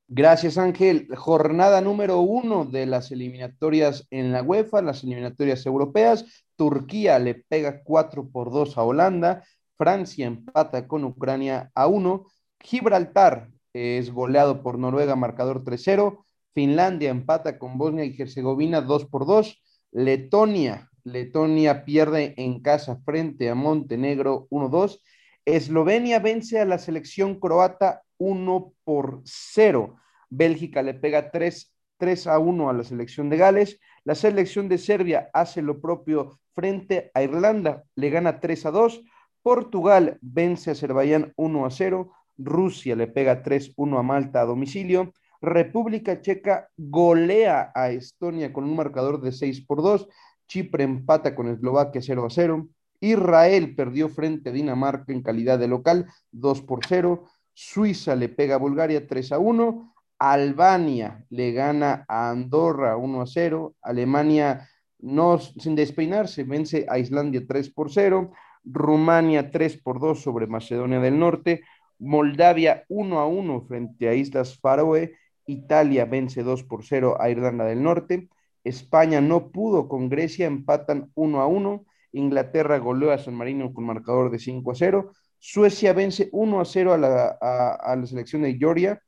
Gracias, 0.08 0.58
Ángel. 0.58 1.08
Jornada 1.16 1.80
número 1.80 2.20
uno 2.20 2.64
de 2.66 2.86
las 2.86 3.10
eliminatorias 3.12 4.06
en 4.10 4.30
la 4.30 4.42
UEFA, 4.42 4.82
las 4.82 5.02
eliminatorias 5.04 5.64
europeas. 5.64 6.26
Turquía 6.54 7.18
le 7.18 7.34
pega 7.34 7.82
4 7.82 8.28
por 8.30 8.52
2 8.52 8.76
a 8.76 8.82
Holanda. 8.82 9.42
Francia 9.78 10.26
empata 10.26 10.86
con 10.86 11.04
Ucrania 11.04 11.70
a 11.74 11.86
1. 11.86 12.26
Gibraltar 12.60 13.51
es 13.72 14.12
goleado 14.12 14.62
por 14.62 14.78
Noruega, 14.78 15.16
marcador 15.16 15.64
3-0. 15.64 16.24
Finlandia 16.54 17.10
empata 17.10 17.58
con 17.58 17.78
Bosnia 17.78 18.04
y 18.04 18.14
Herzegovina 18.20 18.80
2 18.80 19.06
por 19.06 19.26
2. 19.26 19.62
Letonia, 19.92 20.90
Letonia 21.04 21.84
pierde 21.84 22.34
en 22.36 22.60
casa 22.60 23.00
frente 23.04 23.48
a 23.48 23.54
Montenegro 23.54 24.46
1-2. 24.50 25.00
Eslovenia 25.44 26.20
vence 26.20 26.60
a 26.60 26.64
la 26.64 26.78
selección 26.78 27.40
croata 27.40 28.02
1 28.18 28.72
por 28.84 29.22
0. 29.24 29.96
Bélgica 30.30 30.82
le 30.82 30.94
pega 30.94 31.30
3, 31.30 31.74
3 31.98 32.26
a 32.28 32.38
1 32.38 32.70
a 32.70 32.72
la 32.72 32.84
selección 32.84 33.28
de 33.28 33.36
Gales. 33.36 33.80
La 34.04 34.14
selección 34.14 34.68
de 34.68 34.78
Serbia 34.78 35.30
hace 35.32 35.62
lo 35.62 35.80
propio 35.80 36.38
frente 36.54 37.10
a 37.14 37.22
Irlanda, 37.22 37.84
le 37.96 38.10
gana 38.10 38.40
3 38.40 38.66
a 38.66 38.70
2. 38.70 39.02
Portugal 39.42 40.18
vence 40.20 40.70
a 40.70 40.72
Azerbaiyán 40.74 41.32
1 41.36 41.66
a 41.66 41.70
0. 41.70 42.12
Rusia 42.38 42.96
le 42.96 43.06
pega 43.06 43.42
3-1 43.42 43.98
a 43.98 44.02
Malta 44.02 44.40
a 44.40 44.44
domicilio. 44.44 45.12
República 45.40 46.20
Checa 46.20 46.68
golea 46.76 47.72
a 47.74 47.90
Estonia 47.90 48.52
con 48.52 48.64
un 48.64 48.76
marcador 48.76 49.20
de 49.20 49.32
6 49.32 49.66
por 49.66 49.82
2. 49.82 50.08
Chipre 50.46 50.84
empata 50.84 51.34
con 51.34 51.48
Eslovaquia 51.48 52.00
0 52.02 52.26
a 52.26 52.30
0. 52.30 52.68
Israel 53.00 53.74
perdió 53.74 54.08
frente 54.08 54.50
a 54.50 54.52
Dinamarca 54.52 55.12
en 55.12 55.22
calidad 55.22 55.58
de 55.58 55.68
local 55.68 56.06
2 56.30 56.62
por 56.62 56.86
0. 56.86 57.26
Suiza 57.52 58.14
le 58.14 58.28
pega 58.28 58.54
a 58.54 58.58
Bulgaria 58.58 59.06
3 59.06 59.32
a 59.32 59.38
1. 59.38 59.92
Albania 60.22 61.24
le 61.30 61.50
gana 61.50 62.04
a 62.06 62.30
Andorra 62.30 62.96
1 62.96 63.22
a 63.22 63.26
0, 63.26 63.74
Alemania 63.82 64.68
no, 65.00 65.38
sin 65.38 65.74
despeinarse 65.74 66.44
vence 66.44 66.86
a 66.88 66.96
Islandia 66.98 67.42
3 67.44 67.70
por 67.74 67.90
0, 67.90 68.30
Rumania 68.62 69.50
3 69.50 69.82
por 69.82 69.98
2 69.98 70.22
sobre 70.22 70.46
Macedonia 70.46 71.00
del 71.00 71.18
Norte, 71.18 71.62
Moldavia 72.02 72.84
1 72.88 73.20
a 73.20 73.26
1 73.26 73.60
frente 73.62 74.08
a 74.08 74.14
Islas 74.14 74.58
Faroe, 74.58 75.14
Italia 75.46 76.04
vence 76.04 76.42
2 76.42 76.64
por 76.64 76.84
0 76.84 77.16
a 77.20 77.30
Irlanda 77.30 77.64
del 77.64 77.82
Norte, 77.82 78.28
España 78.64 79.20
no 79.20 79.52
pudo 79.52 79.88
con 79.88 80.08
Grecia, 80.08 80.46
empatan 80.46 81.12
1 81.14 81.40
a 81.40 81.46
1, 81.46 81.84
Inglaterra 82.12 82.78
goleó 82.78 83.12
a 83.12 83.18
San 83.18 83.34
Marino 83.34 83.72
con 83.72 83.84
marcador 83.84 84.30
de 84.30 84.40
5 84.40 84.72
a 84.72 84.74
0, 84.74 85.12
Suecia 85.38 85.92
vence 85.92 86.28
1 86.32 86.60
a 86.60 86.64
0 86.64 86.92
a 86.92 86.98
la, 86.98 87.26
a 87.28 87.96
la 87.96 88.06
selección 88.06 88.42
de 88.42 88.56
Georgia, 88.58 89.00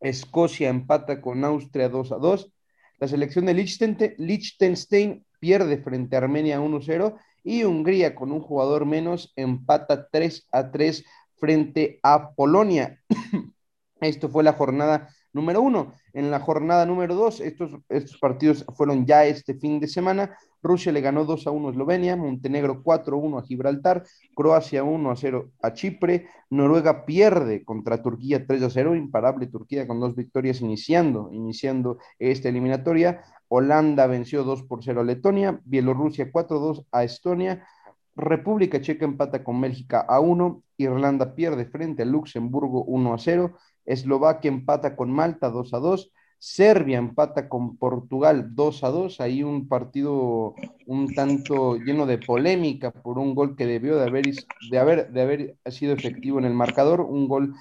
Escocia 0.00 0.68
empata 0.68 1.20
con 1.20 1.44
Austria 1.44 1.88
2 1.88 2.12
a 2.12 2.16
2. 2.16 2.52
La 2.98 3.08
selección 3.08 3.46
de 3.46 3.54
Liechtenstein 3.54 5.24
pierde 5.38 5.78
frente 5.78 6.16
a 6.16 6.18
Armenia 6.20 6.60
1-0 6.60 7.18
y 7.44 7.64
Hungría 7.64 8.14
con 8.14 8.32
un 8.32 8.40
jugador 8.40 8.86
menos 8.86 9.32
empata 9.36 10.08
3 10.08 10.48
a 10.52 10.70
3 10.70 11.04
frente 11.42 11.98
a 12.04 12.30
Polonia. 12.30 13.00
Esto 14.00 14.28
fue 14.28 14.44
la 14.44 14.52
jornada 14.52 15.08
número 15.32 15.60
uno. 15.60 15.94
En 16.12 16.30
la 16.30 16.38
jornada 16.38 16.86
número 16.86 17.16
dos, 17.16 17.40
estos, 17.40 17.72
estos 17.88 18.16
partidos 18.18 18.64
fueron 18.76 19.06
ya 19.06 19.24
este 19.24 19.54
fin 19.54 19.80
de 19.80 19.88
semana. 19.88 20.36
Rusia 20.62 20.92
le 20.92 21.00
ganó 21.00 21.24
2 21.24 21.48
a 21.48 21.50
1 21.50 21.66
a 21.66 21.70
Eslovenia, 21.72 22.14
Montenegro 22.14 22.84
4 22.84 23.16
a 23.16 23.18
1 23.18 23.38
a 23.38 23.42
Gibraltar, 23.42 24.04
Croacia 24.36 24.84
1 24.84 25.10
a 25.10 25.16
0 25.16 25.50
a 25.60 25.72
Chipre, 25.72 26.28
Noruega 26.50 27.04
pierde 27.04 27.64
contra 27.64 28.00
Turquía 28.00 28.46
3 28.46 28.62
a 28.62 28.70
0, 28.70 28.94
imparable 28.94 29.48
Turquía 29.48 29.88
con 29.88 29.98
dos 29.98 30.14
victorias 30.14 30.60
iniciando, 30.60 31.28
iniciando 31.32 31.98
esta 32.20 32.50
eliminatoria. 32.50 33.24
Holanda 33.48 34.06
venció 34.06 34.44
2 34.44 34.62
por 34.62 34.84
0 34.84 35.00
a 35.00 35.04
Letonia, 35.04 35.60
Bielorrusia 35.64 36.30
4 36.30 36.56
a 36.56 36.60
2 36.60 36.86
a 36.92 37.02
Estonia, 37.02 37.66
República 38.14 38.80
Checa 38.80 39.04
empata 39.04 39.42
con 39.42 39.60
Bélgica 39.60 40.00
a 40.00 40.20
1, 40.20 40.62
Irlanda 40.76 41.34
pierde 41.34 41.66
frente 41.66 42.02
a 42.02 42.06
Luxemburgo 42.06 42.84
1 42.84 43.14
a 43.14 43.18
0, 43.18 43.56
Eslovaquia 43.84 44.50
empata 44.50 44.96
con 44.96 45.10
Malta 45.10 45.50
2 45.50 45.74
a 45.74 45.78
2, 45.78 46.12
Serbia 46.38 46.98
empata 46.98 47.48
con 47.48 47.76
Portugal 47.76 48.54
2 48.54 48.84
a 48.84 48.88
2, 48.88 49.20
ahí 49.20 49.42
un 49.42 49.68
partido 49.68 50.54
un 50.86 51.14
tanto 51.14 51.76
lleno 51.76 52.04
de 52.04 52.18
polémica 52.18 52.90
por 52.90 53.18
un 53.18 53.34
gol 53.34 53.54
que 53.54 53.64
debió 53.64 53.96
de 53.96 54.08
haber, 54.08 54.24
de 54.70 54.78
haber, 54.78 55.10
de 55.12 55.22
haber 55.22 55.56
sido 55.70 55.94
efectivo 55.94 56.40
en 56.40 56.44
el 56.44 56.54
marcador, 56.54 57.00
un 57.00 57.28
gol 57.28 57.54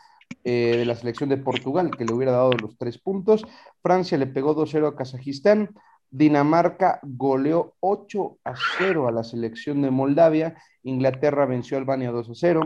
eh, 0.44 0.78
de 0.78 0.86
la 0.86 0.96
selección 0.96 1.30
de 1.30 1.38
Portugal 1.38 1.92
que 1.96 2.06
le 2.06 2.14
hubiera 2.14 2.32
dado 2.32 2.54
los 2.54 2.76
tres 2.76 2.98
puntos. 2.98 3.46
Francia 3.84 4.18
le 4.18 4.26
pegó 4.26 4.56
2-0 4.56 4.88
a 4.88 4.96
Kazajistán. 4.96 5.76
Dinamarca 6.12 7.00
goleó 7.02 7.74
8 7.80 8.38
a 8.44 8.54
0 8.78 9.08
a 9.08 9.12
la 9.12 9.24
selección 9.24 9.82
de 9.82 9.90
Moldavia. 9.90 10.56
Inglaterra 10.84 11.46
venció 11.46 11.78
a 11.78 11.80
Albania 11.80 12.12
2 12.12 12.30
a 12.30 12.36
0. 12.36 12.62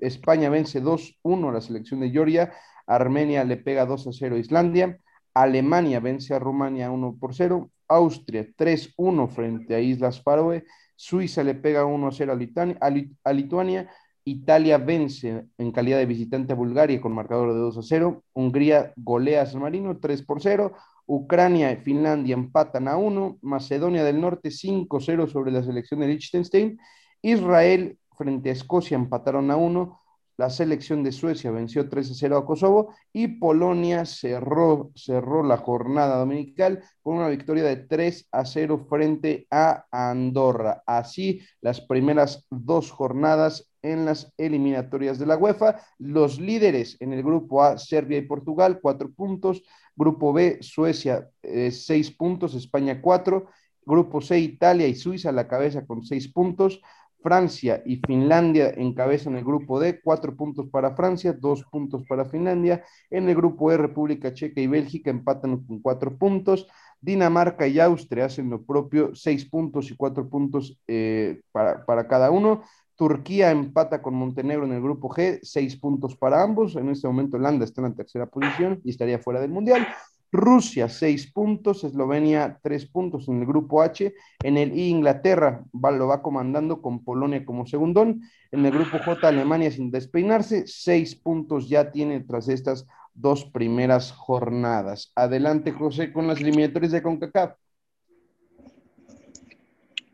España 0.00 0.50
vence 0.50 0.82
2-1 0.82 1.48
a 1.48 1.52
la 1.52 1.60
selección 1.60 2.00
de 2.00 2.10
Georgia. 2.10 2.52
Armenia 2.86 3.44
le 3.44 3.56
pega 3.56 3.86
2 3.86 4.08
a 4.08 4.12
0 4.12 4.36
a 4.36 4.38
Islandia. 4.38 4.98
Alemania 5.34 6.00
vence 6.00 6.34
a 6.34 6.38
Rumania 6.38 6.90
1 6.90 7.16
por 7.18 7.34
0, 7.34 7.70
Austria 7.88 8.46
3-1 8.56 9.28
frente 9.28 9.74
a 9.74 9.80
Islas 9.80 10.22
Faroe, 10.22 10.64
Suiza 10.96 11.42
le 11.42 11.54
pega 11.54 11.84
1-0 11.84 12.76
a, 12.80 13.28
a, 13.28 13.32
Lituania, 13.32 13.90
Italia 14.24 14.78
vence 14.78 15.46
en 15.56 15.72
calidad 15.72 15.98
de 15.98 16.06
visitante 16.06 16.52
a 16.52 16.56
Bulgaria 16.56 17.00
con 17.00 17.14
marcador 17.14 17.52
de 17.52 17.58
2 17.58 17.78
0, 17.82 18.22
Hungría 18.32 18.92
golea 18.96 19.42
a 19.42 19.46
San 19.46 19.62
Marino 19.62 19.98
3 19.98 20.22
por 20.22 20.42
0, 20.42 20.72
Ucrania 21.12 21.72
y 21.72 21.76
Finlandia 21.76 22.34
empatan 22.34 22.86
a 22.86 22.96
1, 22.96 23.38
Macedonia 23.42 24.04
del 24.04 24.20
Norte 24.20 24.50
5-0 24.50 25.26
sobre 25.26 25.50
la 25.50 25.60
selección 25.60 25.98
de 25.98 26.06
Liechtenstein, 26.06 26.78
Israel 27.20 27.98
frente 28.16 28.50
a 28.50 28.52
Escocia 28.52 28.94
empataron 28.94 29.50
a 29.50 29.56
1, 29.56 29.98
la 30.36 30.50
selección 30.50 31.02
de 31.02 31.10
Suecia 31.10 31.50
venció 31.50 31.88
3 31.88 32.12
a 32.12 32.14
0 32.14 32.36
a 32.38 32.46
Kosovo 32.46 32.94
y 33.12 33.26
Polonia 33.26 34.06
cerró, 34.06 34.92
cerró 34.94 35.42
la 35.42 35.56
jornada 35.56 36.16
dominical 36.16 36.82
con 37.02 37.16
una 37.16 37.28
victoria 37.28 37.64
de 37.64 37.76
3 37.76 38.28
a 38.30 38.44
0 38.44 38.86
frente 38.88 39.48
a 39.50 39.86
Andorra. 39.90 40.84
Así, 40.86 41.42
las 41.60 41.80
primeras 41.80 42.46
dos 42.50 42.92
jornadas 42.92 43.69
en 43.82 44.04
las 44.04 44.32
eliminatorias 44.38 45.18
de 45.18 45.26
la 45.26 45.36
UEFA. 45.36 45.80
Los 45.98 46.40
líderes 46.40 46.96
en 47.00 47.12
el 47.12 47.22
grupo 47.22 47.62
A, 47.62 47.78
Serbia 47.78 48.18
y 48.18 48.22
Portugal, 48.22 48.80
cuatro 48.80 49.10
puntos. 49.12 49.62
Grupo 49.96 50.32
B, 50.32 50.58
Suecia, 50.60 51.28
eh, 51.42 51.70
seis 51.70 52.10
puntos. 52.10 52.54
España, 52.54 53.00
cuatro. 53.00 53.48
Grupo 53.84 54.20
C, 54.20 54.38
Italia 54.38 54.86
y 54.86 54.94
Suiza 54.94 55.30
a 55.30 55.32
la 55.32 55.48
cabeza 55.48 55.86
con 55.86 56.04
seis 56.04 56.32
puntos. 56.32 56.80
Francia 57.22 57.82
y 57.84 57.96
Finlandia 57.96 58.70
encabezan 58.76 59.36
el 59.36 59.44
grupo 59.44 59.78
D, 59.78 60.00
cuatro 60.02 60.34
puntos 60.34 60.68
para 60.70 60.94
Francia, 60.96 61.32
dos 61.32 61.64
puntos 61.64 62.06
para 62.06 62.24
Finlandia. 62.24 62.82
En 63.10 63.28
el 63.28 63.34
grupo 63.34 63.70
E, 63.70 63.76
República 63.76 64.32
Checa 64.32 64.60
y 64.60 64.66
Bélgica 64.66 65.10
empatan 65.10 65.64
con 65.64 65.80
cuatro 65.80 66.16
puntos. 66.16 66.66
Dinamarca 67.00 67.66
y 67.66 67.80
Austria 67.80 68.26
hacen 68.26 68.50
lo 68.50 68.62
propio, 68.62 69.14
seis 69.14 69.44
puntos 69.44 69.90
y 69.90 69.96
cuatro 69.96 70.28
puntos 70.28 70.78
eh, 70.86 71.42
para, 71.52 71.84
para 71.84 72.06
cada 72.06 72.30
uno. 72.30 72.62
Turquía 73.00 73.50
empata 73.50 74.02
con 74.02 74.12
Montenegro 74.12 74.66
en 74.66 74.72
el 74.72 74.82
grupo 74.82 75.08
G, 75.08 75.38
seis 75.42 75.74
puntos 75.74 76.14
para 76.16 76.42
ambos. 76.42 76.76
En 76.76 76.90
este 76.90 77.06
momento 77.06 77.38
Holanda 77.38 77.64
está 77.64 77.80
en 77.80 77.88
la 77.88 77.94
tercera 77.94 78.26
posición 78.26 78.78
y 78.84 78.90
estaría 78.90 79.18
fuera 79.18 79.40
del 79.40 79.50
Mundial. 79.50 79.88
Rusia, 80.30 80.86
seis 80.90 81.32
puntos, 81.32 81.82
Eslovenia, 81.82 82.60
tres 82.62 82.84
puntos 82.84 83.26
en 83.28 83.40
el 83.40 83.46
grupo 83.46 83.80
H. 83.80 84.12
En 84.42 84.58
el 84.58 84.78
I, 84.78 84.90
Inglaterra 84.90 85.64
lo 85.72 86.08
va 86.08 86.20
comandando 86.20 86.82
con 86.82 87.02
Polonia 87.02 87.42
como 87.46 87.64
segundón. 87.64 88.20
En 88.52 88.66
el 88.66 88.72
grupo 88.72 88.98
J, 89.02 89.26
Alemania 89.26 89.70
sin 89.70 89.90
despeinarse, 89.90 90.66
seis 90.66 91.16
puntos 91.16 91.70
ya 91.70 91.90
tiene 91.92 92.20
tras 92.20 92.50
estas 92.50 92.86
dos 93.14 93.46
primeras 93.46 94.12
jornadas. 94.12 95.10
Adelante, 95.14 95.72
José, 95.72 96.12
con 96.12 96.26
las 96.26 96.38
eliminatorias 96.38 96.92
de 96.92 97.02
CONCACAF. 97.02 97.54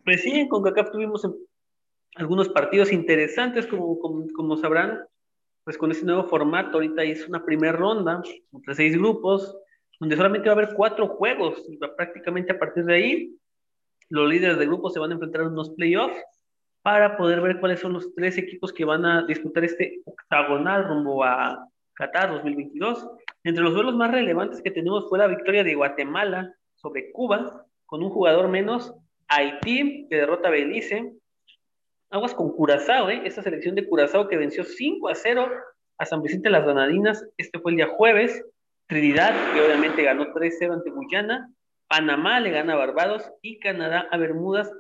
Pues 0.05 0.23
sí, 0.23 0.31
en 0.31 0.49
CONCACAF 0.49 0.93
tuvimos 0.93 1.25
algunos 2.17 2.49
partidos 2.49 2.93
interesantes, 2.93 3.67
como, 3.67 3.99
como, 3.99 4.27
como 4.35 4.57
sabrán, 4.57 5.05
pues 5.65 5.77
con 5.79 5.91
este 5.91 6.07
nuevo 6.07 6.25
formato, 6.25 6.75
ahorita 6.75 7.03
es 7.03 7.29
una 7.29 7.45
primera 7.45 7.73
ronda, 7.73 8.23
entre 8.53 8.75
seis 8.75 8.97
grupos, 8.97 9.57
donde 9.99 10.17
solamente 10.17 10.49
va 10.49 10.55
a 10.55 10.59
haber 10.59 10.75
cuatro 10.75 11.09
juegos 11.09 11.65
y 11.69 11.77
prácticamente 11.77 12.53
a 12.53 12.59
partir 12.59 12.85
de 12.85 12.95
ahí 12.95 13.37
los 14.09 14.29
líderes 14.29 14.59
de 14.59 14.67
grupo 14.67 14.91
se 14.91 15.01
van 15.01 15.11
a 15.11 15.15
enfrentar 15.15 15.43
en 15.43 15.49
unos 15.49 15.71
playoffs 15.71 16.23
para 16.83 17.17
poder 17.17 17.41
ver 17.41 17.59
cuáles 17.59 17.81
son 17.81 17.95
los 17.95 18.15
tres 18.15 18.39
equipos 18.39 18.73
que 18.73 18.85
van 18.85 19.05
a 19.05 19.27
disputar 19.27 19.65
este 19.65 20.03
octagonal 20.05 20.87
rumbo 20.87 21.25
a 21.25 21.67
Qatar 21.95 22.31
2022. 22.31 23.09
Entre 23.43 23.65
los 23.65 23.75
duelos 23.75 23.97
más 23.97 24.13
relevantes 24.13 24.63
que 24.63 24.71
tenemos 24.71 25.09
fue 25.09 25.19
la 25.19 25.27
victoria 25.27 25.65
de 25.65 25.75
Guatemala 25.75 26.55
sobre 26.77 27.11
Cuba, 27.11 27.67
con 27.87 28.03
un 28.05 28.11
jugador 28.11 28.49
menos, 28.49 28.95
Haití, 29.29 30.07
que 30.09 30.17
derrota 30.17 30.49
a 30.49 30.53
Belice, 30.53 31.13
aguas 32.11 32.35
con 32.35 32.53
Curazao, 32.53 33.11
¿eh? 33.11 33.23
esa 33.25 33.43
selección 33.43 33.75
de 33.75 33.87
Curazao 33.87 34.29
que 34.29 34.37
venció 34.37 34.65
5 34.65 35.09
a 35.09 35.15
0 35.15 35.51
a 35.99 36.07
San 36.07 36.23
Vicente 36.23 36.49
de 36.49 36.53
las 36.53 36.65
Granadinas, 36.65 37.27
este 37.37 37.59
fue 37.59 37.73
el 37.73 37.77
día 37.77 37.89
jueves, 37.89 38.45
Trinidad, 38.87 39.35
que 39.53 39.61
obviamente 39.61 40.03
ganó 40.03 40.27
3-0 40.33 40.75
ante 40.75 40.91
Guyana, 40.91 41.51
Panamá 41.89 42.41
le 42.41 42.51
gana 42.51 42.75
a 42.75 42.77
Barbados 42.77 43.31
y 43.43 43.59
Canadá 43.59 44.07
a 44.11 44.17
Bermudas, 44.17 44.73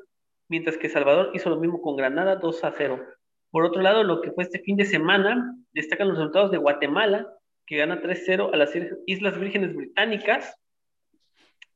mientras 0.49 0.77
que 0.77 0.89
Salvador 0.89 1.31
hizo 1.35 1.51
lo 1.51 1.57
mismo 1.57 1.81
con 1.81 1.97
Granada 1.97 2.41
2-0. 2.41 3.05
Por 3.51 3.65
otro 3.65 3.83
lado, 3.83 4.05
lo 4.05 4.21
que 4.21 4.33
fue 4.33 4.45
este 4.45 4.61
fin 4.61 4.77
de 4.77 4.85
semana, 4.85 5.57
destacan 5.73 6.09
los 6.09 6.19
resultados 6.19 6.51
de 6.51 6.59
Guatemala, 6.59 7.27
que 7.67 7.79
gana 7.79 8.01
3-0 8.01 8.53
a 8.53 8.57
las 8.57 8.73
Islas 9.07 9.39
Vírgenes 9.39 9.75
Británicas, 9.75 10.57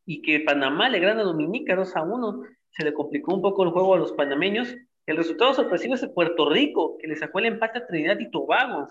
y 0.05 0.23
que 0.23 0.41
Panamá 0.41 0.89
le 0.89 1.01
gana 1.01 1.21
a 1.21 1.25
Dominica 1.25 1.77
2-1. 1.77 2.47
Se 2.71 2.85
le 2.85 2.93
complicó 2.93 3.35
un 3.35 3.43
poco 3.43 3.65
el 3.65 3.71
juego 3.71 3.95
a 3.95 3.99
los 3.99 4.13
panameños. 4.13 4.75
El 5.07 5.17
resultado 5.17 5.55
sorpresivo 5.55 5.95
es 5.95 6.01
de 6.01 6.09
Puerto 6.09 6.49
Rico, 6.51 6.97
que 6.99 7.09
le 7.09 7.17
sacó 7.17 7.39
el 7.39 7.47
empate 7.47 7.79
a 7.79 7.87
Trinidad 7.87 8.19
y 8.19 8.31
Tobago, 8.31 8.89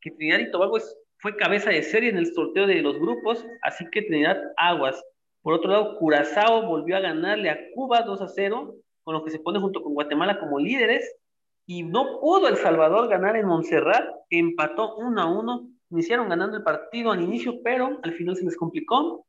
que 0.00 0.10
Trinidad 0.10 0.40
y 0.40 0.50
Tobago 0.50 0.76
es 0.76 0.96
fue 1.22 1.36
cabeza 1.36 1.70
de 1.70 1.84
serie 1.84 2.10
en 2.10 2.18
el 2.18 2.34
sorteo 2.34 2.66
de 2.66 2.82
los 2.82 2.98
grupos, 2.98 3.46
así 3.62 3.88
que 3.92 4.02
Trinidad 4.02 4.42
Aguas. 4.56 5.00
Por 5.40 5.54
otro 5.54 5.70
lado, 5.70 5.96
Curazao 5.98 6.66
volvió 6.66 6.96
a 6.96 7.00
ganarle 7.00 7.48
a 7.48 7.58
Cuba 7.74 8.02
2 8.02 8.22
a 8.22 8.28
0, 8.28 8.74
con 9.04 9.14
lo 9.14 9.24
que 9.24 9.30
se 9.30 9.38
pone 9.38 9.60
junto 9.60 9.84
con 9.84 9.94
Guatemala 9.94 10.40
como 10.40 10.58
líderes, 10.58 11.14
y 11.64 11.84
no 11.84 12.18
pudo 12.20 12.48
El 12.48 12.56
Salvador 12.56 13.08
ganar 13.08 13.36
en 13.36 13.46
Montserrat, 13.46 14.04
que 14.28 14.40
empató 14.40 14.96
1 14.96 15.20
a 15.20 15.26
1. 15.26 15.68
Iniciaron 15.90 16.28
ganando 16.28 16.56
el 16.56 16.64
partido 16.64 17.12
al 17.12 17.22
inicio, 17.22 17.62
pero 17.62 18.00
al 18.02 18.12
final 18.14 18.34
se 18.34 18.44
les 18.44 18.56
complicó. 18.56 19.24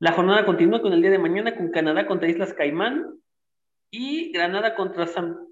La 0.00 0.12
jornada 0.12 0.44
continúa 0.44 0.82
con 0.82 0.92
el 0.92 1.00
día 1.00 1.10
de 1.10 1.18
mañana 1.18 1.56
con 1.56 1.70
Canadá 1.70 2.06
contra 2.06 2.28
Islas 2.28 2.52
Caimán 2.52 3.06
y 3.90 4.32
Granada 4.32 4.74
contra, 4.74 5.06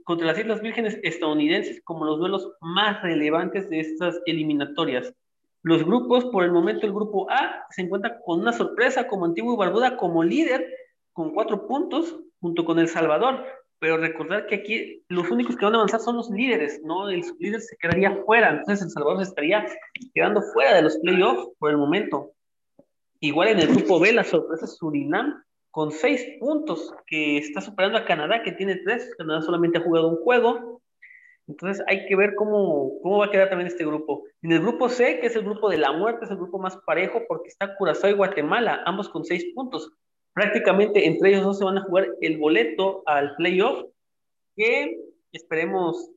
contra 0.05 0.26
las 0.26 0.39
Islas 0.39 0.61
Vírgenes 0.61 0.99
estadounidenses 1.03 1.80
como 1.82 2.05
los 2.05 2.18
duelos 2.18 2.53
más 2.61 3.03
relevantes 3.03 3.68
de 3.70 3.80
estas 3.80 4.20
eliminatorias. 4.26 5.14
Los 5.62 5.84
grupos, 5.84 6.26
por 6.26 6.45
el 6.45 6.53
momento 6.53 6.87
el 6.87 6.93
grupo 6.93 7.28
A 7.30 7.66
se 7.70 7.82
encuentra 7.82 8.20
con 8.20 8.41
una 8.41 8.53
sorpresa 8.53 9.09
como 9.09 9.24
Antigua 9.24 9.55
y 9.55 9.57
Barbuda 9.57 9.97
como 9.97 10.22
líder 10.22 10.66
con 11.12 11.32
cuatro 11.32 11.66
puntos 11.66 12.16
junto 12.41 12.64
con 12.64 12.78
El 12.78 12.89
Salvador. 12.89 13.45
Pero 13.78 13.99
recordar 13.99 14.47
que 14.47 14.55
aquí 14.55 15.05
los 15.09 15.30
únicos 15.30 15.57
que 15.57 15.64
van 15.64 15.74
a 15.74 15.78
avanzar 15.78 16.01
son 16.01 16.16
los 16.16 16.30
líderes, 16.30 16.80
¿no? 16.82 17.11
El 17.11 17.22
líder 17.39 17.61
se 17.61 17.76
quedaría 17.76 18.22
fuera, 18.24 18.51
entonces 18.51 18.82
El 18.82 18.91
Salvador 18.91 19.18
se 19.18 19.28
estaría 19.30 19.66
quedando 20.14 20.41
fuera 20.55 20.74
de 20.74 20.82
los 20.82 20.97
playoffs 20.99 21.51
por 21.59 21.70
el 21.70 21.76
momento. 21.76 22.32
Igual 23.20 23.49
en 23.49 23.61
el 23.61 23.68
grupo 23.68 23.99
B, 23.99 24.12
la 24.12 24.24
sorpresa 24.24 24.66
es 24.66 24.76
Surinam 24.76 25.43
con 25.77 25.93
seis 25.93 26.27
puntos, 26.41 26.91
que 27.07 27.37
está 27.37 27.61
superando 27.61 27.99
a 27.99 28.07
Canadá, 28.07 28.43
que 28.43 28.53
tiene 28.53 28.77
tres. 28.77 29.14
Canadá 29.18 29.43
solamente 29.43 29.77
ha 29.77 29.83
jugado 29.83 30.09
un 30.09 30.16
juego. 30.16 30.81
Entonces 31.47 31.85
hay 31.87 32.07
que 32.07 32.16
ver 32.16 32.35
cómo, 32.35 32.99
cómo 33.03 33.18
va 33.18 33.27
a 33.27 33.31
quedar 33.31 33.51
también 33.51 33.66
este 33.66 33.85
grupo. 33.85 34.24
En 34.41 34.53
el 34.53 34.62
grupo 34.62 34.89
C, 34.89 35.20
que 35.20 35.27
es 35.27 35.37
el 35.37 35.45
grupo 35.45 35.68
de 35.68 35.77
la 35.77 35.93
muerte, 35.93 36.24
es 36.24 36.31
el 36.31 36.39
grupo 36.39 36.59
más 36.59 36.79
parejo 36.87 37.20
porque 37.29 37.49
está 37.49 37.77
Curazao 37.77 38.09
y 38.09 38.14
Guatemala, 38.14 38.85
ambos 38.87 39.11
con 39.11 39.27
seis 39.27 39.53
puntos. 39.55 39.93
Prácticamente 40.33 41.07
entre 41.07 41.29
ellos 41.29 41.45
dos 41.45 41.59
se 41.59 41.66
van 41.66 41.77
a 41.77 41.83
jugar 41.83 42.07
el 42.22 42.39
boleto 42.39 43.03
al 43.05 43.37
playoff, 43.37 43.85
que 44.57 44.99
esperemos 45.33 46.11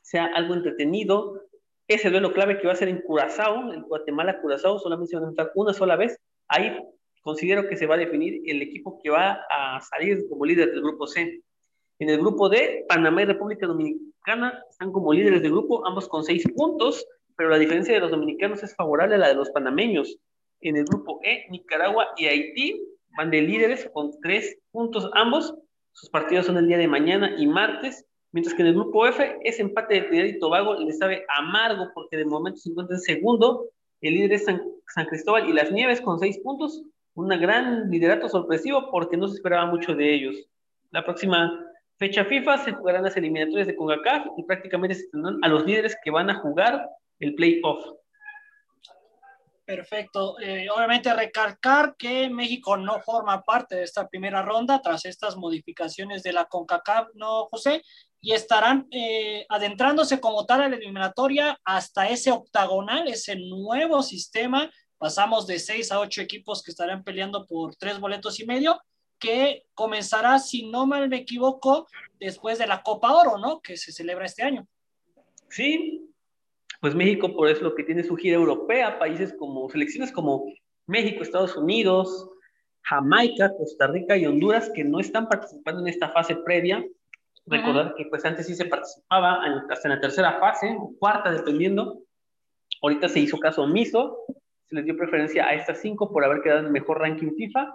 sea 0.00 0.30
algo 0.34 0.54
entretenido. 0.54 1.42
ese 1.88 2.08
duelo 2.08 2.32
clave 2.32 2.58
que 2.58 2.68
va 2.68 2.72
a 2.72 2.76
ser 2.76 2.88
en 2.88 3.02
Curazao, 3.02 3.70
en 3.74 3.82
Guatemala-Curazao, 3.82 4.78
solamente 4.78 5.10
se 5.10 5.16
van 5.16 5.24
a 5.24 5.28
enfrentar 5.28 5.52
una 5.56 5.74
sola 5.74 5.96
vez. 5.96 6.18
Ahí 6.48 6.74
considero 7.26 7.68
que 7.68 7.76
se 7.76 7.86
va 7.86 7.96
a 7.96 7.98
definir 7.98 8.40
el 8.46 8.62
equipo 8.62 9.00
que 9.02 9.10
va 9.10 9.40
a 9.50 9.80
salir 9.80 10.28
como 10.28 10.46
líder 10.46 10.70
del 10.70 10.80
grupo 10.80 11.08
C. 11.08 11.42
En 11.98 12.08
el 12.08 12.18
grupo 12.18 12.48
D, 12.48 12.84
Panamá 12.88 13.22
y 13.22 13.24
República 13.24 13.66
Dominicana 13.66 14.62
están 14.70 14.92
como 14.92 15.12
líderes 15.12 15.42
del 15.42 15.50
grupo, 15.50 15.84
ambos 15.84 16.06
con 16.06 16.22
seis 16.22 16.44
puntos, 16.54 17.04
pero 17.36 17.50
la 17.50 17.58
diferencia 17.58 17.92
de 17.92 17.98
los 17.98 18.12
dominicanos 18.12 18.62
es 18.62 18.76
favorable 18.76 19.16
a 19.16 19.18
la 19.18 19.28
de 19.28 19.34
los 19.34 19.50
panameños. 19.50 20.16
En 20.60 20.76
el 20.76 20.84
grupo 20.84 21.18
E, 21.24 21.46
Nicaragua 21.50 22.06
y 22.16 22.26
Haití 22.26 22.80
van 23.16 23.32
de 23.32 23.42
líderes 23.42 23.90
con 23.92 24.12
tres 24.20 24.56
puntos 24.70 25.10
ambos. 25.14 25.52
Sus 25.94 26.08
partidos 26.08 26.46
son 26.46 26.58
el 26.58 26.68
día 26.68 26.78
de 26.78 26.86
mañana 26.86 27.34
y 27.36 27.48
martes. 27.48 28.06
Mientras 28.30 28.54
que 28.54 28.62
en 28.62 28.68
el 28.68 28.74
grupo 28.74 29.04
F, 29.04 29.36
ese 29.42 29.62
empate 29.62 29.94
de 29.94 30.02
Trinidad 30.02 30.26
y 30.26 30.38
Tobago 30.38 30.74
le 30.74 30.92
sabe 30.92 31.26
amargo 31.36 31.88
porque 31.92 32.18
de 32.18 32.24
momento 32.24 32.60
se 32.60 32.70
encuentra 32.70 32.94
en 32.94 33.02
segundo. 33.02 33.68
El 34.00 34.14
líder 34.14 34.34
es 34.34 34.44
San 34.44 35.06
Cristóbal 35.08 35.48
y 35.48 35.52
Las 35.52 35.72
Nieves 35.72 36.00
con 36.00 36.20
seis 36.20 36.38
puntos. 36.38 36.84
Un 37.16 37.28
gran 37.28 37.90
liderato 37.90 38.28
sorpresivo 38.28 38.90
porque 38.90 39.16
no 39.16 39.26
se 39.26 39.36
esperaba 39.36 39.64
mucho 39.64 39.94
de 39.94 40.14
ellos. 40.14 40.36
La 40.90 41.02
próxima 41.02 41.50
fecha 41.98 42.26
FIFA 42.26 42.58
se 42.58 42.72
jugarán 42.72 43.04
las 43.04 43.16
eliminatorias 43.16 43.66
de 43.66 43.74
CONCACAF 43.74 44.26
y 44.36 44.42
prácticamente 44.44 44.96
se 44.96 45.08
tendrán 45.08 45.38
a 45.42 45.48
los 45.48 45.64
líderes 45.64 45.96
que 46.04 46.10
van 46.10 46.28
a 46.28 46.34
jugar 46.34 46.88
el 47.18 47.34
playoff. 47.34 47.84
Perfecto. 49.64 50.38
Eh, 50.40 50.68
obviamente 50.70 51.12
recalcar 51.12 51.96
que 51.96 52.28
México 52.28 52.76
no 52.76 53.00
forma 53.00 53.42
parte 53.42 53.76
de 53.76 53.82
esta 53.82 54.06
primera 54.06 54.42
ronda 54.42 54.80
tras 54.80 55.06
estas 55.06 55.36
modificaciones 55.36 56.22
de 56.22 56.34
la 56.34 56.44
CONCACAF, 56.44 57.08
¿no, 57.14 57.46
José? 57.46 57.82
Y 58.20 58.32
estarán 58.32 58.86
eh, 58.90 59.46
adentrándose 59.48 60.20
como 60.20 60.44
tal 60.44 60.62
a 60.62 60.68
la 60.68 60.76
eliminatoria 60.76 61.58
hasta 61.64 62.08
ese 62.08 62.30
octagonal, 62.30 63.08
ese 63.08 63.36
nuevo 63.36 64.02
sistema. 64.02 64.70
Pasamos 64.98 65.46
de 65.46 65.58
seis 65.58 65.92
a 65.92 66.00
ocho 66.00 66.20
equipos 66.20 66.62
que 66.62 66.70
estarán 66.70 67.04
peleando 67.04 67.46
por 67.46 67.76
tres 67.76 68.00
boletos 68.00 68.40
y 68.40 68.46
medio, 68.46 68.80
que 69.18 69.64
comenzará, 69.74 70.38
si 70.38 70.68
no 70.70 70.86
mal 70.86 71.08
me 71.08 71.18
equivoco, 71.18 71.86
después 72.18 72.58
de 72.58 72.66
la 72.66 72.82
Copa 72.82 73.12
Oro, 73.12 73.38
¿no? 73.38 73.60
Que 73.60 73.76
se 73.76 73.92
celebra 73.92 74.26
este 74.26 74.42
año. 74.42 74.66
Sí, 75.48 76.10
pues 76.80 76.94
México 76.94 77.34
por 77.34 77.48
eso 77.48 77.62
lo 77.62 77.74
que 77.74 77.84
tiene 77.84 78.04
su 78.04 78.16
gira 78.16 78.36
europea, 78.36 78.98
países 78.98 79.34
como, 79.38 79.68
selecciones 79.70 80.12
como 80.12 80.44
México, 80.86 81.22
Estados 81.22 81.56
Unidos, 81.56 82.28
Jamaica, 82.82 83.52
Costa 83.56 83.88
Rica 83.88 84.16
y 84.16 84.26
Honduras 84.26 84.70
que 84.74 84.84
no 84.84 85.00
están 85.00 85.28
participando 85.28 85.80
en 85.82 85.88
esta 85.88 86.10
fase 86.10 86.36
previa. 86.36 86.84
Recordar 87.46 87.94
que 87.96 88.06
pues 88.06 88.24
antes 88.24 88.46
sí 88.46 88.54
se 88.54 88.64
participaba 88.64 89.40
hasta 89.70 89.88
en 89.88 89.94
la 89.94 90.00
tercera 90.00 90.38
fase, 90.40 90.76
o 90.78 90.92
cuarta 90.98 91.30
dependiendo. 91.30 92.02
Ahorita 92.82 93.08
se 93.08 93.20
hizo 93.20 93.38
caso 93.38 93.62
omiso, 93.62 94.18
se 94.68 94.76
les 94.76 94.84
dio 94.84 94.96
preferencia 94.96 95.46
a 95.46 95.54
estas 95.54 95.80
cinco 95.80 96.12
por 96.12 96.24
haber 96.24 96.42
quedado 96.42 96.66
en 96.66 96.72
mejor 96.72 97.00
ranking 97.00 97.32
FIFA. 97.36 97.74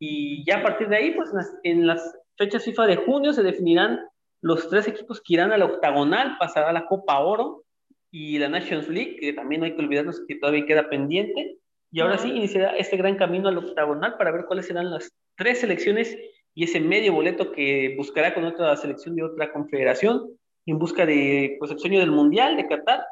Y 0.00 0.44
ya 0.44 0.58
a 0.58 0.62
partir 0.62 0.88
de 0.88 0.96
ahí, 0.96 1.10
pues 1.12 1.30
en 1.64 1.86
las, 1.86 2.16
fechas 2.36 2.64
FIFA 2.64 2.86
de 2.86 2.96
junio 2.96 3.32
se 3.32 3.42
definirán 3.42 4.00
los 4.40 4.68
tres 4.68 4.86
equipos 4.86 5.20
que 5.20 5.34
irán 5.34 5.50
a 5.50 5.58
la 5.58 5.64
octagonal, 5.64 6.36
pasará 6.38 6.72
la 6.72 6.86
Copa 6.86 7.18
Oro, 7.18 7.64
y 8.10 8.38
la 8.38 8.48
Nations 8.48 8.88
League, 8.88 9.16
que 9.20 9.32
también 9.32 9.60
no 9.60 9.66
hay 9.66 9.74
que 9.74 9.82
olvidarnos 9.82 10.22
que 10.26 10.36
todavía 10.36 10.66
queda 10.66 10.88
pendiente. 10.88 11.58
Y 11.90 12.00
ahora 12.00 12.18
sí 12.18 12.30
iniciará 12.30 12.76
este 12.76 12.96
gran 12.96 13.16
camino 13.16 13.48
al 13.48 13.58
octagonal 13.58 14.16
para 14.16 14.30
ver 14.30 14.44
cuáles 14.46 14.66
serán 14.66 14.90
las 14.90 15.12
tres 15.36 15.60
selecciones 15.60 16.16
y 16.54 16.64
ese 16.64 16.80
medio 16.80 17.12
boleto 17.12 17.52
que 17.52 17.94
buscará 17.96 18.34
con 18.34 18.44
otra 18.44 18.76
selección 18.76 19.14
de 19.14 19.22
otra 19.22 19.52
confederación 19.52 20.28
en 20.66 20.78
busca 20.78 21.06
de 21.06 21.56
pues, 21.58 21.70
el 21.70 21.78
sueño 21.78 22.00
del 22.00 22.10
Mundial 22.10 22.56
de 22.56 22.66
Qatar. 22.66 23.04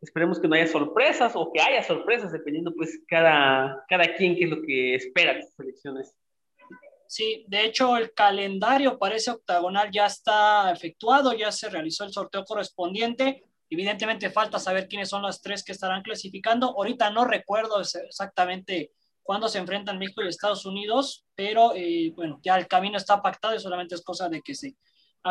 Esperemos 0.00 0.40
que 0.40 0.48
no 0.48 0.54
haya 0.54 0.66
sorpresas 0.66 1.32
o 1.34 1.52
que 1.52 1.60
haya 1.60 1.82
sorpresas, 1.82 2.32
dependiendo 2.32 2.72
pues 2.74 3.00
cada, 3.06 3.84
cada 3.88 4.14
quien 4.16 4.34
qué 4.36 4.44
es 4.44 4.50
lo 4.50 4.62
que 4.62 4.94
espera 4.94 5.34
de 5.34 5.40
las 5.40 5.54
selecciones. 5.54 6.14
Sí, 7.06 7.44
de 7.48 7.64
hecho 7.64 7.96
el 7.96 8.12
calendario 8.14 8.98
para 8.98 9.16
ese 9.16 9.32
octagonal 9.32 9.90
ya 9.92 10.06
está 10.06 10.70
efectuado, 10.72 11.32
ya 11.32 11.50
se 11.50 11.68
realizó 11.68 12.04
el 12.04 12.12
sorteo 12.12 12.44
correspondiente 12.44 13.44
Evidentemente 13.70 14.30
falta 14.30 14.58
saber 14.58 14.88
quiénes 14.88 15.08
son 15.08 15.22
las 15.22 15.40
tres 15.40 15.62
que 15.62 15.70
estarán 15.70 16.02
clasificando. 16.02 16.74
Ahorita 16.76 17.08
no 17.10 17.24
recuerdo 17.24 17.80
exactamente 17.80 18.90
cuándo 19.22 19.48
se 19.48 19.58
enfrentan 19.58 19.96
México 19.96 20.22
y 20.22 20.28
Estados 20.28 20.66
Unidos, 20.66 21.24
pero 21.36 21.72
eh, 21.76 22.12
bueno, 22.16 22.40
ya 22.42 22.58
el 22.58 22.66
camino 22.66 22.96
está 22.96 23.22
pactado 23.22 23.54
y 23.54 23.60
solamente 23.60 23.94
es 23.94 24.02
cosa 24.02 24.28
de 24.28 24.42
que 24.42 24.56
se 24.56 24.74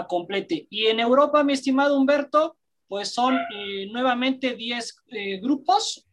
complete. 0.08 0.68
Y 0.70 0.86
en 0.86 1.02
Europa, 1.02 1.44
mi 1.44 1.52
estimado 1.52 1.98
Humberto, 1.98 2.56
pues 2.90 3.14
son 3.14 3.38
eh, 3.56 3.88
nuevamente 3.92 4.56
10 4.56 5.04
eh, 5.08 5.40
grupos, 5.40 6.06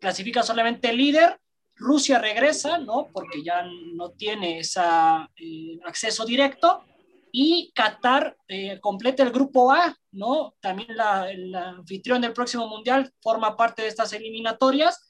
clasifica 0.00 0.42
solamente 0.42 0.90
el 0.90 0.96
líder, 0.96 1.38
Rusia 1.76 2.18
regresa, 2.18 2.78
¿no? 2.78 3.08
Porque 3.12 3.42
ya 3.44 3.62
no 3.94 4.10
tiene 4.10 4.60
ese 4.60 4.80
acceso 5.84 6.24
directo 6.24 6.82
y 7.30 7.70
Qatar 7.72 8.36
eh, 8.48 8.80
completa 8.80 9.22
el 9.22 9.30
grupo 9.30 9.70
A, 9.70 9.96
¿no? 10.12 10.54
También 10.60 10.96
la, 10.96 11.30
el 11.30 11.54
anfitrión 11.54 12.20
del 12.22 12.32
próximo 12.32 12.66
mundial 12.68 13.12
forma 13.20 13.56
parte 13.56 13.82
de 13.82 13.88
estas 13.88 14.12
eliminatorias 14.12 15.00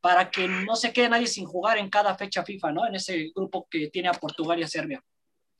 para 0.00 0.30
que 0.30 0.46
no 0.46 0.76
se 0.76 0.92
quede 0.92 1.08
nadie 1.08 1.26
sin 1.26 1.46
jugar 1.46 1.78
en 1.78 1.88
cada 1.88 2.14
fecha 2.16 2.44
FIFA, 2.44 2.72
¿no? 2.72 2.86
En 2.86 2.94
ese 2.96 3.30
grupo 3.34 3.66
que 3.70 3.88
tiene 3.88 4.08
a 4.08 4.12
Portugal 4.12 4.58
y 4.60 4.64
a 4.64 4.68
Serbia. 4.68 5.02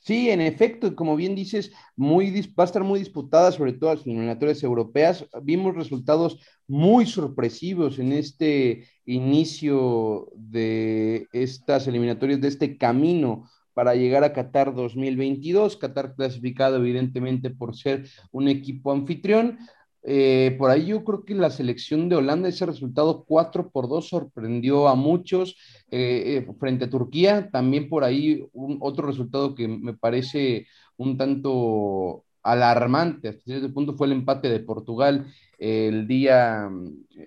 Sí, 0.01 0.31
en 0.31 0.41
efecto, 0.41 0.95
como 0.95 1.17
bien 1.17 1.35
dices, 1.35 1.73
muy, 1.97 2.31
va 2.59 2.65
a 2.65 2.67
estar 2.67 2.83
muy 2.85 2.99
disputada, 3.01 3.53
sobre 3.53 3.73
todo 3.75 3.95
las 3.95 4.07
eliminatorias 4.07 4.63
europeas. 4.63 5.27
Vimos 5.43 5.75
resultados 5.75 6.39
muy 6.67 7.05
sorpresivos 7.05 7.99
en 7.99 8.13
este 8.13 8.87
inicio 9.05 10.31
de 10.35 11.27
estas 11.33 11.87
eliminatorias, 11.89 12.41
de 12.41 12.49
este 12.49 12.79
camino 12.79 13.49
para 13.75 13.95
llegar 13.95 14.25
a 14.25 14.33
Qatar 14.33 14.75
2022. 14.75 15.77
Qatar 15.77 16.15
clasificado 16.15 16.77
evidentemente 16.77 17.51
por 17.51 17.77
ser 17.77 18.09
un 18.33 18.49
equipo 18.49 18.93
anfitrión. 18.93 19.59
Eh, 20.05 20.55
por 20.59 20.71
ahí 20.71 20.87
yo 20.87 21.05
creo 21.05 21.25
que 21.25 21.35
la 21.35 21.51
selección 21.51 22.09
de 22.09 22.17
Holanda, 22.17 22.49
ese 22.49 22.67
resultado 22.67 23.25
4 23.27 23.71
por 23.71 23.89
2 23.89 24.09
sorprendió 24.09 24.89
a 24.89 24.95
muchos 24.95 25.57
eh, 25.91 26.45
eh, 26.47 26.53
frente 26.59 26.85
a 26.87 26.91
Turquía. 26.91 27.51
También 27.51 27.89
por 27.89 28.05
ahí 28.05 28.47
un, 28.53 28.79
otro 28.81 29.07
resultado 29.07 29.55
que 29.55 29.69
me 29.69 29.95
parece 29.95 30.67
un 30.97 31.17
tanto 31.17 32.25
alarmante 32.43 33.29
hasta 33.29 33.43
cierto 33.43 33.75
punto 33.75 33.95
fue 33.95 34.07
el 34.07 34.13
empate 34.15 34.49
de 34.49 34.61
Portugal 34.61 35.27
el 35.59 36.07
día, 36.07 36.71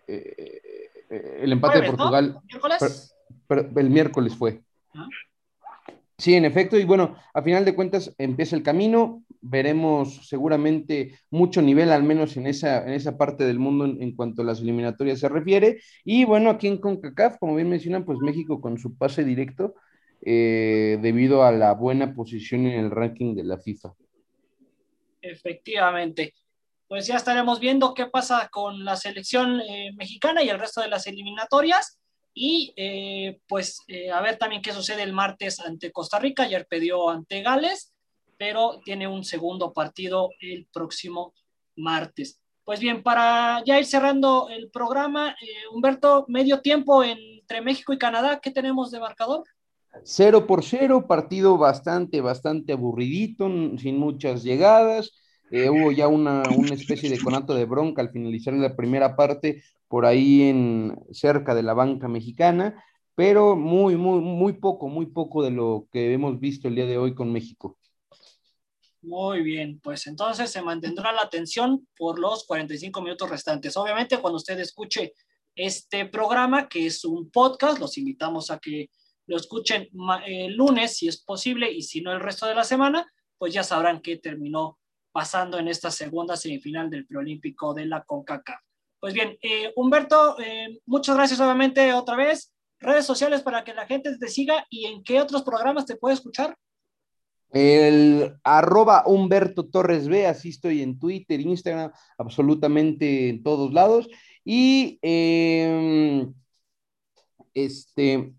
el 0.08 1.52
empate 1.52 1.82
de 1.82 1.88
Portugal. 1.88 2.40
el 3.50 3.90
miércoles 3.90 4.36
fue. 4.36 4.62
¿Ah? 4.96 5.08
Sí, 6.22 6.36
en 6.36 6.46
efecto, 6.46 6.78
y 6.78 6.86
bueno, 6.86 7.16
a 7.34 7.42
final 7.42 7.66
de 7.66 7.74
cuentas 7.74 8.14
empieza 8.20 8.56
el 8.56 8.62
camino, 8.62 9.24
veremos 9.42 10.28
seguramente 10.28 11.18
mucho 11.32 11.64
nivel, 11.64 11.92
al 11.92 12.04
menos 12.04 12.38
en 12.38 12.46
esa, 12.46 12.86
en 12.86 12.94
esa 12.94 13.18
parte 13.18 13.44
del 13.44 13.58
mundo 13.58 13.86
en, 13.86 14.16
cuanto 14.16 14.44
a 14.44 14.46
las 14.46 14.60
eliminatorias 14.60 15.20
se 15.20 15.30
refiere, 15.30 15.82
y 16.06 16.24
bueno, 16.26 16.52
aquí 16.52 16.68
en 16.68 16.78
CONCACAF, 16.78 17.40
como 17.40 17.56
bien 17.56 17.70
mencionan, 17.70 18.06
pues 18.06 18.20
México 18.20 18.62
con 18.62 18.78
su 18.78 18.96
pase 18.96 19.24
directo, 19.24 19.74
eh, 20.22 21.00
debido 21.02 21.42
a 21.42 21.52
la 21.52 21.74
buena 21.74 22.14
posición 22.14 22.68
en 22.68 22.80
el 22.80 22.92
ranking 22.92 23.34
de 23.34 23.44
la 23.44 23.58
FIFA. 23.58 23.96
Efectivamente. 25.24 26.36
Pues 26.88 27.08
ya 27.08 27.16
estaremos 27.16 27.60
viendo 27.60 27.96
qué 27.96 28.06
pasa 28.06 28.48
con 28.52 28.86
la 28.86 28.96
selección 28.96 29.60
eh, 29.60 29.92
mexicana 29.96 30.44
y 30.44 30.50
el 30.50 30.60
resto 30.60 30.82
de 30.82 30.88
las 30.88 31.08
eliminatorias. 31.08 32.00
Y 32.34 32.74
eh, 32.78 33.40
pues 33.48 33.80
eh, 33.88 34.10
a 34.12 34.22
ver 34.22 34.38
también 34.38 34.62
qué 34.62 34.72
sucede 34.72 35.04
el 35.04 35.14
martes 35.14 35.60
ante 35.60 35.92
Costa 35.92 36.20
Rica. 36.20 36.44
Ayer 36.44 36.66
perdió 36.70 37.10
ante 37.10 37.42
Gales, 37.42 37.94
pero 38.38 38.80
tiene 38.84 39.08
un 39.08 39.24
segundo 39.24 39.74
partido 39.74 40.30
el 40.40 40.68
próximo 40.72 41.34
martes. 41.76 42.40
Pues 42.64 42.80
bien, 42.80 43.04
para 43.04 43.64
ya 43.66 43.80
ir 43.80 43.86
cerrando 43.86 44.48
el 44.50 44.70
programa, 44.70 45.32
eh, 45.32 45.68
Humberto, 45.74 46.26
medio 46.28 46.62
tiempo 46.62 47.04
entre 47.04 47.62
México 47.62 47.92
y 47.92 47.98
Canadá, 47.98 48.40
¿qué 48.42 48.52
tenemos 48.52 48.92
de 48.92 49.00
marcador? 49.00 49.44
Cero 50.04 50.48
por 50.48 50.64
cero, 50.64 51.06
partido 51.06 51.58
bastante, 51.58 52.22
bastante 52.22 52.72
aburridito, 52.72 53.50
sin 53.78 53.98
muchas 53.98 54.44
llegadas. 54.44 55.12
Hubo 55.52 55.92
ya 55.92 56.08
una, 56.08 56.44
una, 56.56 56.74
especie 56.74 57.10
de 57.10 57.20
conato 57.20 57.54
de 57.54 57.66
bronca 57.66 58.02
al 58.02 58.12
finalizar 58.12 58.54
la 58.54 58.76
primera 58.76 59.16
parte, 59.16 59.64
por 59.88 60.06
ahí 60.06 60.44
en 60.44 60.98
cerca 61.12 61.54
de 61.54 61.64
la 61.64 61.74
banca 61.74 62.08
mexicana, 62.08 62.82
pero 63.16 63.56
muy, 63.56 63.98
muy, 63.98 64.22
muy 64.22 64.54
poco, 64.54 64.88
muy 64.88 65.08
poco 65.08 65.44
de 65.44 65.52
lo 65.52 65.88
que 65.92 66.14
hemos 66.14 66.40
visto 66.40 66.68
el 66.68 66.76
día 66.76 66.86
de 66.86 66.98
hoy 66.98 67.14
con 67.14 67.32
México. 67.32 67.78
Muy 69.02 69.42
bien, 69.42 69.80
pues 69.82 70.08
entonces 70.08 70.52
se 70.52 70.62
mantendrá 70.62 71.12
la 71.12 71.24
atención 71.24 71.88
por 71.98 72.20
los 72.20 72.46
45 72.46 73.02
minutos 73.02 73.30
restantes. 73.30 73.76
Obviamente, 73.76 74.20
cuando 74.20 74.38
usted 74.38 74.60
escuche 74.60 75.14
este 75.56 76.06
programa, 76.06 76.70
que 76.70 76.86
es 76.86 77.04
un 77.04 77.30
podcast, 77.32 77.80
los 77.80 77.98
invitamos 77.98 78.52
a 78.52 78.60
que 78.60 78.90
lo 79.26 79.38
escuchen 79.38 79.90
el 80.26 80.56
lunes, 80.56 80.98
si 80.98 81.08
es 81.08 81.22
posible, 81.22 81.72
y 81.72 81.82
si 81.82 82.02
no 82.02 82.12
el 82.12 82.20
resto 82.20 82.46
de 82.46 82.56
la 82.56 82.64
semana, 82.64 83.12
pues 83.38 83.54
ya 83.54 83.64
sabrán 83.64 84.02
que 84.02 84.18
terminó 84.18 84.78
pasando 85.12 85.60
en 85.60 85.68
esta 85.68 85.92
segunda 85.92 86.38
semifinal 86.38 86.90
del 86.90 87.06
preolímpico 87.06 87.74
de 87.74 87.86
la 87.86 88.04
CONCACAF. 88.04 88.62
Pues 89.00 89.14
bien, 89.14 89.38
eh, 89.42 89.74
Humberto, 89.76 90.40
eh, 90.40 90.80
muchas 90.86 91.16
gracias 91.16 91.40
nuevamente 91.40 91.92
otra 91.94 92.16
vez. 92.16 92.54
Redes 92.80 93.06
sociales 93.06 93.42
para 93.42 93.64
que 93.64 93.74
la 93.74 93.86
gente 93.86 94.16
te 94.18 94.28
siga 94.28 94.66
y 94.70 94.86
en 94.86 95.04
qué 95.04 95.20
otros 95.20 95.44
programas 95.44 95.86
te 95.86 95.96
puede 95.96 96.16
escuchar. 96.16 96.56
El 97.52 98.38
arroba 98.44 99.04
Humberto 99.06 99.66
Torres 99.66 100.08
B, 100.08 100.26
así 100.26 100.50
estoy 100.50 100.82
en 100.82 100.98
Twitter, 100.98 101.42
Instagram, 101.42 101.92
absolutamente 102.18 103.30
en 103.30 103.44
todos 103.44 103.74
lados. 103.74 104.08
Y 104.46 105.00
em, 105.02 106.34
este, 107.54 108.34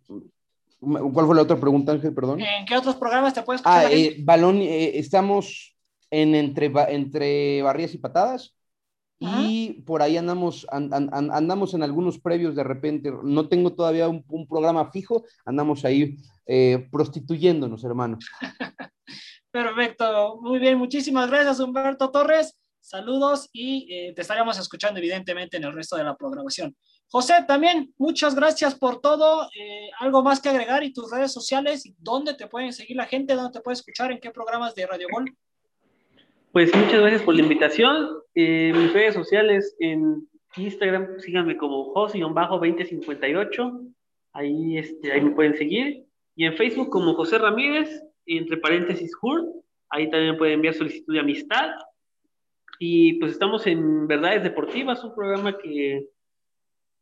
¿cuál 0.81 1.27
fue 1.27 1.37
la 1.37 1.43
otra 1.43 1.61
pregunta, 1.61 1.93
Ángel? 1.93 2.15
Perdón. 2.15 2.41
¿En 2.41 2.65
qué 2.65 2.77
otros 2.77 2.97
programas 2.97 3.35
te 3.35 3.43
puedes 3.43 3.61
escuchar? 3.61 3.87
Ah, 3.87 3.93
eh, 3.93 4.17
balón, 4.21 4.57
eh, 4.63 4.99
estamos 4.99 5.72
en 6.13 6.35
entre, 6.35 6.71
entre 6.89 7.63
barrias 7.63 7.95
y 7.95 7.99
patadas. 7.99 8.55
Y 9.19 9.83
por 9.87 10.03
ahí 10.03 10.17
andamos, 10.17 10.67
andamos 10.69 11.75
en 11.75 11.85
algunos 11.85 12.19
previos 12.19 12.57
de 12.57 12.65
repente. 12.65 13.13
No 13.23 13.49
tengo 13.49 13.73
todavía 13.73 14.09
un, 14.09 14.47
programa 14.49 14.91
fijo, 14.91 15.25
andamos 15.45 15.85
ahí 15.85 16.17
eh, 16.45 16.89
prostituyéndonos, 16.91 17.85
hermano. 17.85 18.19
Perfecto, 19.53 20.41
muy 20.41 20.59
bien, 20.59 20.77
muchísimas 20.79 21.31
gracias 21.31 21.61
Humberto 21.61 22.11
Torres, 22.11 22.59
saludos 22.81 23.51
y 23.53 23.87
eh, 23.93 24.15
te 24.15 24.23
estaremos 24.23 24.59
escuchando 24.59 24.99
evidentemente 24.99 25.59
en 25.59 25.65
el 25.65 25.75
resto 25.75 25.97
de 25.97 26.05
la 26.05 26.17
programación. 26.17 26.75
José, 27.09 27.45
también 27.47 27.93
muchas 27.99 28.35
gracias 28.35 28.75
por 28.75 29.03
todo, 29.03 29.47
eh, 29.55 29.91
algo 30.01 30.23
más 30.23 30.41
que 30.41 30.49
agregar 30.49 30.83
y 30.83 30.93
tus 30.95 31.11
redes 31.11 31.33
sociales, 31.33 31.85
dónde 31.99 32.33
te 32.33 32.47
pueden 32.47 32.73
seguir 32.73 32.97
la 32.97 33.05
gente, 33.05 33.35
dónde 33.35 33.53
te 33.53 33.61
puede 33.61 33.75
escuchar, 33.75 34.11
en 34.11 34.21
qué 34.21 34.31
programas 34.31 34.75
de 34.75 34.87
Radio 34.87 35.07
Gol. 35.13 35.37
Pues 36.53 36.71
muchas 36.77 37.01
gracias 37.01 37.23
por 37.23 37.35
la 37.35 37.41
invitación, 37.41 38.11
eh, 38.35 38.75
mis 38.77 38.93
redes 38.93 39.15
sociales 39.15 39.75
en 39.79 40.29
Instagram, 40.59 41.19
síganme 41.19 41.57
como 41.57 41.95
José-2058, 41.95 43.95
ahí, 44.35 44.77
este, 44.77 45.13
ahí 45.13 45.23
me 45.23 45.31
pueden 45.31 45.57
seguir, 45.57 46.05
y 46.37 46.45
en 46.45 46.55
Facebook 46.55 46.91
como 46.91 47.15
José 47.15 47.39
Ramírez, 47.39 48.03
entre 48.27 48.59
paréntesis 48.59 49.13
HUR, 49.23 49.51
ahí 49.89 50.11
también 50.11 50.37
pueden 50.37 50.57
enviar 50.57 50.75
solicitud 50.75 51.15
de 51.15 51.21
amistad. 51.21 51.71
Y 52.79 53.15
pues 53.15 53.33
estamos 53.33 53.67
en 53.67 54.07
Verdades 54.07 54.43
Deportivas, 54.43 55.03
un 55.05 55.15
programa 55.15 55.57
que, 55.57 56.07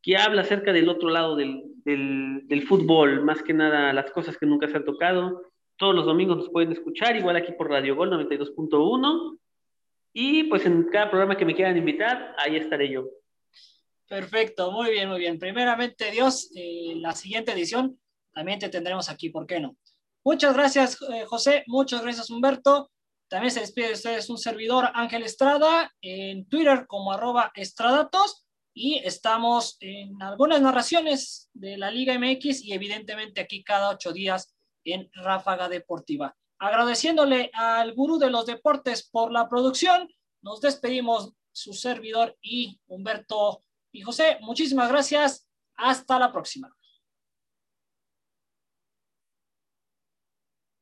que 0.00 0.16
habla 0.16 0.42
acerca 0.42 0.72
del 0.72 0.88
otro 0.88 1.08
lado 1.08 1.34
del, 1.34 1.64
del, 1.84 2.46
del 2.46 2.62
fútbol, 2.62 3.24
más 3.24 3.42
que 3.42 3.52
nada 3.52 3.92
las 3.92 4.12
cosas 4.12 4.38
que 4.38 4.46
nunca 4.46 4.68
se 4.68 4.76
han 4.76 4.84
tocado. 4.84 5.42
Todos 5.80 5.94
los 5.94 6.04
domingos 6.04 6.36
nos 6.36 6.50
pueden 6.50 6.72
escuchar, 6.72 7.16
igual 7.16 7.36
aquí 7.36 7.52
por 7.52 7.70
Radio 7.70 7.96
Gol 7.96 8.10
92.1. 8.10 9.38
Y 10.12 10.44
pues 10.44 10.66
en 10.66 10.84
cada 10.92 11.08
programa 11.08 11.38
que 11.38 11.46
me 11.46 11.54
quieran 11.54 11.74
invitar, 11.74 12.36
ahí 12.36 12.56
estaré 12.56 12.90
yo. 12.90 13.06
Perfecto, 14.06 14.72
muy 14.72 14.90
bien, 14.90 15.08
muy 15.08 15.18
bien. 15.18 15.38
Primeramente, 15.38 16.10
Dios, 16.10 16.50
eh, 16.54 16.92
la 16.96 17.12
siguiente 17.12 17.52
edición 17.52 17.98
también 18.34 18.58
te 18.58 18.68
tendremos 18.68 19.08
aquí, 19.08 19.30
¿por 19.30 19.46
qué 19.46 19.58
no? 19.58 19.74
Muchas 20.22 20.52
gracias, 20.52 20.98
eh, 21.14 21.24
José. 21.24 21.64
Muchas 21.66 22.02
gracias, 22.02 22.28
Humberto. 22.28 22.90
También 23.28 23.50
se 23.50 23.60
despide 23.60 23.86
de 23.86 23.94
ustedes 23.94 24.28
un 24.28 24.36
servidor, 24.36 24.90
Ángel 24.92 25.22
Estrada, 25.22 25.90
en 26.02 26.46
Twitter 26.46 26.84
como 26.88 27.10
arroba 27.10 27.52
estradatos. 27.54 28.44
Y 28.74 28.98
estamos 28.98 29.78
en 29.80 30.20
algunas 30.22 30.60
narraciones 30.60 31.48
de 31.54 31.78
la 31.78 31.90
Liga 31.90 32.18
MX 32.18 32.64
y 32.64 32.74
evidentemente 32.74 33.40
aquí 33.40 33.64
cada 33.64 33.88
ocho 33.88 34.12
días 34.12 34.54
en 34.84 35.10
Ráfaga 35.14 35.68
Deportiva. 35.68 36.36
Agradeciéndole 36.58 37.50
al 37.54 37.94
gurú 37.94 38.18
de 38.18 38.30
los 38.30 38.46
deportes 38.46 39.08
por 39.08 39.32
la 39.32 39.48
producción, 39.48 40.08
nos 40.42 40.60
despedimos 40.60 41.32
su 41.52 41.72
servidor 41.72 42.36
y 42.42 42.80
Humberto 42.86 43.64
y 43.92 44.02
José. 44.02 44.38
Muchísimas 44.40 44.88
gracias. 44.88 45.48
Hasta 45.76 46.18
la 46.18 46.32
próxima. 46.32 46.74